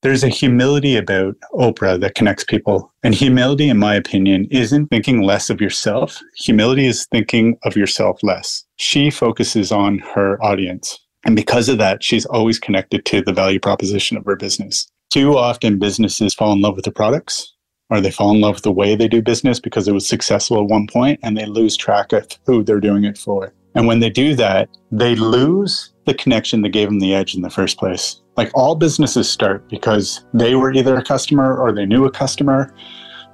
There's 0.03 0.25
a 0.25 0.29
humility 0.29 0.97
about 0.97 1.37
Oprah 1.53 2.01
that 2.01 2.17
connects 2.17 2.43
people. 2.43 2.93
And 3.05 3.15
humility, 3.15 3.69
in 3.69 3.79
my 3.79 3.95
opinion, 3.95 4.49
isn't 4.51 4.89
thinking 4.89 5.23
less 5.23 5.49
of 5.49 5.61
yourself. 5.61 6.19
Humility 6.39 6.87
is 6.87 7.07
thinking 7.13 7.57
of 7.63 7.77
yourself 7.77 8.19
less. 8.25 8.65
She 8.77 9.11
focuses 9.11 9.71
on 9.71 9.99
her 9.99 10.43
audience. 10.43 10.99
And 11.25 11.37
because 11.37 11.69
of 11.69 11.79
that, 11.79 12.03
she's 12.03 12.27
always 12.27 12.59
connected 12.59 13.05
to 13.07 13.23
the 13.23 13.33
value 13.33 13.61
proposition 13.61 14.17
of 14.17 14.25
her 14.25 14.37
business. 14.37 14.91
Too 15.11 15.37
often, 15.37 15.81
businesses 15.81 16.35
fall 16.35 16.53
in 16.53 16.61
love 16.61 16.77
with 16.77 16.85
the 16.85 16.93
products 16.93 17.55
or 17.91 18.01
they 18.01 18.13
fall 18.13 18.31
in 18.31 18.41
love 18.41 18.55
with 18.55 18.63
the 18.63 18.71
way 18.71 18.95
they 18.95 19.09
do 19.09 19.21
business 19.21 19.59
because 19.59 19.89
it 19.89 19.93
was 19.93 20.07
successful 20.07 20.59
at 20.59 20.71
one 20.71 20.87
point 20.87 21.19
and 21.25 21.37
they 21.37 21.47
lose 21.47 21.77
track 21.77 22.13
of 22.13 22.29
who 22.47 22.63
they're 22.63 22.79
doing 22.79 23.03
it 23.03 23.19
for. 23.19 23.53
And 23.75 23.89
when 23.89 23.99
they 23.99 24.11
do 24.11 24.37
that, 24.37 24.69
they 24.93 25.17
lose 25.17 25.93
the 26.07 26.15
connection 26.15 26.63
that 26.63 26.69
gave 26.69 26.89
them 26.89 27.01
the 27.01 27.13
edge 27.13 27.35
in 27.35 27.43
the 27.43 27.51
first 27.51 27.77
place. 27.77 28.21
Like 28.37 28.53
all 28.55 28.77
businesses 28.77 29.29
start 29.29 29.69
because 29.69 30.25
they 30.33 30.55
were 30.55 30.73
either 30.73 30.97
a 30.97 31.03
customer 31.03 31.57
or 31.57 31.73
they 31.73 31.87
knew 31.87 32.05
a 32.05 32.11
customer 32.11 32.73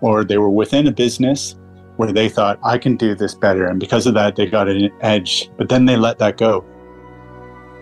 or 0.01 0.25
they 0.25 0.39
were 0.39 0.51
within 0.51 0.87
a 0.87 0.93
business 0.93 1.57
where 1.97 2.11
they 2.11 2.31
thought, 2.31 2.59
I 2.65 2.79
can 2.79 2.97
do 2.97 3.15
this 3.15 3.35
better. 3.35 3.67
And 3.67 3.79
because 3.79 4.07
of 4.07 4.15
that, 4.15 4.37
they 4.37 4.47
got 4.47 4.69
an 4.69 4.91
edge, 5.03 5.51
but 5.59 5.69
then 5.69 5.85
they 5.85 5.97
let 5.97 6.19
that 6.21 6.39
go. 6.39 6.65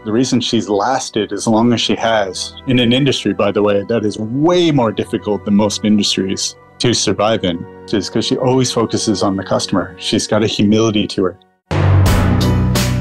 The 0.05 0.13
reason 0.13 0.39
she's 0.39 0.69
lasted 0.69 1.33
as 1.33 1.47
long 1.47 1.73
as 1.73 1.81
she 1.81 1.97
has 1.97 2.55
in 2.67 2.79
an 2.79 2.93
industry, 2.93 3.33
by 3.33 3.51
the 3.51 3.63
way, 3.63 3.85
that 3.89 4.05
is 4.05 4.19
way 4.19 4.71
more 4.71 4.93
difficult 4.93 5.47
than 5.47 5.55
most 5.55 5.83
industries 5.83 6.57
to 6.81 6.93
survive 6.93 7.43
in 7.43 7.65
is 7.91 8.11
because 8.11 8.27
she 8.27 8.37
always 8.37 8.71
focuses 8.71 9.23
on 9.23 9.35
the 9.35 9.43
customer. 9.43 9.97
She's 9.99 10.27
got 10.27 10.45
a 10.45 10.47
humility 10.47 11.07
to 11.07 11.25
her. 11.25 11.39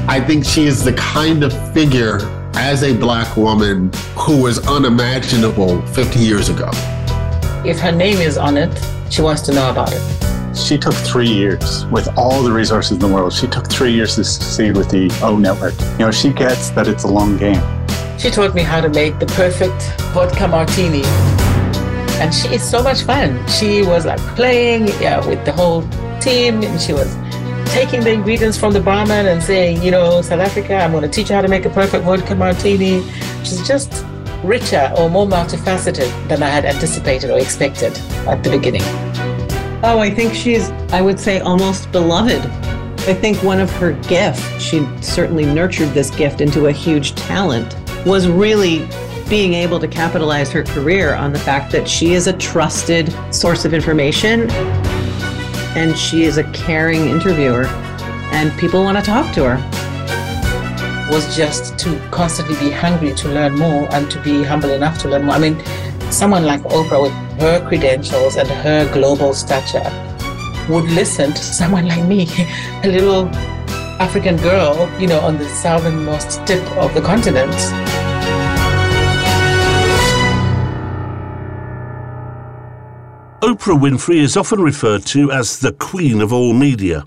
I 0.08 0.24
think 0.26 0.46
she 0.46 0.64
is 0.64 0.82
the 0.82 0.94
kind 0.94 1.44
of 1.44 1.52
figure 1.74 2.20
as 2.54 2.82
a 2.82 2.96
black 2.96 3.36
woman 3.36 3.90
who 4.16 4.42
was 4.42 4.66
unimaginable 4.66 5.82
50 5.88 6.18
years 6.18 6.48
ago. 6.48 6.70
If 7.66 7.80
her 7.80 7.92
name 7.92 8.16
is 8.16 8.38
on 8.38 8.56
it, 8.56 8.72
she 9.10 9.20
wants 9.20 9.42
to 9.42 9.52
know 9.52 9.70
about 9.70 9.92
it. 9.92 10.33
She 10.54 10.78
took 10.78 10.94
three 10.94 11.28
years 11.28 11.84
with 11.86 12.08
all 12.16 12.42
the 12.42 12.52
resources 12.52 12.92
in 12.92 12.98
the 13.00 13.08
world. 13.08 13.32
She 13.32 13.48
took 13.48 13.68
three 13.68 13.92
years 13.92 14.14
to 14.14 14.24
succeed 14.24 14.76
with 14.76 14.88
the 14.88 15.10
O 15.22 15.36
Network. 15.36 15.74
You 15.98 16.06
know, 16.06 16.10
she 16.10 16.30
gets 16.32 16.70
that 16.70 16.86
it's 16.86 17.02
a 17.02 17.08
long 17.08 17.36
game. 17.36 17.60
She 18.18 18.30
taught 18.30 18.54
me 18.54 18.62
how 18.62 18.80
to 18.80 18.88
make 18.88 19.18
the 19.18 19.26
perfect 19.26 19.82
vodka 20.14 20.46
martini. 20.46 21.02
And 22.20 22.32
she 22.32 22.48
is 22.54 22.62
so 22.62 22.82
much 22.82 23.02
fun. 23.02 23.44
She 23.48 23.82
was 23.82 24.06
like 24.06 24.20
playing 24.36 24.88
yeah, 25.02 25.26
with 25.26 25.44
the 25.44 25.52
whole 25.52 25.82
team 26.20 26.62
and 26.62 26.80
she 26.80 26.92
was 26.92 27.12
taking 27.74 28.02
the 28.02 28.12
ingredients 28.12 28.56
from 28.56 28.72
the 28.72 28.80
barman 28.80 29.26
and 29.26 29.42
saying, 29.42 29.82
you 29.82 29.90
know, 29.90 30.22
South 30.22 30.40
Africa, 30.40 30.76
I'm 30.76 30.92
going 30.92 31.02
to 31.02 31.08
teach 31.08 31.30
you 31.30 31.34
how 31.34 31.42
to 31.42 31.48
make 31.48 31.64
a 31.64 31.70
perfect 31.70 32.04
vodka 32.04 32.36
martini. 32.36 33.02
She's 33.42 33.66
just 33.66 34.04
richer 34.44 34.92
or 34.96 35.10
more 35.10 35.26
multifaceted 35.26 36.28
than 36.28 36.42
I 36.42 36.48
had 36.48 36.64
anticipated 36.64 37.30
or 37.30 37.38
expected 37.38 37.98
at 38.28 38.44
the 38.44 38.50
beginning. 38.50 38.82
Oh, 39.86 39.98
I 39.98 40.08
think 40.08 40.32
she's, 40.32 40.70
I 40.94 41.02
would 41.02 41.20
say, 41.20 41.40
almost 41.40 41.92
beloved. 41.92 42.40
I 43.06 43.12
think 43.12 43.42
one 43.42 43.60
of 43.60 43.70
her 43.72 43.92
gifts, 44.08 44.42
she 44.58 44.88
certainly 45.02 45.44
nurtured 45.44 45.90
this 45.90 46.08
gift 46.08 46.40
into 46.40 46.68
a 46.68 46.72
huge 46.72 47.14
talent, 47.16 47.76
was 48.06 48.26
really 48.26 48.88
being 49.28 49.52
able 49.52 49.78
to 49.80 49.86
capitalize 49.86 50.50
her 50.52 50.62
career 50.62 51.14
on 51.14 51.34
the 51.34 51.38
fact 51.38 51.70
that 51.72 51.86
she 51.86 52.14
is 52.14 52.28
a 52.28 52.32
trusted 52.32 53.14
source 53.30 53.66
of 53.66 53.74
information 53.74 54.50
and 55.76 55.94
she 55.98 56.24
is 56.24 56.38
a 56.38 56.44
caring 56.52 57.10
interviewer 57.10 57.66
and 58.32 58.58
people 58.58 58.82
want 58.82 58.96
to 58.96 59.04
talk 59.04 59.34
to 59.34 59.44
her 59.44 59.56
was 61.10 61.36
just 61.36 61.78
to 61.78 61.98
constantly 62.10 62.56
be 62.58 62.70
hungry 62.70 63.12
to 63.14 63.28
learn 63.28 63.58
more 63.58 63.86
and 63.94 64.10
to 64.10 64.18
be 64.22 64.42
humble 64.42 64.70
enough 64.70 64.98
to 64.98 65.08
learn 65.08 65.24
more 65.24 65.34
i 65.34 65.38
mean 65.38 65.54
someone 66.10 66.44
like 66.44 66.60
oprah 66.62 67.02
with 67.02 67.12
her 67.40 67.66
credentials 67.68 68.36
and 68.36 68.48
her 68.48 68.90
global 68.92 69.34
stature 69.34 69.90
would 70.68 70.84
listen 70.90 71.30
to 71.32 71.42
someone 71.42 71.86
like 71.86 72.04
me 72.04 72.26
a 72.82 72.88
little 72.88 73.28
african 74.00 74.36
girl 74.36 74.88
you 75.00 75.06
know 75.06 75.20
on 75.20 75.38
the 75.38 75.48
southernmost 75.48 76.44
tip 76.46 76.64
of 76.76 76.92
the 76.94 77.00
continent 77.00 77.54
Oprah 83.44 83.78
Winfrey 83.78 84.20
is 84.22 84.38
often 84.38 84.62
referred 84.62 85.04
to 85.04 85.30
as 85.30 85.58
the 85.58 85.72
Queen 85.72 86.22
of 86.22 86.32
all 86.32 86.54
media. 86.54 87.04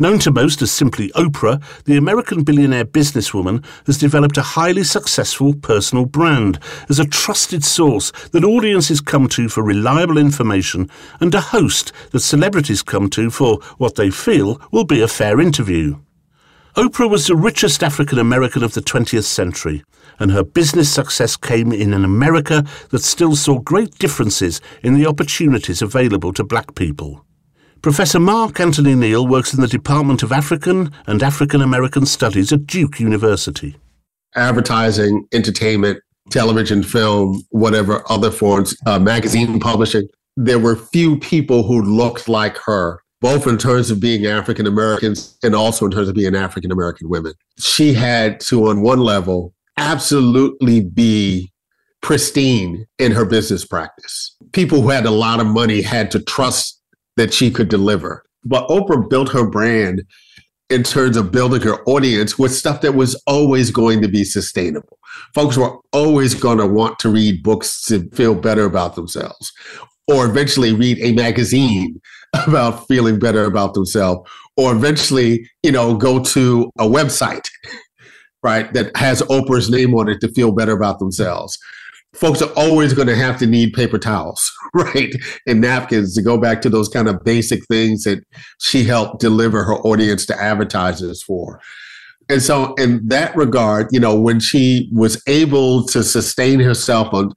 Known 0.00 0.18
to 0.20 0.32
most 0.32 0.62
as 0.62 0.72
simply 0.72 1.10
Oprah, 1.10 1.62
the 1.84 1.98
American 1.98 2.42
billionaire 2.42 2.86
businesswoman 2.86 3.62
has 3.84 3.98
developed 3.98 4.38
a 4.38 4.42
highly 4.56 4.82
successful 4.82 5.52
personal 5.52 6.06
brand 6.06 6.58
as 6.88 6.98
a 6.98 7.04
trusted 7.04 7.62
source 7.62 8.10
that 8.32 8.42
audiences 8.42 9.02
come 9.02 9.28
to 9.28 9.50
for 9.50 9.62
reliable 9.62 10.16
information 10.16 10.88
and 11.20 11.34
a 11.34 11.42
host 11.42 11.92
that 12.12 12.20
celebrities 12.20 12.82
come 12.82 13.10
to 13.10 13.28
for 13.28 13.58
what 13.76 13.96
they 13.96 14.08
feel 14.08 14.58
will 14.72 14.86
be 14.86 15.02
a 15.02 15.06
fair 15.06 15.38
interview. 15.38 15.98
Oprah 16.76 17.10
was 17.10 17.26
the 17.26 17.36
richest 17.36 17.82
African 17.82 18.18
American 18.18 18.64
of 18.64 18.72
the 18.72 18.80
20th 18.80 19.24
century, 19.24 19.84
and 20.18 20.30
her 20.30 20.42
business 20.42 20.90
success 20.90 21.36
came 21.36 21.72
in 21.72 21.92
an 21.92 22.06
America 22.06 22.64
that 22.88 23.02
still 23.02 23.36
saw 23.36 23.58
great 23.58 23.98
differences 23.98 24.62
in 24.82 24.94
the 24.94 25.04
opportunities 25.04 25.82
available 25.82 26.32
to 26.32 26.42
black 26.42 26.74
people. 26.74 27.22
Professor 27.82 28.20
Mark 28.20 28.60
Anthony 28.60 28.94
Neal 28.94 29.26
works 29.26 29.54
in 29.54 29.62
the 29.62 29.66
Department 29.66 30.22
of 30.22 30.32
African 30.32 30.92
and 31.06 31.22
African 31.22 31.62
American 31.62 32.04
Studies 32.04 32.52
at 32.52 32.66
Duke 32.66 33.00
University. 33.00 33.74
Advertising, 34.34 35.26
entertainment, 35.32 35.98
television, 36.30 36.82
film, 36.82 37.42
whatever 37.48 38.04
other 38.10 38.30
forms, 38.30 38.76
uh, 38.84 38.98
magazine 38.98 39.58
publishing, 39.60 40.06
there 40.36 40.58
were 40.58 40.76
few 40.76 41.18
people 41.18 41.62
who 41.62 41.80
looked 41.80 42.28
like 42.28 42.58
her 42.58 43.00
both 43.22 43.46
in 43.46 43.56
terms 43.56 43.90
of 43.90 43.98
being 43.98 44.26
African 44.26 44.66
Americans 44.66 45.38
and 45.42 45.54
also 45.54 45.86
in 45.86 45.90
terms 45.90 46.08
of 46.08 46.14
being 46.14 46.34
African 46.36 46.70
American 46.70 47.08
women. 47.08 47.32
She 47.58 47.94
had 47.94 48.40
to, 48.40 48.68
on 48.68 48.82
one 48.82 49.00
level, 49.00 49.54
absolutely 49.78 50.82
be 50.82 51.50
pristine 52.02 52.86
in 52.98 53.12
her 53.12 53.24
business 53.24 53.64
practice. 53.64 54.36
People 54.52 54.82
who 54.82 54.88
had 54.88 55.06
a 55.06 55.10
lot 55.10 55.40
of 55.40 55.46
money 55.46 55.82
had 55.82 56.10
to 56.10 56.20
trust 56.20 56.79
that 57.16 57.32
she 57.32 57.50
could 57.50 57.68
deliver. 57.68 58.24
But 58.44 58.68
Oprah 58.68 59.08
built 59.08 59.32
her 59.32 59.48
brand 59.48 60.04
in 60.70 60.84
terms 60.84 61.16
of 61.16 61.32
building 61.32 61.60
her 61.62 61.82
audience 61.84 62.38
with 62.38 62.54
stuff 62.54 62.80
that 62.80 62.94
was 62.94 63.20
always 63.26 63.70
going 63.70 64.00
to 64.02 64.08
be 64.08 64.24
sustainable. 64.24 64.98
Folks 65.34 65.56
were 65.56 65.76
always 65.92 66.34
going 66.34 66.58
to 66.58 66.66
want 66.66 66.98
to 67.00 67.08
read 67.08 67.42
books 67.42 67.82
to 67.86 68.08
feel 68.10 68.34
better 68.34 68.64
about 68.64 68.94
themselves, 68.94 69.52
or 70.06 70.26
eventually 70.26 70.72
read 70.72 70.98
a 71.00 71.12
magazine 71.12 72.00
about 72.46 72.86
feeling 72.86 73.18
better 73.18 73.44
about 73.44 73.74
themselves, 73.74 74.30
or 74.56 74.72
eventually, 74.72 75.48
you 75.62 75.72
know, 75.72 75.96
go 75.96 76.22
to 76.22 76.70
a 76.78 76.84
website, 76.84 77.48
right, 78.42 78.72
that 78.72 78.96
has 78.96 79.22
Oprah's 79.22 79.68
name 79.68 79.94
on 79.94 80.08
it 80.08 80.20
to 80.20 80.28
feel 80.28 80.52
better 80.52 80.72
about 80.72 81.00
themselves 81.00 81.58
folks 82.14 82.42
are 82.42 82.52
always 82.56 82.92
going 82.92 83.08
to 83.08 83.16
have 83.16 83.38
to 83.38 83.46
need 83.46 83.72
paper 83.72 83.98
towels, 83.98 84.52
right? 84.74 85.14
And 85.46 85.60
napkins 85.60 86.14
to 86.14 86.22
go 86.22 86.38
back 86.38 86.60
to 86.62 86.70
those 86.70 86.88
kind 86.88 87.08
of 87.08 87.22
basic 87.24 87.64
things 87.66 88.04
that 88.04 88.24
she 88.58 88.84
helped 88.84 89.20
deliver 89.20 89.64
her 89.64 89.76
audience 89.76 90.26
to 90.26 90.40
advertisers 90.40 91.22
for. 91.22 91.60
And 92.28 92.40
so, 92.42 92.74
in 92.74 93.08
that 93.08 93.34
regard, 93.34 93.88
you 93.90 93.98
know, 93.98 94.18
when 94.18 94.38
she 94.38 94.88
was 94.92 95.20
able 95.26 95.84
to 95.86 96.04
sustain 96.04 96.60
herself 96.60 97.12
on 97.12 97.32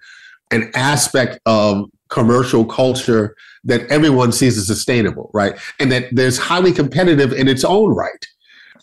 an 0.51 0.69
aspect 0.75 1.39
of 1.47 1.89
commercial 2.09 2.63
culture 2.63 3.36
that 3.63 3.81
everyone 3.89 4.31
sees 4.31 4.55
as 4.55 4.67
sustainable, 4.67 5.31
right? 5.33 5.57
And 5.79 5.91
that 5.91 6.09
there's 6.12 6.38
highly 6.38 6.71
competitive 6.71 7.33
in 7.33 7.47
its 7.47 7.63
own 7.63 7.95
right 7.95 8.27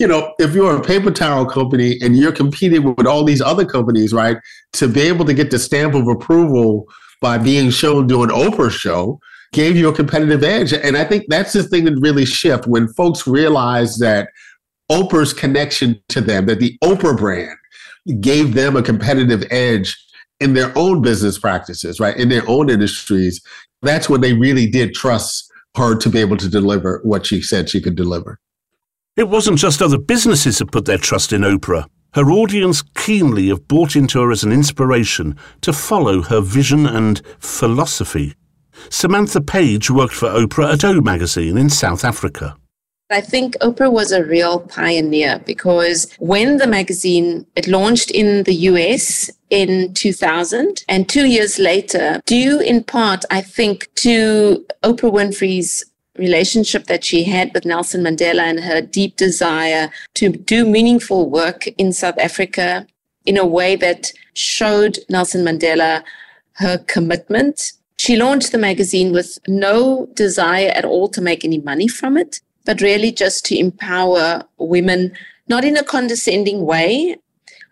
you 0.01 0.07
know, 0.07 0.35
if 0.39 0.55
you're 0.55 0.75
a 0.75 0.83
paper 0.83 1.11
towel 1.11 1.45
company 1.45 1.99
and 2.01 2.17
you're 2.17 2.33
competing 2.33 2.95
with 2.97 3.07
all 3.07 3.23
these 3.23 3.43
other 3.43 3.67
companies, 3.67 4.15
right, 4.15 4.39
to 4.73 4.89
be 4.89 5.03
able 5.03 5.27
to 5.27 5.35
get 5.35 5.51
the 5.51 5.59
stamp 5.59 5.95
of 5.95 6.09
approval 6.09 6.87
by 7.21 7.37
being 7.37 7.69
shown 7.69 8.07
doing 8.07 8.31
Oprah 8.31 8.71
show 8.71 9.21
gave 9.53 9.77
you 9.77 9.91
a 9.91 9.95
competitive 9.95 10.43
edge. 10.43 10.73
And 10.73 10.97
I 10.97 11.05
think 11.05 11.27
that's 11.29 11.53
the 11.53 11.63
thing 11.63 11.85
that 11.85 12.01
really 12.01 12.25
shift 12.25 12.67
when 12.67 12.89
folks 12.95 13.27
realize 13.27 13.99
that 13.99 14.31
Oprah's 14.91 15.35
connection 15.35 16.03
to 16.09 16.23
them, 16.23 16.47
that 16.47 16.61
the 16.61 16.79
Oprah 16.83 17.19
brand 17.19 17.59
gave 18.21 18.55
them 18.55 18.77
a 18.77 18.83
competitive 18.83 19.45
edge 19.51 19.95
in 20.41 20.55
their 20.55 20.73
own 20.79 21.03
business 21.03 21.39
practices, 21.39 22.01
right, 22.01 22.17
in 22.17 22.31
their 22.31 22.49
own 22.49 22.71
industries. 22.71 23.43
That's 23.83 24.09
when 24.09 24.23
they 24.23 24.33
really 24.33 24.67
did 24.67 24.95
trust 24.95 25.53
her 25.77 25.95
to 25.99 26.09
be 26.09 26.21
able 26.21 26.39
to 26.39 26.49
deliver 26.49 27.01
what 27.05 27.27
she 27.27 27.43
said 27.43 27.69
she 27.69 27.83
could 27.83 27.97
deliver. 27.97 28.41
It 29.16 29.29
wasn't 29.29 29.59
just 29.59 29.83
other 29.83 29.99
businesses 29.99 30.59
that 30.59 30.70
put 30.70 30.85
their 30.85 30.99
trust 30.99 31.33
in 31.33 31.42
Oprah. 31.42 31.87
Her 32.14 32.31
audience 32.31 32.83
keenly 32.94 33.49
have 33.49 33.66
bought 33.66 33.96
into 33.96 34.20
her 34.20 34.31
as 34.31 34.44
an 34.44 34.53
inspiration 34.53 35.37
to 35.62 35.73
follow 35.73 36.23
her 36.23 36.40
vision 36.40 36.87
and 36.87 37.20
philosophy. 37.38 38.35
Samantha 38.88 39.40
Page 39.40 39.90
worked 39.90 40.14
for 40.14 40.29
Oprah 40.29 40.73
at 40.73 40.85
O 40.85 41.01
Magazine 41.01 41.59
in 41.59 41.70
South 41.70 42.05
Africa. 42.05 42.57
I 43.12 43.20
think 43.20 43.57
Oprah 43.61 43.92
was 43.92 44.12
a 44.12 44.25
real 44.25 44.61
pioneer 44.61 45.42
because 45.44 46.07
when 46.20 46.59
the 46.59 46.68
magazine 46.68 47.44
it 47.57 47.66
launched 47.66 48.12
in 48.12 48.44
the 48.44 48.55
US 48.55 49.29
in 49.51 49.92
2000 49.94 50.85
and 50.88 51.09
2 51.09 51.27
years 51.27 51.59
later 51.59 52.20
due 52.27 52.61
in 52.61 52.85
part 52.85 53.25
I 53.29 53.40
think 53.40 53.88
to 53.96 54.64
Oprah 54.85 55.12
Winfrey's 55.12 55.85
relationship 56.20 56.85
that 56.85 57.02
she 57.02 57.24
had 57.24 57.52
with 57.52 57.64
Nelson 57.64 58.02
Mandela 58.04 58.42
and 58.42 58.61
her 58.61 58.80
deep 58.80 59.16
desire 59.16 59.90
to 60.14 60.28
do 60.28 60.64
meaningful 60.64 61.28
work 61.28 61.66
in 61.78 61.92
South 61.92 62.18
Africa 62.18 62.87
in 63.24 63.37
a 63.37 63.46
way 63.46 63.74
that 63.76 64.12
showed 64.35 64.98
Nelson 65.09 65.44
Mandela 65.44 66.04
her 66.54 66.78
commitment. 66.87 67.72
She 67.96 68.16
launched 68.16 68.52
the 68.52 68.59
magazine 68.59 69.12
with 69.12 69.38
no 69.48 70.09
desire 70.14 70.68
at 70.68 70.85
all 70.85 71.09
to 71.09 71.20
make 71.20 71.44
any 71.44 71.59
money 71.59 71.88
from 71.88 72.16
it, 72.16 72.40
but 72.66 72.80
really 72.80 73.11
just 73.11 73.44
to 73.46 73.59
empower 73.59 74.44
women, 74.59 75.12
not 75.48 75.64
in 75.64 75.76
a 75.76 75.85
condescending 75.85 76.64
way, 76.64 77.16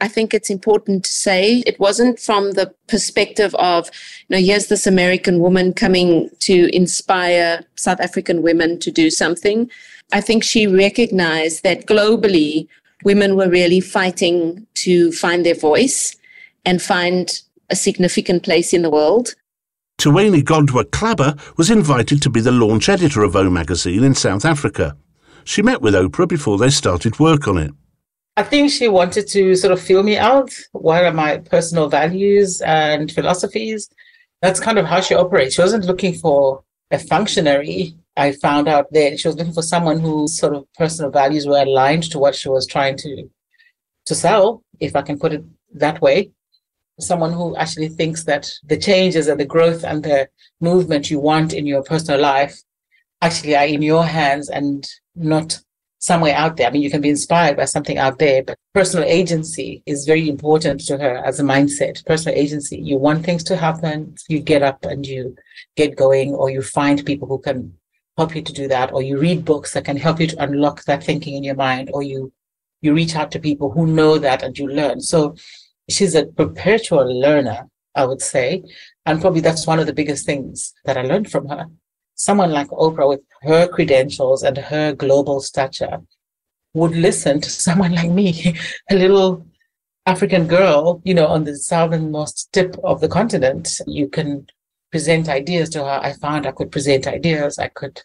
I 0.01 0.09
think 0.09 0.33
it's 0.33 0.51
important 0.51 1.05
to 1.05 1.13
say 1.13 1.63
it 1.67 1.81
wasn't 1.81 2.21
from 2.21 2.53
the 2.53 2.73
perspective 2.87 3.55
of, 3.57 3.91
you 4.29 4.37
know, 4.37 4.43
here's 4.45 4.69
this 4.69 4.87
American 4.87 5.41
woman 5.41 5.73
coming 5.73 6.31
to 6.41 6.75
inspire 6.75 7.65
South 7.77 8.01
African 8.01 8.43
women 8.43 8.79
to 8.81 8.93
do 8.93 9.11
something. 9.11 9.69
I 10.13 10.21
think 10.21 10.45
she 10.45 10.67
recognized 10.67 11.65
that 11.65 11.87
globally, 11.87 12.69
women 13.05 13.37
were 13.37 13.49
really 13.49 13.81
fighting 13.81 14.67
to 14.75 15.11
find 15.13 15.45
their 15.45 15.55
voice 15.55 16.17
and 16.65 16.81
find 16.81 17.41
a 17.71 17.77
significant 17.77 18.45
place 18.45 18.73
in 18.73 18.83
the 18.83 18.91
world. 18.91 19.35
Tuwani 19.99 20.43
Gondwe 20.43 20.85
Klaba 20.85 21.39
was 21.57 21.71
invited 21.71 22.23
to 22.23 22.31
be 22.31 22.41
the 22.41 22.53
launch 22.53 22.89
editor 22.89 23.25
of 23.25 23.35
O 23.35 23.51
magazine 23.51 24.05
in 24.05 24.15
South 24.15 24.45
Africa. 24.45 24.97
She 25.45 25.61
met 25.61 25.83
with 25.83 25.95
Oprah 25.95 26.29
before 26.29 26.57
they 26.57 26.71
started 26.71 27.19
work 27.19 27.49
on 27.49 27.59
it. 27.59 27.73
I 28.39 28.45
think 28.45 28.71
she 28.71 28.87
wanted 28.87 29.27
to 29.31 29.57
sort 29.57 29.73
of 29.73 29.81
feel 29.81 30.05
me 30.05 30.17
out. 30.17 30.55
What 30.71 31.05
are 31.05 31.13
my 31.13 31.39
personal 31.39 31.89
values 31.89 32.61
and 32.61 33.11
philosophies? 33.11 33.91
That's 34.43 34.61
kind 34.61 34.79
of 34.79 34.87
how 34.87 35.01
she 35.01 35.17
operates. 35.17 35.57
She 35.57 35.61
wasn't 35.61 35.87
looking 35.87 36.15
for 36.15 36.63
a 36.93 37.01
functionary. 37.01 37.97
I 38.17 38.31
found 38.31 38.69
out 38.69 38.93
that 38.93 39.19
she 39.19 39.27
was 39.27 39.37
looking 39.37 39.53
for 39.53 39.63
someone 39.63 39.99
whose 39.99 40.39
sort 40.39 40.55
of 40.55 40.73
personal 40.75 41.11
values 41.11 41.49
were 41.49 41.63
aligned 41.63 42.05
to 42.13 42.21
what 42.21 42.37
she 42.37 42.49
was 42.49 42.65
trying 42.65 42.97
to 42.99 43.29
to 44.07 44.15
sell, 44.15 44.63
if 44.79 44.95
I 44.95 45.03
can 45.03 45.19
put 45.19 45.33
it 45.33 45.45
that 45.75 46.01
way. 46.01 46.31
Someone 47.01 47.33
who 47.33 47.57
actually 47.57 47.89
thinks 47.89 48.23
that 48.25 48.49
the 48.63 48.77
changes 48.77 49.27
and 49.27 49.41
the 49.41 49.47
growth 49.47 49.83
and 49.83 50.05
the 50.05 50.29
movement 50.61 51.11
you 51.11 51.19
want 51.19 51.55
in 51.55 51.67
your 51.67 51.83
personal 51.83 52.21
life 52.21 52.63
actually 53.21 53.57
are 53.57 53.67
in 53.67 53.83
your 53.83 54.05
hands 54.05 54.49
and 54.49 54.89
not 55.17 55.59
somewhere 55.99 56.35
out 56.35 56.57
there. 56.57 56.69
I 56.69 56.71
mean, 56.71 56.83
you 56.83 56.91
can 56.91 57.01
be 57.01 57.09
inspired 57.09 57.57
by 57.57 57.65
something 57.65 57.99
out 57.99 58.19
there, 58.19 58.43
but 58.43 58.59
personal 58.75 59.07
agency 59.07 59.83
is 59.87 60.05
very 60.05 60.29
important 60.29 60.81
to 60.87 60.97
her 60.97 61.17
as 61.25 61.41
a 61.41 61.43
mindset. 61.43 62.05
Personal 62.07 62.39
agency. 62.39 62.79
You 62.79 62.99
want 62.99 63.25
things 63.25 63.45
to 63.45 63.57
happen, 63.57 64.15
you 64.29 64.41
get 64.41 64.63
up 64.63 64.85
and 64.85 65.07
you 65.07 65.37
get 65.77 65.97
going, 65.97 66.35
or 66.35 66.51
you 66.51 66.63
find 66.63 67.05
people 67.05 67.29
who 67.29 67.39
can 67.39 67.75
help 68.17 68.35
you 68.35 68.43
to 68.43 68.53
do 68.53 68.69
that, 68.69 68.93
or 68.93 69.03
you 69.03 69.19
read 69.19 69.45
books 69.45 69.73
that 69.75 69.85
can 69.85 69.97
help 69.97 70.21
you 70.21 70.27
to 70.29 70.43
unlock 70.43 70.85
that 70.85 71.05
thinking 71.05 71.35
in 71.35 71.45
your 71.45 71.57
mind, 71.57 71.91
or 71.93 72.03
you 72.03 72.33
you 72.81 72.95
reach 72.95 73.17
out 73.17 73.33
to 73.33 73.41
people 73.41 73.73
who 73.73 73.87
know 73.87 74.19
that 74.19 74.43
and 74.43 74.57
you 74.57 74.69
learn. 74.69 75.01
So 75.01 75.35
she's 75.91 76.15
a 76.15 76.27
perpetual 76.27 77.21
learner, 77.21 77.69
I 77.97 78.05
would 78.05 78.23
say. 78.23 78.63
And 79.05 79.21
probably 79.21 79.41
that's 79.41 79.67
one 79.67 79.81
of 79.81 79.87
the 79.87 79.93
biggest 79.93 80.25
things 80.25 80.75
that 80.85 80.97
I 80.97 81.03
learned 81.03 81.29
from 81.29 81.49
her 81.49 81.67
someone 82.19 82.51
like 82.51 82.69
Oprah 82.69 83.09
with 83.09 83.21
her 83.43 83.67
credentials 83.69 84.43
and 84.43 84.59
her 84.59 84.93
global 84.93 85.41
stature 85.41 85.99
would 86.75 86.93
listen 86.93 87.41
to 87.41 87.51
someone 87.67 87.95
like 87.95 88.11
me, 88.11 88.55
a 88.91 88.95
little 88.95 89.47
African 90.05 90.47
girl, 90.47 91.01
you 91.05 91.15
know, 91.15 91.27
on 91.27 91.45
the 91.45 91.57
southernmost 91.57 92.53
tip 92.53 92.77
of 92.85 93.01
the 93.01 93.09
continent. 93.09 93.81
You 93.87 94.09
can 94.09 94.47
present 94.91 95.29
ideas 95.29 95.71
to 95.71 95.85
her. 95.85 96.01
I 96.03 96.13
found 96.13 96.47
I 96.47 96.53
could 96.53 96.73
present 96.73 97.07
ideas, 97.07 97.59
I 97.59 97.69
could 97.69 98.03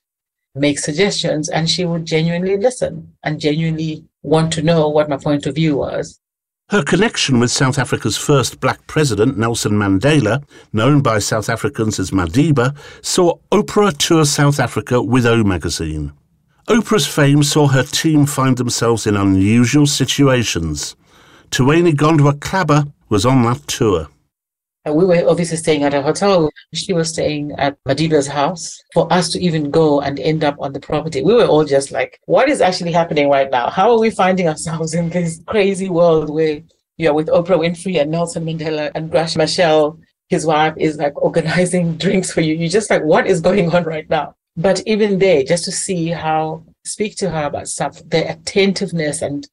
make 0.55 0.79
suggestions, 0.79 1.49
and 1.49 1.69
she 1.69 1.83
would 1.85 2.05
genuinely 2.05 2.57
listen 2.57 3.13
and 3.23 3.39
genuinely 3.39 4.05
want 4.21 4.53
to 4.53 4.61
know 4.61 4.87
what 4.89 5.09
my 5.09 5.17
point 5.17 5.45
of 5.47 5.55
view 5.55 5.77
was. 5.77 6.19
Her 6.73 6.83
connection 6.83 7.39
with 7.39 7.51
South 7.51 7.77
Africa's 7.77 8.17
first 8.17 8.59
black 8.59 8.87
president, 8.87 9.37
Nelson 9.37 9.73
Mandela, 9.73 10.43
known 10.73 11.01
by 11.01 11.19
South 11.19 11.47
Africans 11.47 11.99
as 11.99 12.09
Madiba, 12.09 12.75
saw 13.03 13.35
Oprah 13.51 13.95
tour 13.95 14.25
South 14.25 14.59
Africa 14.59 14.99
with 14.99 15.27
O 15.27 15.43
magazine. 15.43 16.13
Oprah's 16.67 17.05
fame 17.05 17.43
saw 17.43 17.67
her 17.67 17.83
team 17.83 18.25
find 18.25 18.57
themselves 18.57 19.05
in 19.05 19.15
unusual 19.15 19.85
situations. 19.85 20.95
Tuwani 21.51 21.93
Gondwe 21.93 22.39
Klaba 22.39 22.91
was 23.07 23.23
on 23.23 23.43
that 23.43 23.67
tour. 23.67 24.07
Uh, 24.85 24.93
we 24.93 25.05
were 25.05 25.23
obviously 25.27 25.55
staying 25.57 25.83
at 25.83 25.93
a 25.93 26.01
hotel. 26.01 26.49
She 26.73 26.91
was 26.91 27.09
staying 27.09 27.53
at 27.53 27.81
Madiba's 27.85 28.27
house. 28.27 28.81
For 28.93 29.11
us 29.11 29.29
to 29.29 29.39
even 29.39 29.71
go 29.71 30.01
and 30.01 30.19
end 30.19 30.43
up 30.43 30.57
on 30.59 30.73
the 30.73 30.79
property, 30.79 31.21
we 31.21 31.33
were 31.33 31.45
all 31.45 31.63
just 31.63 31.91
like, 31.91 32.19
what 32.25 32.49
is 32.49 32.59
actually 32.59 32.91
happening 32.91 33.29
right 33.29 33.49
now? 33.49 33.69
How 33.69 33.91
are 33.91 33.99
we 33.99 34.09
finding 34.09 34.47
ourselves 34.47 34.93
in 34.93 35.09
this 35.09 35.41
crazy 35.47 35.89
world 35.89 36.29
where 36.29 36.61
you're 36.97 37.13
with 37.13 37.27
Oprah 37.27 37.57
Winfrey 37.57 38.01
and 38.01 38.11
Nelson 38.11 38.45
Mandela 38.45 38.91
and 38.93 39.09
Graça 39.09 39.37
Machel, 39.37 39.99
his 40.27 40.45
wife, 40.45 40.73
is 40.77 40.97
like 40.97 41.19
organizing 41.21 41.97
drinks 42.03 42.31
for 42.31 42.41
you. 42.41 42.53
You're 42.53 42.69
just 42.69 42.89
like, 42.89 43.03
what 43.03 43.25
is 43.25 43.39
going 43.39 43.73
on 43.73 43.83
right 43.83 44.09
now? 44.09 44.35
But 44.55 44.81
even 44.85 45.17
there, 45.17 45.43
just 45.43 45.65
to 45.65 45.71
see 45.71 46.09
how, 46.09 46.63
speak 46.83 47.15
to 47.17 47.29
her 47.29 47.45
about 47.45 47.67
stuff, 47.67 48.01
the 48.07 48.29
attentiveness 48.29 49.21
and 49.21 49.47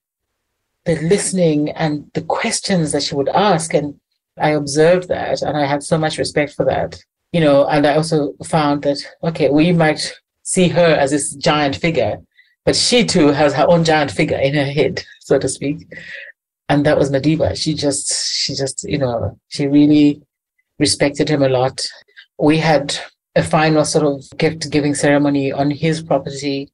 the 0.85 0.97
listening 0.97 1.71
and 1.71 2.11
the 2.15 2.23
questions 2.23 2.93
that 2.93 3.03
she 3.03 3.15
would 3.15 3.29
ask 3.29 3.73
and 3.75 3.99
I 4.41 4.51
observed 4.51 5.09
that 5.09 5.43
and 5.43 5.57
I 5.57 5.67
had 5.67 5.83
so 5.83 5.99
much 5.99 6.19
respect 6.19 6.55
for 6.55 6.65
that. 6.67 7.03
You 7.33 7.41
know, 7.41 7.67
and 7.67 7.87
I 7.87 7.95
also 7.95 8.33
found 8.45 8.83
that, 8.83 8.99
okay, 9.23 9.51
we 9.51 9.73
might 9.73 10.13
see 10.43 10.69
her 10.69 10.95
as 10.95 11.13
this 11.13 11.35
giant 11.35 11.77
figure, 11.77 12.19
but 12.65 12.75
she 12.75 13.05
too 13.05 13.29
has 13.29 13.55
her 13.55 13.67
own 13.69 13.85
giant 13.85 14.11
figure 14.11 14.39
in 14.39 14.55
her 14.55 14.65
head, 14.65 15.05
so 15.21 15.39
to 15.39 15.49
speak. 15.49 15.87
And 16.69 16.85
that 16.87 16.99
was 16.99 17.11
Madiba. 17.11 17.57
She 17.57 17.75
just, 17.75 18.13
she 18.35 18.55
just, 18.55 18.85
you 18.85 18.99
know, 18.99 19.39
she 19.49 19.67
really 19.67 20.23
respected 20.79 21.29
him 21.29 21.43
a 21.43 21.49
lot. 21.49 21.85
We 22.39 22.59
had 22.59 22.97
a 23.37 23.43
final 23.43 23.85
sort 23.85 24.07
of 24.07 24.39
gift 24.39 24.71
giving 24.71 24.95
ceremony 24.95 25.53
on 25.53 25.71
his 25.71 26.03
property 26.03 26.73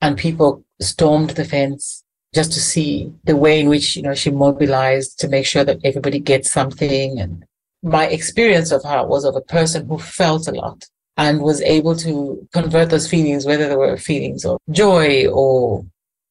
and 0.00 0.16
people 0.16 0.64
stormed 0.80 1.30
the 1.30 1.44
fence 1.44 2.04
just 2.34 2.52
to 2.52 2.60
see 2.60 3.12
the 3.24 3.36
way 3.36 3.60
in 3.60 3.68
which, 3.68 3.96
you 3.96 4.02
know, 4.02 4.14
she 4.14 4.30
mobilized 4.30 5.18
to 5.20 5.28
make 5.28 5.46
sure 5.46 5.64
that 5.64 5.80
everybody 5.84 6.18
gets 6.18 6.50
something. 6.50 7.18
And 7.18 7.44
my 7.82 8.06
experience 8.06 8.70
of 8.70 8.84
her 8.84 9.06
was 9.06 9.24
of 9.24 9.36
a 9.36 9.40
person 9.40 9.88
who 9.88 9.98
felt 9.98 10.48
a 10.48 10.52
lot 10.52 10.84
and 11.16 11.42
was 11.42 11.60
able 11.62 11.96
to 11.96 12.46
convert 12.52 12.90
those 12.90 13.08
feelings, 13.08 13.46
whether 13.46 13.68
they 13.68 13.76
were 13.76 13.96
feelings 13.96 14.44
of 14.44 14.58
joy 14.70 15.26
or 15.26 15.84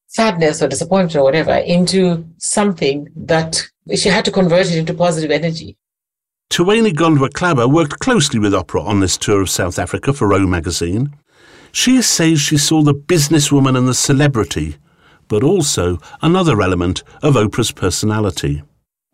sadness 0.06 0.62
or 0.62 0.68
disappointment 0.68 1.16
or 1.16 1.22
whatever, 1.22 1.54
into 1.54 2.24
something 2.38 3.08
that 3.14 3.62
she 3.94 4.08
had 4.08 4.24
to 4.24 4.30
convert 4.30 4.66
it 4.66 4.78
into 4.78 4.94
positive 4.94 5.30
energy. 5.30 5.76
Tuweni 6.50 6.92
Gondwe 6.92 7.28
Klaba 7.30 7.70
worked 7.70 7.98
closely 7.98 8.38
with 8.38 8.54
Oprah 8.54 8.86
on 8.86 9.00
this 9.00 9.18
tour 9.18 9.42
of 9.42 9.50
South 9.50 9.78
Africa 9.78 10.14
for 10.14 10.32
O 10.32 10.46
magazine. 10.46 11.14
She 11.72 12.00
says 12.00 12.40
she 12.40 12.56
saw 12.56 12.82
the 12.82 12.94
businesswoman 12.94 13.76
and 13.76 13.86
the 13.86 13.94
celebrity, 13.94 14.78
but 15.28 15.42
also 15.42 15.98
another 16.22 16.60
element 16.60 17.02
of 17.22 17.34
Oprah's 17.34 17.72
personality. 17.72 18.62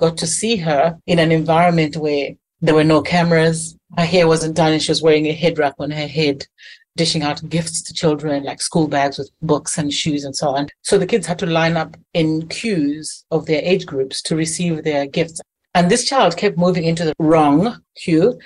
Got 0.00 0.16
to 0.18 0.26
see 0.26 0.56
her 0.56 0.98
in 1.06 1.18
an 1.18 1.32
environment 1.32 1.96
where 1.96 2.30
there 2.60 2.74
were 2.74 2.84
no 2.84 3.02
cameras, 3.02 3.76
her 3.96 4.04
hair 4.04 4.26
wasn't 4.26 4.56
done, 4.56 4.72
and 4.72 4.82
she 4.82 4.90
was 4.90 5.02
wearing 5.02 5.26
a 5.26 5.32
head 5.32 5.58
wrap 5.58 5.74
on 5.78 5.90
her 5.90 6.06
head, 6.06 6.46
dishing 6.96 7.22
out 7.22 7.46
gifts 7.48 7.82
to 7.82 7.92
children, 7.92 8.44
like 8.44 8.62
school 8.62 8.88
bags 8.88 9.18
with 9.18 9.30
books 9.42 9.76
and 9.78 9.92
shoes 9.92 10.24
and 10.24 10.34
so 10.34 10.48
on. 10.48 10.68
So 10.82 10.96
the 10.96 11.06
kids 11.06 11.26
had 11.26 11.38
to 11.40 11.46
line 11.46 11.76
up 11.76 11.96
in 12.14 12.48
queues 12.48 13.24
of 13.30 13.46
their 13.46 13.60
age 13.62 13.84
groups 13.84 14.22
to 14.22 14.36
receive 14.36 14.82
their 14.82 15.06
gifts. 15.06 15.40
And 15.74 15.90
this 15.90 16.04
child 16.04 16.36
kept 16.36 16.56
moving 16.56 16.84
into 16.84 17.04
the 17.04 17.14
wrong 17.18 17.80
queue. 17.96 18.38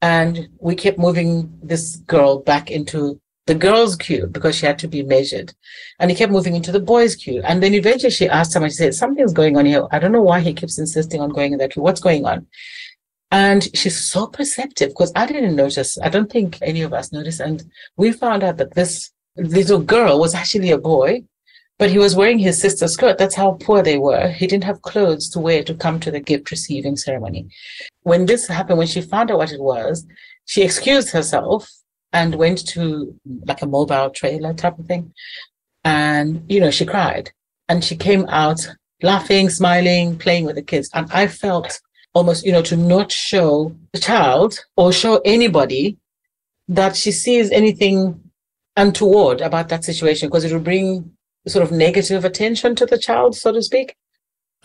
And 0.00 0.48
we 0.60 0.76
kept 0.76 0.98
moving 0.98 1.58
this 1.60 1.96
girl 1.96 2.38
back 2.38 2.70
into 2.70 3.20
the 3.48 3.54
girls' 3.54 3.96
queue 3.96 4.26
because 4.26 4.54
she 4.54 4.66
had 4.66 4.78
to 4.78 4.86
be 4.86 5.02
measured. 5.02 5.54
And 5.98 6.10
he 6.10 6.16
kept 6.16 6.30
moving 6.30 6.54
into 6.54 6.70
the 6.70 6.80
boys' 6.80 7.16
queue. 7.16 7.40
And 7.42 7.62
then 7.62 7.72
eventually 7.72 8.10
she 8.10 8.28
asked 8.28 8.54
him, 8.54 8.62
and 8.62 8.70
she 8.70 8.76
said, 8.76 8.94
Something's 8.94 9.32
going 9.32 9.56
on 9.56 9.64
here. 9.64 9.86
I 9.90 9.98
don't 9.98 10.12
know 10.12 10.22
why 10.22 10.40
he 10.40 10.52
keeps 10.52 10.78
insisting 10.78 11.22
on 11.22 11.30
going 11.30 11.54
in 11.54 11.58
that 11.58 11.72
queue. 11.72 11.82
What's 11.82 12.00
going 12.00 12.26
on? 12.26 12.46
And 13.30 13.64
she's 13.76 13.98
so 13.98 14.26
perceptive 14.26 14.90
because 14.90 15.12
I 15.16 15.26
didn't 15.26 15.56
notice. 15.56 15.98
I 16.00 16.10
don't 16.10 16.30
think 16.30 16.58
any 16.60 16.82
of 16.82 16.92
us 16.92 17.10
noticed. 17.10 17.40
And 17.40 17.64
we 17.96 18.12
found 18.12 18.44
out 18.44 18.58
that 18.58 18.74
this 18.74 19.10
little 19.36 19.80
girl 19.80 20.20
was 20.20 20.34
actually 20.34 20.70
a 20.70 20.78
boy, 20.78 21.24
but 21.78 21.90
he 21.90 21.98
was 21.98 22.16
wearing 22.16 22.38
his 22.38 22.60
sister's 22.60 22.92
skirt. 22.92 23.16
That's 23.16 23.34
how 23.34 23.52
poor 23.52 23.82
they 23.82 23.96
were. 23.96 24.28
He 24.28 24.46
didn't 24.46 24.64
have 24.64 24.82
clothes 24.82 25.30
to 25.30 25.40
wear 25.40 25.62
to 25.64 25.74
come 25.74 26.00
to 26.00 26.10
the 26.10 26.20
gift 26.20 26.50
receiving 26.50 26.96
ceremony. 26.96 27.48
When 28.02 28.26
this 28.26 28.46
happened, 28.46 28.78
when 28.78 28.86
she 28.86 29.00
found 29.00 29.30
out 29.30 29.38
what 29.38 29.52
it 29.52 29.60
was, 29.60 30.06
she 30.44 30.62
excused 30.62 31.10
herself 31.10 31.70
and 32.12 32.34
went 32.34 32.66
to 32.68 33.14
like 33.44 33.62
a 33.62 33.66
mobile 33.66 34.10
trailer 34.10 34.54
type 34.54 34.78
of 34.78 34.86
thing. 34.86 35.12
And, 35.84 36.44
you 36.48 36.60
know, 36.60 36.70
she 36.70 36.86
cried 36.86 37.30
and 37.68 37.84
she 37.84 37.96
came 37.96 38.26
out 38.28 38.68
laughing, 39.02 39.50
smiling, 39.50 40.18
playing 40.18 40.44
with 40.44 40.56
the 40.56 40.62
kids. 40.62 40.90
And 40.94 41.10
I 41.12 41.26
felt 41.28 41.80
almost, 42.14 42.44
you 42.44 42.52
know, 42.52 42.62
to 42.62 42.76
not 42.76 43.12
show 43.12 43.74
the 43.92 44.00
child 44.00 44.58
or 44.76 44.92
show 44.92 45.20
anybody 45.24 45.98
that 46.68 46.96
she 46.96 47.12
sees 47.12 47.50
anything 47.50 48.20
untoward 48.76 49.40
about 49.40 49.68
that 49.68 49.84
situation 49.84 50.28
because 50.28 50.44
it 50.44 50.52
will 50.52 50.60
bring 50.60 51.10
sort 51.46 51.62
of 51.62 51.72
negative 51.72 52.24
attention 52.24 52.74
to 52.76 52.86
the 52.86 52.98
child, 52.98 53.34
so 53.34 53.52
to 53.52 53.62
speak. 53.62 53.94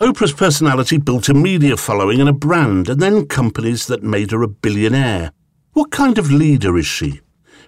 Oprah's 0.00 0.32
personality 0.32 0.98
built 0.98 1.28
a 1.28 1.34
media 1.34 1.76
following 1.76 2.20
and 2.20 2.28
a 2.28 2.32
brand, 2.32 2.88
and 2.88 3.00
then 3.00 3.26
companies 3.26 3.86
that 3.86 4.02
made 4.02 4.32
her 4.32 4.42
a 4.42 4.48
billionaire. 4.48 5.32
What 5.72 5.90
kind 5.90 6.18
of 6.18 6.32
leader 6.32 6.76
is 6.76 6.86
she? 6.86 7.20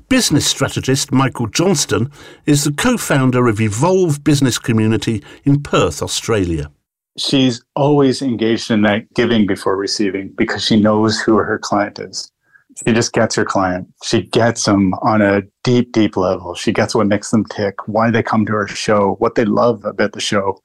Business 0.08 0.46
strategist 0.46 1.12
Michael 1.12 1.48
Johnston 1.48 2.10
is 2.46 2.64
the 2.64 2.72
co 2.72 2.96
founder 2.96 3.48
of 3.48 3.60
Evolve 3.60 4.22
Business 4.22 4.58
Community 4.58 5.22
in 5.44 5.62
Perth, 5.62 6.02
Australia 6.02 6.70
she's 7.16 7.62
always 7.74 8.22
engaged 8.22 8.70
in 8.70 8.82
that 8.82 9.12
giving 9.14 9.46
before 9.46 9.76
receiving 9.76 10.32
because 10.36 10.64
she 10.64 10.78
knows 10.78 11.20
who 11.20 11.36
her 11.36 11.58
client 11.58 11.98
is. 11.98 12.30
She 12.86 12.92
just 12.92 13.14
gets 13.14 13.34
her 13.36 13.44
client. 13.44 13.88
She 14.04 14.22
gets 14.22 14.64
them 14.64 14.92
on 14.94 15.22
a 15.22 15.42
deep, 15.64 15.92
deep 15.92 16.14
level. 16.14 16.54
She 16.54 16.72
gets 16.72 16.94
what 16.94 17.06
makes 17.06 17.30
them 17.30 17.46
tick, 17.46 17.74
why 17.88 18.10
they 18.10 18.22
come 18.22 18.44
to 18.44 18.52
her 18.52 18.68
show, 18.68 19.16
what 19.18 19.34
they 19.34 19.46
love 19.46 19.84
about 19.86 20.12
the 20.12 20.20
show. 20.20 20.60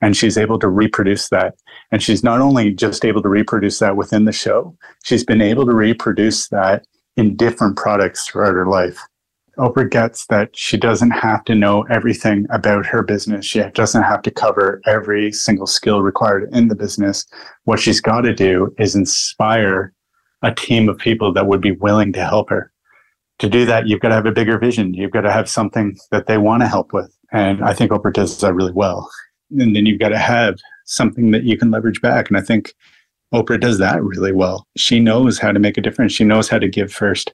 And 0.00 0.16
she's 0.16 0.38
able 0.38 0.58
to 0.60 0.68
reproduce 0.68 1.28
that. 1.28 1.56
And 1.92 2.02
she's 2.02 2.24
not 2.24 2.40
only 2.40 2.72
just 2.72 3.04
able 3.04 3.20
to 3.20 3.28
reproduce 3.28 3.78
that 3.80 3.96
within 3.96 4.24
the 4.24 4.32
show, 4.32 4.74
she's 5.04 5.22
been 5.22 5.42
able 5.42 5.66
to 5.66 5.74
reproduce 5.74 6.48
that 6.48 6.86
in 7.20 7.36
different 7.36 7.76
products 7.76 8.26
throughout 8.26 8.54
her 8.54 8.66
life. 8.66 8.98
Oprah 9.58 9.90
gets 9.90 10.26
that 10.28 10.56
she 10.56 10.78
doesn't 10.78 11.10
have 11.10 11.44
to 11.44 11.54
know 11.54 11.82
everything 11.90 12.46
about 12.48 12.86
her 12.86 13.02
business. 13.02 13.44
She 13.44 13.62
doesn't 13.74 14.04
have 14.04 14.22
to 14.22 14.30
cover 14.30 14.80
every 14.86 15.30
single 15.32 15.66
skill 15.66 16.00
required 16.00 16.48
in 16.52 16.68
the 16.68 16.74
business. 16.74 17.26
What 17.64 17.78
she's 17.78 18.00
got 18.00 18.22
to 18.22 18.34
do 18.34 18.74
is 18.78 18.94
inspire 18.94 19.92
a 20.42 20.54
team 20.54 20.88
of 20.88 20.96
people 20.96 21.30
that 21.34 21.46
would 21.46 21.60
be 21.60 21.72
willing 21.72 22.14
to 22.14 22.24
help 22.24 22.48
her. 22.48 22.72
To 23.40 23.50
do 23.50 23.66
that, 23.66 23.86
you've 23.86 24.00
got 24.00 24.08
to 24.08 24.14
have 24.14 24.24
a 24.24 24.32
bigger 24.32 24.58
vision. 24.58 24.94
You've 24.94 25.10
got 25.10 25.22
to 25.22 25.32
have 25.32 25.48
something 25.48 25.98
that 26.10 26.26
they 26.26 26.38
want 26.38 26.62
to 26.62 26.68
help 26.68 26.94
with. 26.94 27.14
And 27.32 27.62
I 27.62 27.74
think 27.74 27.90
Oprah 27.90 28.14
does 28.14 28.40
that 28.40 28.54
really 28.54 28.72
well. 28.72 29.10
And 29.50 29.76
then 29.76 29.84
you've 29.84 30.00
got 30.00 30.10
to 30.10 30.18
have 30.18 30.56
something 30.86 31.32
that 31.32 31.44
you 31.44 31.58
can 31.58 31.70
leverage 31.70 32.00
back. 32.00 32.28
And 32.28 32.38
I 32.38 32.40
think 32.40 32.72
Oprah 33.32 33.60
does 33.60 33.78
that 33.78 34.02
really 34.02 34.32
well. 34.32 34.66
She 34.76 34.98
knows 35.00 35.38
how 35.38 35.52
to 35.52 35.58
make 35.58 35.78
a 35.78 35.80
difference. 35.80 36.12
She 36.12 36.24
knows 36.24 36.48
how 36.48 36.58
to 36.58 36.68
give 36.68 36.92
first. 36.92 37.32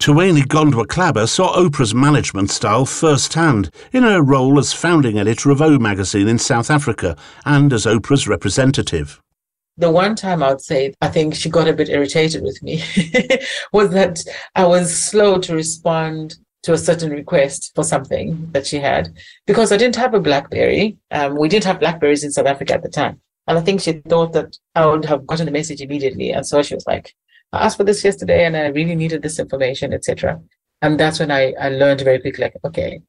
Tuweni 0.00 0.40
Gondwe 0.40 0.86
Klaba 0.86 1.28
saw 1.28 1.54
Oprah's 1.54 1.94
management 1.94 2.50
style 2.50 2.86
firsthand 2.86 3.70
in 3.92 4.02
her 4.02 4.22
role 4.22 4.58
as 4.58 4.72
founding 4.72 5.18
editor 5.18 5.50
of 5.50 5.60
O 5.60 5.78
magazine 5.78 6.26
in 6.26 6.38
South 6.38 6.70
Africa 6.70 7.16
and 7.44 7.70
as 7.70 7.84
Oprah's 7.84 8.26
representative. 8.26 9.20
The 9.76 9.90
one 9.90 10.14
time 10.14 10.42
I 10.42 10.48
would 10.48 10.62
say 10.62 10.94
I 11.02 11.08
think 11.08 11.34
she 11.34 11.50
got 11.50 11.68
a 11.68 11.74
bit 11.74 11.90
irritated 11.90 12.42
with 12.42 12.62
me 12.62 12.82
was 13.74 13.90
that 13.90 14.24
I 14.54 14.64
was 14.64 14.90
slow 14.90 15.38
to 15.40 15.54
respond 15.54 16.36
to 16.62 16.72
a 16.72 16.78
certain 16.78 17.10
request 17.10 17.72
for 17.74 17.84
something 17.84 18.48
that 18.52 18.66
she 18.66 18.78
had 18.78 19.14
because 19.46 19.70
I 19.70 19.76
didn't 19.76 19.96
have 19.96 20.14
a 20.14 20.20
Blackberry. 20.20 20.96
Um, 21.10 21.36
we 21.36 21.48
didn't 21.48 21.64
have 21.64 21.80
Blackberries 21.80 22.24
in 22.24 22.32
South 22.32 22.46
Africa 22.46 22.72
at 22.72 22.82
the 22.82 22.88
time. 22.88 23.20
And 23.50 23.58
I 23.58 23.62
think 23.62 23.80
she 23.80 23.94
thought 23.94 24.32
that 24.34 24.56
I 24.76 24.86
would 24.86 25.04
have 25.06 25.26
gotten 25.26 25.44
the 25.44 25.50
message 25.50 25.80
immediately. 25.80 26.30
And 26.30 26.46
so 26.46 26.62
she 26.62 26.76
was 26.76 26.86
like, 26.86 27.12
I 27.52 27.66
asked 27.66 27.78
for 27.78 27.82
this 27.82 28.04
yesterday 28.04 28.44
and 28.44 28.56
I 28.56 28.68
really 28.68 28.94
needed 28.94 29.22
this 29.22 29.40
information, 29.40 29.92
etc. 29.92 30.40
And 30.82 31.00
that's 31.00 31.18
when 31.18 31.32
I, 31.32 31.52
I 31.60 31.70
learned 31.70 32.02
very 32.02 32.20
quickly, 32.20 32.44
like, 32.44 32.54
okay, 32.64 33.02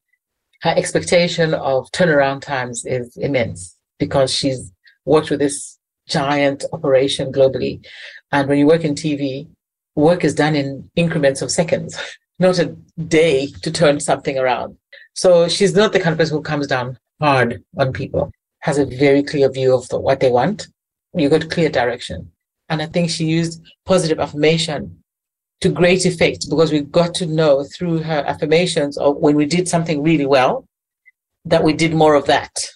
her 0.62 0.74
expectation 0.76 1.54
of 1.54 1.88
turnaround 1.92 2.40
times 2.40 2.84
is 2.84 3.16
immense 3.16 3.76
because 4.00 4.34
she's 4.34 4.72
worked 5.04 5.30
with 5.30 5.38
this 5.38 5.78
giant 6.08 6.64
operation 6.72 7.32
globally. 7.32 7.86
And 8.32 8.48
when 8.48 8.58
you 8.58 8.66
work 8.66 8.82
in 8.82 8.96
TV, 8.96 9.46
work 9.94 10.24
is 10.24 10.34
done 10.34 10.56
in 10.56 10.90
increments 10.96 11.40
of 11.40 11.52
seconds, 11.52 11.96
not 12.40 12.58
a 12.58 12.76
day 13.06 13.46
to 13.62 13.70
turn 13.70 14.00
something 14.00 14.36
around. 14.36 14.76
So 15.14 15.46
she's 15.46 15.76
not 15.76 15.92
the 15.92 16.00
kind 16.00 16.14
of 16.14 16.18
person 16.18 16.36
who 16.36 16.42
comes 16.42 16.66
down 16.66 16.98
hard 17.20 17.62
on 17.78 17.92
people, 17.92 18.32
has 18.62 18.78
a 18.78 18.86
very 18.86 19.22
clear 19.22 19.50
view 19.50 19.74
of 19.74 19.88
the, 19.88 20.00
what 20.00 20.20
they 20.20 20.30
want. 20.30 20.68
You 21.14 21.28
got 21.28 21.50
clear 21.50 21.68
direction. 21.68 22.30
And 22.68 22.80
I 22.80 22.86
think 22.86 23.10
she 23.10 23.26
used 23.26 23.62
positive 23.84 24.18
affirmation 24.18 25.02
to 25.60 25.68
great 25.68 26.06
effect 26.06 26.46
because 26.48 26.72
we 26.72 26.80
got 26.80 27.14
to 27.14 27.26
know 27.26 27.64
through 27.64 27.98
her 28.02 28.24
affirmations 28.26 28.96
of 28.96 29.16
when 29.16 29.36
we 29.36 29.46
did 29.46 29.68
something 29.68 30.02
really 30.02 30.26
well 30.26 30.66
that 31.44 31.62
we 31.62 31.72
did 31.72 31.94
more 31.94 32.14
of 32.14 32.26
that. 32.26 32.66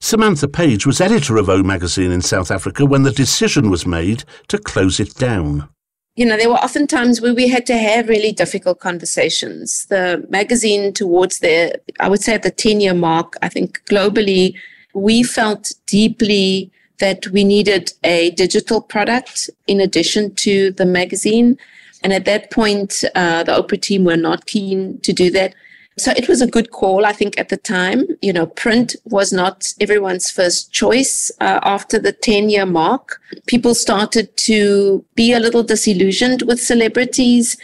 Samantha 0.00 0.48
Page 0.48 0.86
was 0.86 1.00
editor 1.00 1.36
of 1.36 1.48
O 1.48 1.62
magazine 1.62 2.12
in 2.12 2.20
South 2.20 2.50
Africa 2.50 2.86
when 2.86 3.02
the 3.02 3.10
decision 3.12 3.70
was 3.70 3.86
made 3.86 4.24
to 4.48 4.58
close 4.58 5.00
it 5.00 5.14
down. 5.14 5.68
You 6.16 6.26
know, 6.26 6.36
there 6.36 6.48
were 6.48 6.56
often 6.56 6.86
times 6.86 7.20
where 7.20 7.34
we 7.34 7.48
had 7.48 7.66
to 7.66 7.76
have 7.76 8.08
really 8.08 8.30
difficult 8.30 8.78
conversations. 8.78 9.86
The 9.86 10.24
magazine, 10.28 10.92
towards 10.92 11.40
the, 11.40 11.80
I 11.98 12.08
would 12.08 12.22
say 12.22 12.34
at 12.34 12.44
the 12.44 12.52
10 12.52 12.80
year 12.80 12.94
mark, 12.94 13.36
I 13.42 13.48
think 13.48 13.80
globally, 13.86 14.54
we 14.94 15.22
felt 15.22 15.72
deeply 15.86 16.70
that 16.98 17.26
we 17.28 17.44
needed 17.44 17.92
a 18.04 18.30
digital 18.30 18.80
product 18.80 19.50
in 19.66 19.80
addition 19.80 20.34
to 20.36 20.70
the 20.72 20.86
magazine. 20.86 21.58
And 22.02 22.12
at 22.12 22.24
that 22.26 22.50
point, 22.50 23.02
uh, 23.14 23.42
the 23.42 23.52
Oprah 23.52 23.80
team 23.80 24.04
were 24.04 24.16
not 24.16 24.46
keen 24.46 25.00
to 25.00 25.12
do 25.12 25.30
that. 25.30 25.54
So 25.96 26.12
it 26.16 26.28
was 26.28 26.42
a 26.42 26.46
good 26.46 26.70
call, 26.70 27.06
I 27.06 27.12
think, 27.12 27.38
at 27.38 27.50
the 27.50 27.56
time. 27.56 28.06
You 28.20 28.32
know, 28.32 28.46
print 28.46 28.96
was 29.04 29.32
not 29.32 29.72
everyone's 29.80 30.30
first 30.30 30.72
choice. 30.72 31.30
Uh, 31.40 31.60
after 31.62 31.98
the 31.98 32.12
10 32.12 32.50
year 32.50 32.66
mark, 32.66 33.20
people 33.46 33.74
started 33.74 34.36
to 34.38 35.04
be 35.14 35.32
a 35.32 35.40
little 35.40 35.62
disillusioned 35.62 36.42
with 36.42 36.60
celebrities. 36.60 37.56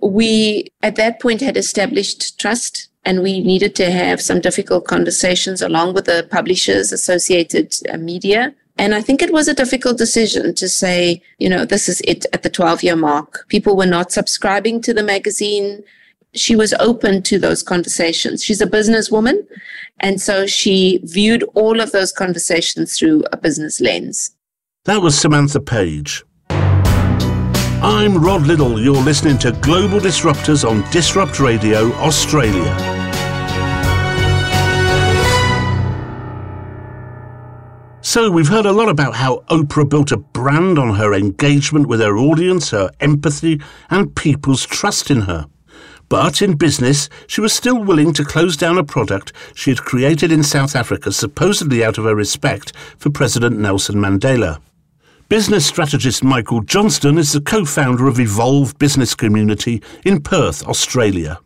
We, 0.00 0.68
at 0.82 0.96
that 0.96 1.20
point, 1.20 1.40
had 1.40 1.56
established 1.56 2.38
trust 2.38 2.88
and 3.04 3.22
we 3.22 3.40
needed 3.40 3.74
to 3.76 3.90
have 3.90 4.20
some 4.20 4.40
difficult 4.40 4.86
conversations 4.86 5.60
along 5.62 5.94
with 5.94 6.06
the 6.06 6.26
publishers, 6.30 6.92
associated 6.92 7.74
uh, 7.92 7.96
media. 7.96 8.54
And 8.76 8.94
I 8.94 9.02
think 9.02 9.22
it 9.22 9.32
was 9.32 9.46
a 9.46 9.54
difficult 9.54 9.98
decision 9.98 10.54
to 10.54 10.68
say, 10.68 11.22
you 11.38 11.48
know, 11.48 11.64
this 11.64 11.88
is 11.88 12.00
it 12.02 12.26
at 12.32 12.42
the 12.42 12.50
12 12.50 12.82
year 12.82 12.96
mark. 12.96 13.46
People 13.48 13.76
were 13.76 13.86
not 13.86 14.10
subscribing 14.10 14.80
to 14.82 14.94
the 14.94 15.02
magazine. 15.02 15.84
She 16.34 16.56
was 16.56 16.72
open 16.80 17.22
to 17.24 17.38
those 17.38 17.62
conversations. 17.62 18.42
She's 18.42 18.60
a 18.60 18.66
businesswoman 18.66 19.46
And 20.00 20.20
so 20.20 20.46
she 20.46 20.98
viewed 21.04 21.44
all 21.54 21.80
of 21.80 21.92
those 21.92 22.10
conversations 22.10 22.98
through 22.98 23.24
a 23.32 23.36
business 23.36 23.80
lens. 23.80 24.34
That 24.84 25.02
was 25.02 25.18
Samantha 25.18 25.60
Page. 25.60 26.24
I'm 27.84 28.16
Rod 28.16 28.46
Liddle. 28.46 28.80
You're 28.80 29.02
listening 29.02 29.36
to 29.40 29.52
Global 29.52 29.98
Disruptors 29.98 30.66
on 30.66 30.90
Disrupt 30.90 31.38
Radio 31.38 31.92
Australia. 31.96 32.74
So, 38.00 38.30
we've 38.30 38.48
heard 38.48 38.64
a 38.64 38.72
lot 38.72 38.88
about 38.88 39.16
how 39.16 39.44
Oprah 39.50 39.86
built 39.86 40.12
a 40.12 40.16
brand 40.16 40.78
on 40.78 40.94
her 40.94 41.12
engagement 41.12 41.86
with 41.86 42.00
her 42.00 42.16
audience, 42.16 42.70
her 42.70 42.90
empathy, 43.00 43.60
and 43.90 44.16
people's 44.16 44.64
trust 44.64 45.10
in 45.10 45.20
her. 45.20 45.46
But 46.08 46.40
in 46.40 46.56
business, 46.56 47.10
she 47.26 47.42
was 47.42 47.52
still 47.52 47.84
willing 47.84 48.14
to 48.14 48.24
close 48.24 48.56
down 48.56 48.78
a 48.78 48.84
product 48.84 49.34
she 49.54 49.68
had 49.68 49.84
created 49.84 50.32
in 50.32 50.42
South 50.42 50.74
Africa, 50.74 51.12
supposedly 51.12 51.84
out 51.84 51.98
of 51.98 52.04
her 52.04 52.14
respect 52.14 52.74
for 52.96 53.10
President 53.10 53.58
Nelson 53.58 53.96
Mandela. 53.96 54.58
Business 55.30 55.64
strategist 55.64 56.22
Michael 56.22 56.60
Johnston 56.60 57.16
is 57.16 57.32
the 57.32 57.40
co 57.40 57.64
founder 57.64 58.08
of 58.08 58.20
Evolve 58.20 58.76
Business 58.78 59.14
Community 59.14 59.82
in 60.04 60.20
Perth, 60.20 60.62
Australia. 60.66 61.40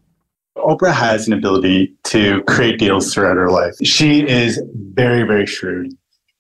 Oprah 0.57 0.93
has 0.93 1.29
an 1.29 1.33
ability 1.33 1.95
to 2.05 2.43
create 2.43 2.81
deals 2.81 3.15
throughout 3.15 3.37
her 3.37 3.51
life. 3.51 3.75
She 3.85 4.29
is 4.29 4.61
very, 4.75 5.23
very 5.23 5.47
shrewd 5.47 5.97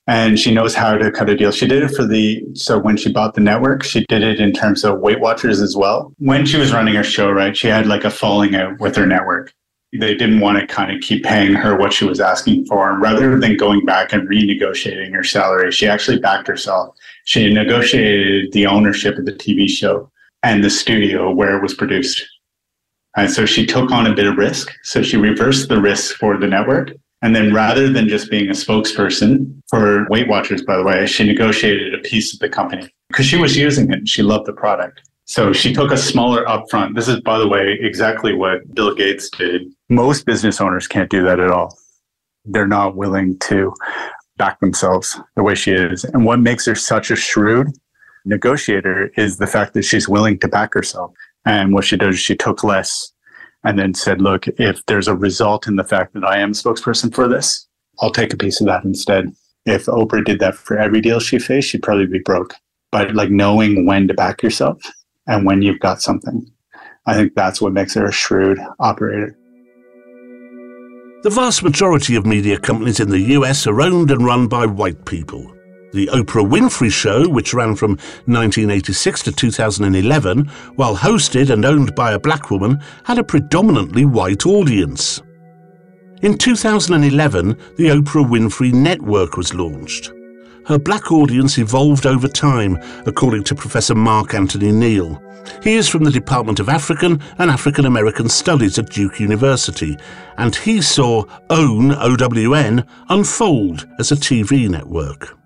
and 0.08 0.36
she 0.36 0.52
knows 0.52 0.74
how 0.74 0.96
to 0.96 1.12
cut 1.12 1.30
a 1.30 1.36
deal. 1.36 1.52
She 1.52 1.68
did 1.68 1.84
it 1.84 1.90
for 1.90 2.04
the 2.04 2.42
so 2.54 2.76
when 2.76 2.96
she 2.96 3.12
bought 3.12 3.34
the 3.34 3.40
network, 3.40 3.84
she 3.84 4.04
did 4.08 4.24
it 4.24 4.40
in 4.40 4.52
terms 4.52 4.82
of 4.82 4.98
Weight 4.98 5.20
Watchers 5.20 5.60
as 5.60 5.76
well. 5.76 6.12
When 6.18 6.44
she 6.44 6.56
was 6.56 6.72
running 6.72 6.94
her 6.94 7.04
show, 7.04 7.30
right, 7.30 7.56
she 7.56 7.68
had 7.68 7.86
like 7.86 8.04
a 8.04 8.10
falling 8.10 8.56
out 8.56 8.80
with 8.80 8.96
her 8.96 9.06
network. 9.06 9.52
They 9.92 10.14
didn't 10.14 10.40
want 10.40 10.58
to 10.58 10.66
kind 10.66 10.94
of 10.94 11.00
keep 11.00 11.24
paying 11.24 11.54
her 11.54 11.76
what 11.76 11.92
she 11.92 12.04
was 12.04 12.20
asking 12.20 12.66
for. 12.66 12.90
And 12.90 13.00
rather 13.00 13.38
than 13.38 13.56
going 13.56 13.84
back 13.86 14.12
and 14.12 14.28
renegotiating 14.28 15.14
her 15.14 15.24
salary, 15.24 15.72
she 15.72 15.86
actually 15.86 16.18
backed 16.18 16.46
herself. 16.46 16.94
She 17.28 17.52
negotiated 17.52 18.52
the 18.52 18.66
ownership 18.66 19.18
of 19.18 19.26
the 19.26 19.32
TV 19.32 19.68
show 19.68 20.10
and 20.42 20.64
the 20.64 20.70
studio 20.70 21.30
where 21.30 21.58
it 21.58 21.62
was 21.62 21.74
produced. 21.74 22.26
And 23.18 23.30
so 23.30 23.44
she 23.44 23.66
took 23.66 23.90
on 23.92 24.06
a 24.06 24.14
bit 24.14 24.26
of 24.26 24.38
risk. 24.38 24.72
So 24.84 25.02
she 25.02 25.18
reversed 25.18 25.68
the 25.68 25.78
risk 25.78 26.16
for 26.16 26.38
the 26.38 26.46
network 26.46 26.92
and 27.20 27.36
then 27.36 27.52
rather 27.52 27.92
than 27.92 28.08
just 28.08 28.30
being 28.30 28.48
a 28.48 28.52
spokesperson 28.52 29.60
for 29.68 30.06
Weight 30.08 30.26
Watchers, 30.26 30.62
by 30.62 30.78
the 30.78 30.84
way, 30.84 31.04
she 31.06 31.26
negotiated 31.26 31.94
a 31.94 31.98
piece 31.98 32.32
of 32.32 32.38
the 32.38 32.48
company 32.48 32.88
because 33.08 33.26
she 33.26 33.36
was 33.36 33.58
using 33.58 33.90
it 33.90 33.98
and 33.98 34.08
she 34.08 34.22
loved 34.22 34.46
the 34.46 34.54
product. 34.54 35.02
So 35.26 35.52
she 35.52 35.74
took 35.74 35.92
a 35.92 35.98
smaller 35.98 36.46
upfront. 36.46 36.94
This 36.94 37.08
is, 37.08 37.20
by 37.20 37.38
the 37.38 37.48
way, 37.48 37.76
exactly 37.80 38.32
what 38.34 38.72
Bill 38.72 38.94
Gates 38.94 39.28
did. 39.28 39.70
Most 39.90 40.24
business 40.24 40.60
owners 40.62 40.86
can't 40.86 41.10
do 41.10 41.22
that 41.24 41.40
at 41.40 41.50
all. 41.50 41.76
They're 42.46 42.68
not 42.68 42.96
willing 42.96 43.38
to 43.40 43.74
back 44.38 44.60
themselves 44.60 45.20
the 45.36 45.42
way 45.42 45.54
she 45.54 45.72
is. 45.72 46.04
And 46.04 46.24
what 46.24 46.40
makes 46.40 46.64
her 46.64 46.74
such 46.74 47.10
a 47.10 47.16
shrewd 47.16 47.68
negotiator 48.24 49.10
is 49.16 49.36
the 49.36 49.46
fact 49.46 49.74
that 49.74 49.82
she's 49.82 50.08
willing 50.08 50.38
to 50.38 50.48
back 50.48 50.72
herself. 50.72 51.12
And 51.44 51.74
what 51.74 51.84
she 51.84 51.96
does 51.96 52.18
she 52.18 52.36
took 52.36 52.64
less 52.64 53.12
and 53.64 53.78
then 53.78 53.94
said, 53.94 54.22
look, 54.22 54.46
if 54.48 54.84
there's 54.86 55.08
a 55.08 55.16
result 55.16 55.66
in 55.66 55.76
the 55.76 55.84
fact 55.84 56.14
that 56.14 56.24
I 56.24 56.38
am 56.38 56.52
spokesperson 56.52 57.14
for 57.14 57.28
this, 57.28 57.66
I'll 58.00 58.12
take 58.12 58.32
a 58.32 58.36
piece 58.36 58.60
of 58.60 58.66
that 58.66 58.84
instead. 58.84 59.32
If 59.66 59.86
Oprah 59.86 60.24
did 60.24 60.38
that 60.40 60.54
for 60.54 60.78
every 60.78 61.00
deal 61.00 61.20
she 61.20 61.38
faced, 61.38 61.70
she'd 61.70 61.82
probably 61.82 62.06
be 62.06 62.20
broke. 62.20 62.54
But 62.90 63.14
like 63.14 63.30
knowing 63.30 63.84
when 63.84 64.08
to 64.08 64.14
back 64.14 64.42
yourself 64.42 64.80
and 65.26 65.44
when 65.44 65.62
you've 65.62 65.80
got 65.80 66.00
something, 66.00 66.50
I 67.06 67.14
think 67.14 67.34
that's 67.34 67.60
what 67.60 67.72
makes 67.72 67.94
her 67.94 68.06
a 68.06 68.12
shrewd 68.12 68.58
operator. 68.78 69.36
The 71.20 71.30
vast 71.30 71.64
majority 71.64 72.14
of 72.14 72.24
media 72.24 72.60
companies 72.60 73.00
in 73.00 73.10
the 73.10 73.34
US 73.34 73.66
are 73.66 73.80
owned 73.80 74.12
and 74.12 74.24
run 74.24 74.46
by 74.46 74.66
white 74.66 75.04
people. 75.04 75.52
The 75.92 76.06
Oprah 76.12 76.48
Winfrey 76.48 76.92
Show, 76.92 77.28
which 77.28 77.52
ran 77.52 77.74
from 77.74 77.98
1986 78.26 79.24
to 79.24 79.32
2011, 79.32 80.46
while 80.76 80.96
hosted 80.96 81.50
and 81.50 81.64
owned 81.64 81.96
by 81.96 82.12
a 82.12 82.20
black 82.20 82.52
woman, 82.52 82.78
had 83.02 83.18
a 83.18 83.24
predominantly 83.24 84.04
white 84.04 84.46
audience. 84.46 85.20
In 86.22 86.38
2011, 86.38 87.48
the 87.76 87.88
Oprah 87.88 88.24
Winfrey 88.24 88.72
Network 88.72 89.36
was 89.36 89.52
launched. 89.52 90.12
Her 90.66 90.78
black 90.78 91.10
audience 91.10 91.58
evolved 91.58 92.06
over 92.06 92.28
time, 92.28 92.78
according 93.06 93.44
to 93.44 93.54
Professor 93.54 93.94
Mark 93.94 94.34
Anthony 94.34 94.72
Neal. 94.72 95.22
He 95.62 95.74
is 95.74 95.88
from 95.88 96.04
the 96.04 96.10
Department 96.10 96.60
of 96.60 96.68
African 96.68 97.22
and 97.38 97.50
African 97.50 97.86
American 97.86 98.28
Studies 98.28 98.78
at 98.78 98.90
Duke 98.90 99.20
University, 99.20 99.96
and 100.36 100.54
he 100.54 100.82
saw 100.82 101.24
OWN, 101.50 101.92
OWN, 101.92 102.86
unfold 103.08 103.88
as 103.98 104.12
a 104.12 104.16
TV 104.16 104.68
network 104.68 105.38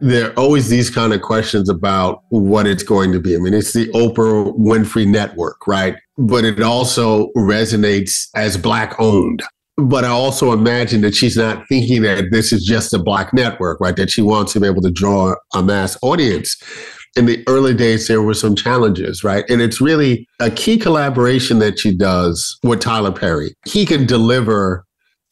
there 0.00 0.30
are 0.30 0.38
always 0.38 0.68
these 0.68 0.90
kind 0.90 1.12
of 1.12 1.22
questions 1.22 1.68
about 1.68 2.22
what 2.28 2.66
it's 2.66 2.82
going 2.82 3.12
to 3.12 3.20
be. 3.20 3.34
I 3.34 3.38
mean, 3.38 3.54
it's 3.54 3.72
the 3.72 3.88
Oprah 3.88 4.56
Winfrey 4.56 5.06
Network, 5.06 5.66
right? 5.66 5.96
But 6.16 6.44
it 6.44 6.62
also 6.62 7.30
resonates 7.36 8.28
as 8.34 8.56
Black 8.56 8.94
owned. 9.00 9.42
But 9.78 10.04
I 10.04 10.08
also 10.08 10.52
imagine 10.52 11.02
that 11.02 11.14
she's 11.14 11.36
not 11.36 11.66
thinking 11.68 12.02
that 12.02 12.32
this 12.32 12.52
is 12.52 12.64
just 12.64 12.92
a 12.92 12.98
Black 12.98 13.32
network, 13.32 13.80
right? 13.80 13.94
That 13.94 14.10
she 14.10 14.22
wants 14.22 14.52
to 14.54 14.60
be 14.60 14.66
able 14.66 14.82
to 14.82 14.90
draw 14.90 15.36
a 15.54 15.62
mass 15.62 15.96
audience. 16.02 16.60
In 17.16 17.26
the 17.26 17.44
early 17.46 17.74
days, 17.74 18.08
there 18.08 18.20
were 18.20 18.34
some 18.34 18.56
challenges, 18.56 19.22
right? 19.22 19.44
And 19.48 19.62
it's 19.62 19.80
really 19.80 20.26
a 20.40 20.50
key 20.50 20.78
collaboration 20.78 21.60
that 21.60 21.78
she 21.78 21.96
does 21.96 22.58
with 22.64 22.80
Tyler 22.80 23.12
Perry. 23.12 23.54
He 23.66 23.86
can 23.86 24.04
deliver 24.04 24.84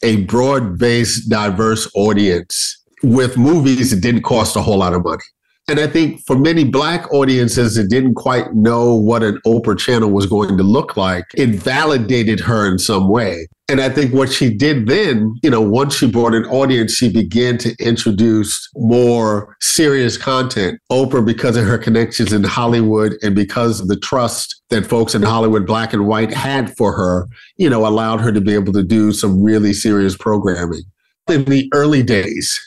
a 0.03 0.23
broad 0.23 0.79
based, 0.79 1.29
diverse 1.29 1.91
audience 1.97 2.83
with 3.03 3.37
movies 3.37 3.91
that 3.91 4.01
didn't 4.01 4.23
cost 4.23 4.57
a 4.57 4.63
whole 4.63 4.79
lot 4.79 4.95
of 4.95 5.05
money. 5.05 5.23
And 5.69 5.81
I 5.81 5.89
think 5.89 6.25
for 6.25 6.39
many 6.39 6.63
Black 6.63 7.13
audiences 7.13 7.75
that 7.75 7.91
didn't 7.91 8.15
quite 8.15 8.55
know 8.55 8.95
what 8.95 9.25
an 9.25 9.41
Oprah 9.45 9.77
channel 9.77 10.11
was 10.11 10.27
going 10.27 10.57
to 10.57 10.63
look 10.63 10.97
like, 10.97 11.25
it 11.35 11.51
validated 11.51 12.39
her 12.41 12.71
in 12.71 12.79
some 12.79 13.09
way. 13.09 13.49
And 13.69 13.81
I 13.81 13.89
think 13.89 14.15
what 14.15 14.31
she 14.31 14.55
did 14.55 14.87
then, 14.87 15.35
you 15.43 15.51
know, 15.51 15.61
once 15.61 15.97
she 15.97 16.09
brought 16.09 16.35
an 16.35 16.45
audience, 16.45 16.93
she 16.93 17.13
began 17.13 17.59
to 17.59 17.75
introduce 17.81 18.69
more 18.77 19.57
serious 19.61 20.17
content. 20.17 20.81
Oprah, 20.93 21.27
because 21.27 21.57
of 21.57 21.65
her 21.65 21.79
connections 21.79 22.33
in 22.33 22.45
Hollywood 22.45 23.15
and 23.23 23.35
because 23.35 23.81
of 23.81 23.89
the 23.89 23.97
trust 23.97 24.63
that 24.71 24.87
folks 24.87 25.17
in 25.17 25.23
Hollywood, 25.23 25.67
black 25.67 25.93
and 25.93 26.07
white, 26.07 26.33
had 26.33 26.77
for 26.77 26.93
her, 26.93 27.27
you 27.57 27.69
know, 27.69 27.85
allowed 27.85 28.21
her 28.21 28.31
to 28.31 28.41
be 28.41 28.55
able 28.55 28.73
to 28.73 28.85
do 28.85 29.11
some 29.11 29.43
really 29.43 29.73
serious 29.73 30.17
programming. 30.17 30.83
In 31.29 31.45
the 31.47 31.69
early 31.75 32.05
days, 32.05 32.61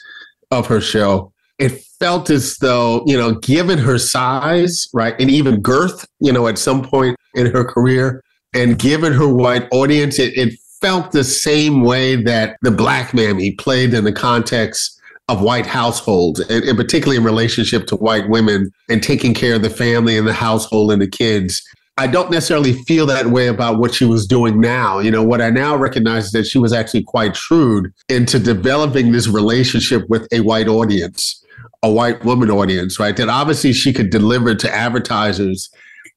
of 0.50 0.66
her 0.66 0.80
show, 0.80 1.32
it 1.60 1.82
felt 2.00 2.30
as 2.30 2.56
though, 2.58 3.04
you 3.06 3.16
know, 3.16 3.34
given 3.34 3.78
her 3.78 3.98
size, 3.98 4.88
right, 4.94 5.14
and 5.20 5.30
even 5.30 5.60
girth, 5.60 6.08
you 6.18 6.32
know, 6.32 6.48
at 6.48 6.58
some 6.58 6.82
point 6.82 7.16
in 7.34 7.46
her 7.46 7.64
career, 7.64 8.24
and 8.54 8.78
given 8.78 9.12
her 9.12 9.28
white 9.28 9.68
audience, 9.70 10.18
it, 10.18 10.36
it 10.36 10.58
felt 10.80 11.12
the 11.12 11.22
same 11.22 11.82
way 11.82 12.16
that 12.16 12.56
the 12.62 12.70
black 12.70 13.12
mammy 13.12 13.52
played 13.52 13.92
in 13.92 14.04
the 14.04 14.12
context 14.12 14.98
of 15.28 15.42
white 15.42 15.66
households, 15.66 16.40
and, 16.40 16.64
and 16.64 16.76
particularly 16.76 17.16
in 17.16 17.24
relationship 17.24 17.86
to 17.86 17.96
white 17.96 18.28
women 18.28 18.72
and 18.88 19.02
taking 19.02 19.34
care 19.34 19.54
of 19.54 19.62
the 19.62 19.70
family 19.70 20.16
and 20.16 20.26
the 20.26 20.32
household 20.32 20.90
and 20.90 21.00
the 21.00 21.06
kids. 21.06 21.62
I 21.98 22.06
don't 22.06 22.30
necessarily 22.30 22.72
feel 22.84 23.04
that 23.06 23.26
way 23.26 23.48
about 23.48 23.78
what 23.78 23.94
she 23.94 24.06
was 24.06 24.26
doing 24.26 24.58
now. 24.58 25.00
You 25.00 25.10
know, 25.10 25.22
what 25.22 25.42
I 25.42 25.50
now 25.50 25.76
recognize 25.76 26.26
is 26.26 26.32
that 26.32 26.46
she 26.46 26.58
was 26.58 26.72
actually 26.72 27.02
quite 27.02 27.36
shrewd 27.36 27.92
into 28.08 28.38
developing 28.38 29.12
this 29.12 29.28
relationship 29.28 30.08
with 30.08 30.26
a 30.32 30.40
white 30.40 30.66
audience, 30.66 31.39
a 31.82 31.90
white 31.90 32.24
woman 32.24 32.50
audience, 32.50 32.98
right? 32.98 33.16
That 33.16 33.28
obviously 33.28 33.72
she 33.72 33.92
could 33.92 34.10
deliver 34.10 34.54
to 34.54 34.74
advertisers 34.74 35.70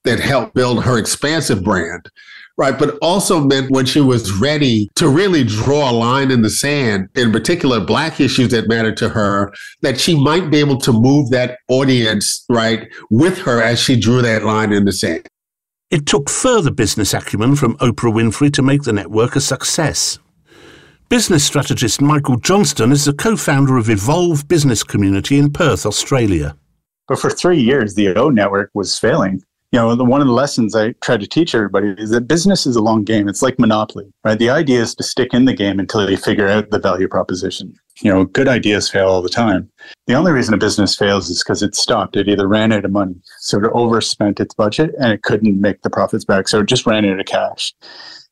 that 0.04 0.20
helped 0.20 0.54
build 0.54 0.84
her 0.84 0.98
expansive 0.98 1.64
brand, 1.64 2.10
right? 2.58 2.78
But 2.78 2.98
also 3.00 3.40
meant 3.40 3.70
when 3.70 3.86
she 3.86 4.00
was 4.00 4.32
ready 4.32 4.90
to 4.96 5.08
really 5.08 5.44
draw 5.44 5.90
a 5.90 5.92
line 5.92 6.30
in 6.30 6.42
the 6.42 6.50
sand, 6.50 7.08
in 7.14 7.32
particular, 7.32 7.80
Black 7.80 8.20
issues 8.20 8.48
that 8.50 8.68
mattered 8.68 8.96
to 8.98 9.08
her, 9.08 9.52
that 9.80 9.98
she 9.98 10.14
might 10.18 10.50
be 10.50 10.58
able 10.58 10.78
to 10.78 10.92
move 10.92 11.30
that 11.30 11.58
audience, 11.68 12.44
right, 12.50 12.86
with 13.10 13.38
her 13.38 13.62
as 13.62 13.80
she 13.80 13.98
drew 13.98 14.20
that 14.22 14.44
line 14.44 14.72
in 14.72 14.84
the 14.84 14.92
sand. 14.92 15.26
It 15.90 16.06
took 16.06 16.28
further 16.28 16.70
business 16.70 17.14
acumen 17.14 17.56
from 17.56 17.76
Oprah 17.78 18.12
Winfrey 18.12 18.52
to 18.54 18.62
make 18.62 18.82
the 18.82 18.92
network 18.92 19.36
a 19.36 19.40
success. 19.40 20.18
Business 21.08 21.44
strategist 21.44 22.00
Michael 22.00 22.36
Johnston 22.36 22.90
is 22.90 23.04
the 23.04 23.12
co 23.12 23.36
founder 23.36 23.76
of 23.76 23.90
Evolve 23.90 24.48
Business 24.48 24.82
Community 24.82 25.38
in 25.38 25.52
Perth, 25.52 25.84
Australia. 25.86 26.56
But 27.06 27.18
for 27.18 27.30
three 27.30 27.60
years, 27.60 27.94
the 27.94 28.14
O 28.14 28.30
network 28.30 28.70
was 28.74 28.98
failing 28.98 29.42
you 29.74 29.80
know, 29.80 29.96
the, 29.96 30.04
one 30.04 30.20
of 30.20 30.28
the 30.28 30.32
lessons 30.32 30.76
I 30.76 30.92
try 31.00 31.16
to 31.16 31.26
teach 31.26 31.52
everybody 31.52 31.96
is 31.98 32.10
that 32.10 32.28
business 32.28 32.64
is 32.64 32.76
a 32.76 32.80
long 32.80 33.02
game. 33.02 33.28
It's 33.28 33.42
like 33.42 33.58
Monopoly, 33.58 34.04
right? 34.22 34.38
The 34.38 34.48
idea 34.48 34.80
is 34.80 34.94
to 34.94 35.02
stick 35.02 35.34
in 35.34 35.46
the 35.46 35.52
game 35.52 35.80
until 35.80 36.08
you 36.08 36.16
figure 36.16 36.46
out 36.46 36.70
the 36.70 36.78
value 36.78 37.08
proposition. 37.08 37.74
You 38.00 38.12
know, 38.12 38.24
good 38.24 38.46
ideas 38.46 38.88
fail 38.88 39.08
all 39.08 39.20
the 39.20 39.28
time. 39.28 39.68
The 40.06 40.14
only 40.14 40.30
reason 40.30 40.54
a 40.54 40.58
business 40.58 40.94
fails 40.94 41.28
is 41.28 41.42
because 41.42 41.60
it 41.60 41.74
stopped. 41.74 42.14
It 42.14 42.28
either 42.28 42.46
ran 42.46 42.70
out 42.70 42.84
of 42.84 42.92
money, 42.92 43.16
so 43.40 43.58
it 43.58 43.64
overspent 43.72 44.38
its 44.38 44.54
budget 44.54 44.94
and 45.00 45.12
it 45.12 45.24
couldn't 45.24 45.60
make 45.60 45.82
the 45.82 45.90
profits 45.90 46.24
back, 46.24 46.46
so 46.46 46.60
it 46.60 46.66
just 46.66 46.86
ran 46.86 47.04
out 47.04 47.18
of 47.18 47.26
cash. 47.26 47.74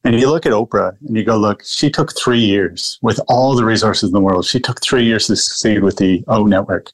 And 0.04 0.18
you 0.18 0.28
look 0.28 0.46
at 0.46 0.52
Oprah 0.52 0.96
and 1.06 1.16
you 1.16 1.24
go, 1.24 1.36
look, 1.36 1.62
she 1.64 1.88
took 1.88 2.16
three 2.16 2.40
years 2.40 2.98
with 3.02 3.20
all 3.28 3.54
the 3.54 3.64
resources 3.64 4.08
in 4.08 4.12
the 4.12 4.20
world. 4.20 4.44
She 4.44 4.58
took 4.58 4.82
three 4.82 5.04
years 5.04 5.28
to 5.28 5.36
succeed 5.36 5.82
with 5.82 5.96
the 5.96 6.24
O 6.26 6.44
network. 6.44 6.90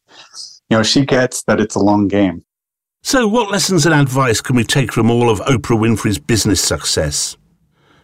You 0.69 0.77
know, 0.77 0.83
she 0.83 1.07
gets 1.07 1.43
that 1.45 1.61
it's 1.61 1.75
a 1.75 1.81
long 1.81 2.09
game. 2.09 2.45
So, 3.03 3.27
what 3.27 3.51
lessons 3.51 3.87
and 3.87 3.95
advice 3.95 4.41
can 4.43 4.57
we 4.57 4.65
take 4.65 4.93
from 4.93 5.11
all 5.11 5.31
of 5.31 5.41
Oprah 5.41 5.79
Winfrey's 5.79 6.19
business 6.19 6.61
success? 6.61 7.37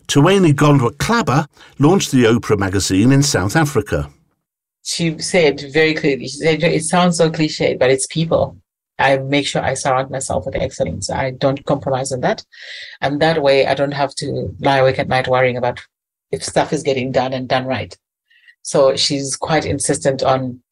Tuwani 0.07 0.53
Gondwe 0.55 0.93
Klaba 0.93 1.47
launched 1.79 2.11
the 2.11 2.25
Oprah 2.25 2.59
magazine 2.59 3.13
in 3.13 3.23
South 3.23 3.57
Africa. 3.57 4.09
She 4.85 5.19
said 5.19 5.61
very 5.73 5.95
clearly, 5.95 6.29
she 6.29 6.39
said, 6.39 6.63
it 6.63 6.85
sounds 6.85 7.17
so 7.19 7.31
cliche, 7.31 7.75
but 7.75 7.91
it's 7.91 8.07
people. 8.07 8.57
I 8.99 9.19
make 9.19 9.47
sure 9.47 9.63
I 9.63 9.75
surround 9.75 10.11
myself 10.11 10.47
with 10.47 10.55
excellence. 10.55 11.11
I 11.11 11.33
don't 11.33 11.65
compromise 11.67 12.13
on 12.13 12.21
that. 12.21 12.45
And 13.01 13.21
that 13.21 13.43
way 13.43 13.67
I 13.67 13.75
don't 13.75 13.93
have 13.93 14.15
to 14.17 14.55
lie 14.61 14.79
awake 14.79 14.99
at 14.99 15.09
night 15.09 15.29
worrying 15.29 15.57
about 15.57 15.81
if 16.31 16.45
stuff 16.45 16.73
is 16.73 16.83
getting 16.83 17.11
done 17.11 17.33
and 17.33 17.49
done 17.49 17.67
right. 17.67 17.97
So 18.63 18.97
she's 18.97 19.37
quite 19.37 19.67
insistent 19.67 20.23
on 20.23 20.63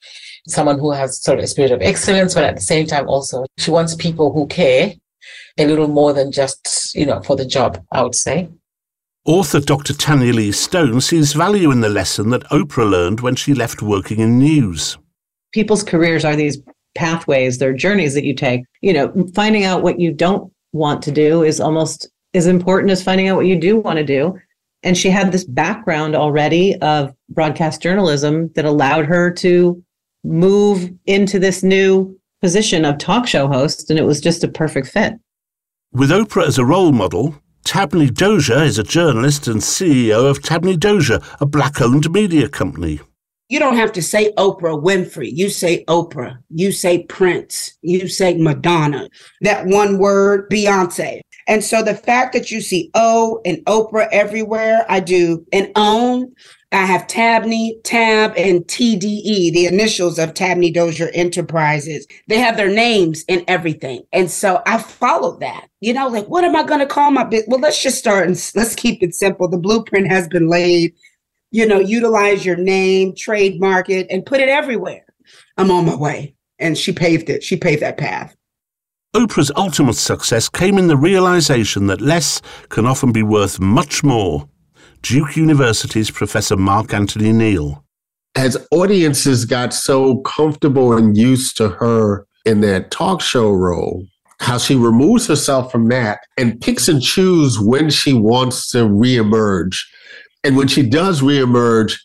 someone 0.48 0.78
who 0.78 0.92
has 0.92 1.22
sort 1.22 1.38
of 1.38 1.44
a 1.44 1.48
spirit 1.48 1.72
of 1.72 1.82
excellence, 1.82 2.34
but 2.34 2.44
at 2.44 2.54
the 2.54 2.62
same 2.62 2.86
time 2.86 3.08
also 3.08 3.44
she 3.58 3.70
wants 3.70 3.94
people 3.94 4.32
who 4.32 4.46
care 4.46 4.94
a 5.58 5.66
little 5.66 5.88
more 5.88 6.12
than 6.12 6.32
just, 6.32 6.94
you 6.94 7.06
know, 7.06 7.20
for 7.22 7.36
the 7.36 7.44
job, 7.44 7.84
I 7.92 8.02
would 8.02 8.14
say. 8.14 8.48
Author 9.24 9.60
Dr. 9.60 9.94
Tanya 9.94 10.32
Lee 10.32 10.50
Stone 10.50 11.00
sees 11.00 11.32
value 11.32 11.70
in 11.70 11.80
the 11.80 11.88
lesson 11.88 12.30
that 12.30 12.42
Oprah 12.44 12.90
learned 12.90 13.20
when 13.20 13.36
she 13.36 13.54
left 13.54 13.82
working 13.82 14.18
in 14.18 14.38
news. 14.38 14.98
People's 15.52 15.84
careers 15.84 16.24
are 16.24 16.34
these 16.34 16.58
pathways, 16.94 17.58
they're 17.58 17.72
journeys 17.72 18.14
that 18.14 18.24
you 18.24 18.34
take. 18.34 18.62
You 18.80 18.92
know, 18.92 19.26
finding 19.34 19.64
out 19.64 19.82
what 19.82 20.00
you 20.00 20.12
don't 20.12 20.52
want 20.72 21.02
to 21.02 21.12
do 21.12 21.42
is 21.42 21.60
almost 21.60 22.08
as 22.34 22.46
important 22.46 22.90
as 22.90 23.02
finding 23.02 23.28
out 23.28 23.36
what 23.36 23.46
you 23.46 23.58
do 23.58 23.78
want 23.78 23.98
to 23.98 24.04
do. 24.04 24.38
And 24.82 24.96
she 24.96 25.10
had 25.10 25.30
this 25.30 25.44
background 25.44 26.16
already 26.16 26.76
of 26.80 27.14
broadcast 27.28 27.80
journalism 27.80 28.50
that 28.54 28.64
allowed 28.64 29.06
her 29.06 29.30
to 29.34 29.82
move 30.24 30.90
into 31.06 31.38
this 31.38 31.62
new 31.62 32.18
position 32.40 32.84
of 32.84 32.98
talk 32.98 33.26
show 33.26 33.46
host, 33.46 33.90
and 33.90 33.98
it 33.98 34.04
was 34.04 34.20
just 34.20 34.42
a 34.42 34.48
perfect 34.48 34.88
fit. 34.88 35.14
With 35.92 36.10
Oprah 36.10 36.46
as 36.46 36.58
a 36.58 36.64
role 36.64 36.90
model, 36.90 37.36
Tabney 37.64 38.12
Dozier 38.12 38.64
is 38.64 38.78
a 38.78 38.82
journalist 38.82 39.46
and 39.46 39.60
CEO 39.60 40.28
of 40.28 40.40
Tabney 40.40 40.78
Dozier, 40.78 41.20
a 41.40 41.46
black 41.46 41.80
owned 41.80 42.10
media 42.10 42.48
company. 42.48 43.00
You 43.52 43.58
don't 43.58 43.76
have 43.76 43.92
to 43.92 44.02
say 44.02 44.32
Oprah 44.38 44.82
Winfrey. 44.82 45.30
You 45.30 45.50
say 45.50 45.84
Oprah. 45.84 46.38
You 46.48 46.72
say 46.72 47.02
Prince. 47.02 47.76
You 47.82 48.08
say 48.08 48.38
Madonna. 48.38 49.10
That 49.42 49.66
one 49.66 49.98
word, 49.98 50.48
Beyonce. 50.48 51.20
And 51.46 51.62
so 51.62 51.82
the 51.82 51.94
fact 51.94 52.32
that 52.32 52.50
you 52.50 52.62
see 52.62 52.90
O 52.94 53.42
and 53.44 53.58
Oprah 53.66 54.08
everywhere, 54.10 54.86
I 54.88 55.00
do, 55.00 55.44
and 55.52 55.70
own, 55.76 56.32
I 56.72 56.86
have 56.86 57.06
Tabney, 57.08 57.72
Tab, 57.84 58.32
and 58.38 58.62
TDE, 58.62 59.52
the 59.52 59.66
initials 59.66 60.18
of 60.18 60.32
Tabney 60.32 60.72
Dozier 60.72 61.10
Enterprises. 61.12 62.06
They 62.28 62.38
have 62.38 62.56
their 62.56 62.70
names 62.70 63.22
in 63.28 63.44
everything. 63.48 64.04
And 64.14 64.30
so 64.30 64.62
I 64.64 64.78
followed 64.78 65.40
that. 65.40 65.68
You 65.80 65.92
know, 65.92 66.08
like, 66.08 66.26
what 66.26 66.44
am 66.44 66.56
I 66.56 66.62
going 66.62 66.80
to 66.80 66.86
call 66.86 67.10
my 67.10 67.24
business? 67.24 67.48
Well, 67.48 67.60
let's 67.60 67.82
just 67.82 67.98
start 67.98 68.26
and 68.26 68.50
let's 68.54 68.74
keep 68.74 69.02
it 69.02 69.14
simple. 69.14 69.46
The 69.46 69.58
blueprint 69.58 70.08
has 70.08 70.26
been 70.26 70.48
laid. 70.48 70.94
You 71.52 71.66
know, 71.66 71.78
utilize 71.78 72.44
your 72.44 72.56
name, 72.56 73.14
trademark 73.14 73.88
it, 73.88 74.06
and 74.10 74.26
put 74.26 74.40
it 74.40 74.48
everywhere. 74.48 75.04
I'm 75.56 75.70
on 75.70 75.86
my 75.86 75.94
way. 75.94 76.34
And 76.58 76.76
she 76.76 76.92
paved 76.92 77.30
it. 77.30 77.44
She 77.44 77.56
paved 77.56 77.82
that 77.82 77.98
path. 77.98 78.34
Oprah's 79.14 79.52
ultimate 79.56 79.96
success 79.96 80.48
came 80.48 80.78
in 80.78 80.86
the 80.86 80.96
realization 80.96 81.86
that 81.88 82.00
less 82.00 82.40
can 82.70 82.86
often 82.86 83.12
be 83.12 83.22
worth 83.22 83.60
much 83.60 84.02
more. 84.02 84.48
Duke 85.02 85.36
University's 85.36 86.10
Professor 86.10 86.56
Mark 86.56 86.94
Anthony 86.94 87.32
Neal. 87.32 87.84
As 88.34 88.56
audiences 88.70 89.44
got 89.44 89.74
so 89.74 90.20
comfortable 90.20 90.96
and 90.96 91.14
used 91.16 91.58
to 91.58 91.68
her 91.68 92.26
in 92.46 92.62
that 92.62 92.90
talk 92.90 93.20
show 93.20 93.50
role, 93.50 94.06
how 94.40 94.56
she 94.58 94.74
removes 94.74 95.26
herself 95.26 95.70
from 95.70 95.88
that 95.88 96.20
and 96.38 96.60
picks 96.60 96.88
and 96.88 97.02
chooses 97.02 97.60
when 97.60 97.90
she 97.90 98.14
wants 98.14 98.70
to 98.70 98.78
reemerge. 98.78 99.76
And 100.44 100.56
when 100.56 100.68
she 100.68 100.82
does 100.82 101.20
reemerge, 101.20 101.98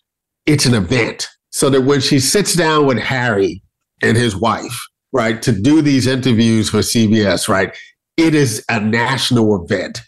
it's 0.45 0.65
an 0.65 0.73
event. 0.73 1.27
So 1.51 1.69
that 1.69 1.81
when 1.81 2.01
she 2.01 2.19
sits 2.19 2.53
down 2.53 2.85
with 2.85 2.99
Harry 2.99 3.63
and 4.03 4.15
his 4.15 4.35
wife, 4.35 4.79
right, 5.11 5.41
to 5.41 5.51
do 5.51 5.81
these 5.81 6.05
interviews 6.05 6.69
for 6.69 6.79
CBS, 6.79 7.47
right, 7.47 7.75
it 8.15 8.35
is 8.35 8.63
a 8.69 8.79
national 8.79 9.63
event. 9.63 10.01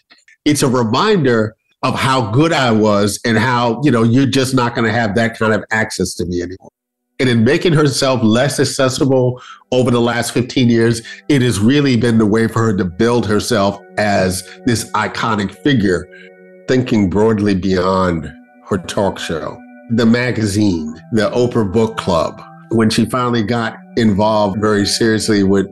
It's 0.44 0.62
a 0.62 0.68
reminder 0.68 1.56
of 1.82 1.94
how 1.94 2.30
good 2.30 2.52
I 2.52 2.70
was 2.70 3.18
and 3.24 3.38
how, 3.38 3.80
you 3.82 3.90
know, 3.90 4.02
you're 4.02 4.26
just 4.26 4.54
not 4.54 4.74
going 4.74 4.86
to 4.86 4.92
have 4.92 5.14
that 5.14 5.38
kind 5.38 5.54
of 5.54 5.64
access 5.70 6.14
to 6.14 6.26
me 6.26 6.42
anymore. 6.42 6.70
And 7.18 7.28
in 7.28 7.44
making 7.44 7.72
herself 7.72 8.22
less 8.22 8.58
accessible 8.58 9.42
over 9.72 9.90
the 9.90 10.00
last 10.00 10.32
15 10.32 10.68
years, 10.70 11.02
it 11.28 11.42
has 11.42 11.58
really 11.58 11.96
been 11.96 12.18
the 12.18 12.26
way 12.26 12.48
for 12.48 12.62
her 12.62 12.76
to 12.76 12.84
build 12.84 13.26
herself 13.26 13.78
as 13.98 14.42
this 14.64 14.90
iconic 14.92 15.54
figure, 15.62 16.06
thinking 16.70 17.10
broadly 17.10 17.52
beyond 17.52 18.32
her 18.68 18.78
talk 18.78 19.18
show. 19.18 19.60
The 19.90 20.06
magazine, 20.06 20.94
the 21.10 21.28
Oprah 21.30 21.72
Book 21.72 21.96
Club, 21.96 22.40
when 22.68 22.88
she 22.88 23.06
finally 23.06 23.42
got 23.42 23.76
involved 23.96 24.60
very 24.60 24.86
seriously 24.86 25.42
with 25.42 25.66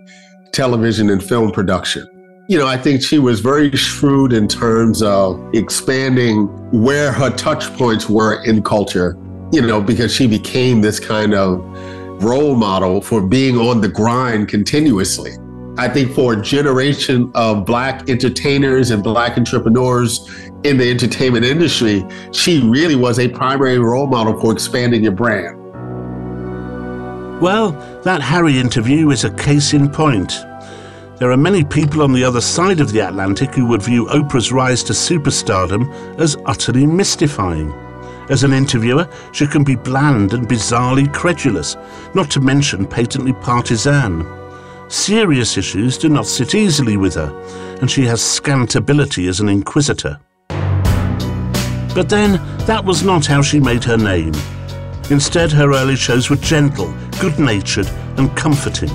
television 0.50 1.08
and 1.08 1.22
film 1.22 1.52
production 1.52 2.04
you 2.50 2.56
know, 2.56 2.66
I 2.66 2.78
think 2.78 3.02
she 3.02 3.18
was 3.18 3.40
very 3.40 3.70
shrewd 3.76 4.32
in 4.32 4.48
terms 4.48 5.02
of 5.02 5.38
expanding 5.52 6.46
where 6.72 7.12
her 7.12 7.28
touch 7.28 7.70
points 7.74 8.08
were 8.08 8.42
in 8.42 8.62
culture, 8.62 9.18
you 9.52 9.60
know, 9.60 9.82
because 9.82 10.14
she 10.14 10.26
became 10.26 10.80
this 10.80 10.98
kind 10.98 11.34
of 11.34 11.58
role 12.22 12.54
model 12.54 13.02
for 13.02 13.20
being 13.20 13.58
on 13.58 13.82
the 13.82 13.88
grind 13.88 14.48
continuously. 14.48 15.32
I 15.78 15.88
think 15.88 16.12
for 16.12 16.32
a 16.32 16.42
generation 16.42 17.30
of 17.36 17.64
Black 17.64 18.08
entertainers 18.08 18.90
and 18.90 19.00
Black 19.00 19.38
entrepreneurs 19.38 20.28
in 20.64 20.76
the 20.76 20.90
entertainment 20.90 21.44
industry, 21.44 22.04
she 22.32 22.68
really 22.68 22.96
was 22.96 23.20
a 23.20 23.28
primary 23.28 23.78
role 23.78 24.08
model 24.08 24.40
for 24.40 24.52
expanding 24.52 25.04
your 25.04 25.12
brand. 25.12 25.56
Well, 27.40 27.70
that 28.02 28.20
Harry 28.20 28.58
interview 28.58 29.10
is 29.10 29.22
a 29.22 29.30
case 29.30 29.72
in 29.72 29.88
point. 29.88 30.32
There 31.18 31.30
are 31.30 31.36
many 31.36 31.62
people 31.62 32.02
on 32.02 32.12
the 32.12 32.24
other 32.24 32.40
side 32.40 32.80
of 32.80 32.90
the 32.90 33.06
Atlantic 33.06 33.54
who 33.54 33.66
would 33.66 33.82
view 33.82 34.06
Oprah's 34.06 34.50
rise 34.50 34.82
to 34.82 34.92
superstardom 34.92 36.18
as 36.18 36.36
utterly 36.44 36.86
mystifying. 36.86 37.72
As 38.30 38.42
an 38.42 38.52
interviewer, 38.52 39.08
she 39.30 39.46
can 39.46 39.62
be 39.62 39.76
bland 39.76 40.32
and 40.34 40.48
bizarrely 40.48 41.12
credulous, 41.14 41.76
not 42.14 42.32
to 42.32 42.40
mention 42.40 42.84
patently 42.84 43.32
partisan. 43.32 44.37
Serious 44.88 45.58
issues 45.58 45.98
do 45.98 46.08
not 46.08 46.26
sit 46.26 46.54
easily 46.54 46.96
with 46.96 47.14
her, 47.14 47.30
and 47.80 47.90
she 47.90 48.06
has 48.06 48.22
scant 48.22 48.74
ability 48.74 49.28
as 49.28 49.38
an 49.38 49.48
inquisitor. 49.48 50.18
But 51.94 52.08
then, 52.08 52.40
that 52.66 52.82
was 52.82 53.02
not 53.02 53.26
how 53.26 53.42
she 53.42 53.60
made 53.60 53.84
her 53.84 53.98
name. 53.98 54.32
Instead, 55.10 55.52
her 55.52 55.72
early 55.74 55.96
shows 55.96 56.30
were 56.30 56.36
gentle, 56.36 56.94
good 57.20 57.38
natured, 57.38 57.88
and 58.16 58.34
comforting. 58.34 58.90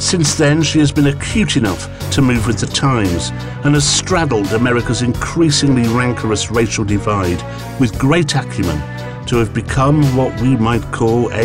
Since 0.00 0.34
then, 0.34 0.60
she 0.60 0.80
has 0.80 0.90
been 0.90 1.06
acute 1.06 1.56
enough 1.56 1.88
to 2.10 2.20
move 2.20 2.48
with 2.48 2.58
the 2.58 2.66
times 2.66 3.30
and 3.64 3.74
has 3.74 3.88
straddled 3.88 4.52
America's 4.52 5.02
increasingly 5.02 5.86
rancorous 5.88 6.50
racial 6.50 6.84
divide 6.84 7.40
with 7.78 7.96
great 7.96 8.34
acumen 8.34 8.78
to 9.26 9.36
have 9.36 9.54
become 9.54 10.02
what 10.16 10.38
we 10.40 10.56
might 10.56 10.82
call 10.90 11.32
a 11.32 11.44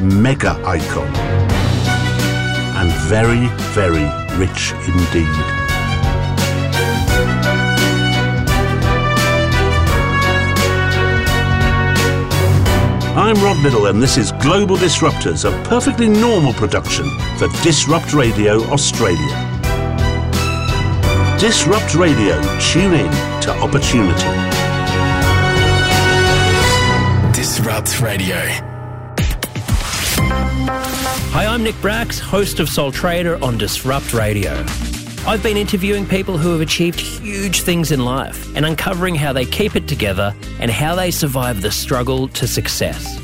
mega 0.00 0.52
icon. 0.64 1.49
And 2.80 2.90
very, 3.10 3.46
very 3.74 4.08
rich 4.38 4.72
indeed. 4.88 5.28
I'm 13.14 13.36
Rod 13.44 13.58
Liddle, 13.58 13.88
and 13.88 14.02
this 14.02 14.16
is 14.16 14.32
Global 14.40 14.76
Disruptors, 14.76 15.44
a 15.44 15.68
perfectly 15.68 16.08
normal 16.08 16.54
production 16.54 17.04
for 17.36 17.48
Disrupt 17.62 18.14
Radio 18.14 18.62
Australia. 18.70 19.18
Disrupt 21.38 21.94
Radio, 21.94 22.40
tune 22.60 22.94
in 22.94 23.10
to 23.42 23.50
opportunity. 23.60 24.24
Disrupt 27.34 28.00
Radio. 28.00 28.69
Hi, 31.32 31.46
I'm 31.46 31.62
Nick 31.62 31.80
Bracks, 31.80 32.18
host 32.18 32.58
of 32.58 32.68
Soul 32.68 32.90
Trader 32.90 33.40
on 33.42 33.56
Disrupt 33.56 34.12
Radio. 34.12 34.52
I've 35.28 35.44
been 35.44 35.56
interviewing 35.56 36.04
people 36.04 36.36
who 36.36 36.50
have 36.50 36.60
achieved 36.60 36.98
huge 36.98 37.60
things 37.60 37.92
in 37.92 38.04
life 38.04 38.52
and 38.56 38.66
uncovering 38.66 39.14
how 39.14 39.32
they 39.32 39.44
keep 39.44 39.76
it 39.76 39.86
together 39.86 40.34
and 40.58 40.72
how 40.72 40.96
they 40.96 41.12
survive 41.12 41.62
the 41.62 41.70
struggle 41.70 42.26
to 42.30 42.48
success. 42.48 43.16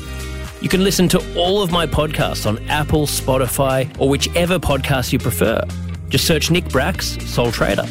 You 0.61 0.69
can 0.69 0.85
listen 0.85 1.09
to 1.09 1.35
all 1.37 1.61
of 1.61 1.73
my 1.73 1.85
podcasts 1.85 2.45
on 2.45 2.59
Apple, 2.69 3.07
Spotify, 3.07 3.93
or 3.99 4.07
whichever 4.07 4.57
podcast 4.57 5.11
you 5.11 5.19
prefer. 5.19 5.61
Just 6.07 6.25
search 6.25 6.49
Nick 6.49 6.69
Bracks, 6.69 7.17
Soul 7.29 7.51
Trader. 7.51 7.85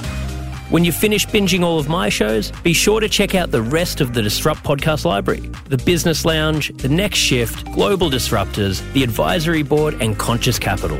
When 0.69 0.85
you 0.85 0.91
finish 0.91 1.25
binging 1.27 1.63
all 1.63 1.79
of 1.79 1.89
my 1.89 2.09
shows, 2.09 2.51
be 2.65 2.73
sure 2.73 2.99
to 2.99 3.09
check 3.09 3.37
out 3.37 3.53
the 3.53 3.63
rest 3.63 4.01
of 4.01 4.15
the 4.15 4.23
Disrupt 4.23 4.65
podcast 4.65 5.05
library 5.05 5.49
the 5.69 5.79
Business 5.79 6.25
Lounge, 6.25 6.77
The 6.77 6.89
Next 6.89 7.19
Shift, 7.19 7.71
Global 7.73 8.11
Disruptors, 8.11 8.83
The 8.93 9.05
Advisory 9.05 9.63
Board, 9.63 9.95
and 10.03 10.19
Conscious 10.19 10.59
Capital. 10.59 10.99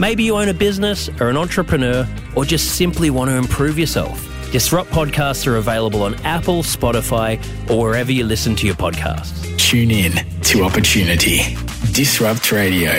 Maybe 0.00 0.24
you 0.24 0.34
own 0.34 0.48
a 0.48 0.54
business 0.54 1.08
or 1.20 1.28
an 1.28 1.36
entrepreneur, 1.36 2.08
or 2.34 2.44
just 2.44 2.74
simply 2.74 3.08
want 3.10 3.30
to 3.30 3.36
improve 3.36 3.78
yourself. 3.78 4.20
Disrupt 4.50 4.90
podcasts 4.90 5.46
are 5.46 5.56
available 5.58 6.02
on 6.02 6.14
Apple, 6.24 6.64
Spotify, 6.64 7.40
or 7.70 7.86
wherever 7.86 8.10
you 8.10 8.24
listen 8.24 8.56
to 8.56 8.66
your 8.66 8.74
podcasts. 8.74 9.56
Tune 9.58 9.92
in 9.92 10.12
to 10.42 10.64
opportunity. 10.64 11.56
Disrupt 11.92 12.50
Radio. 12.50 12.90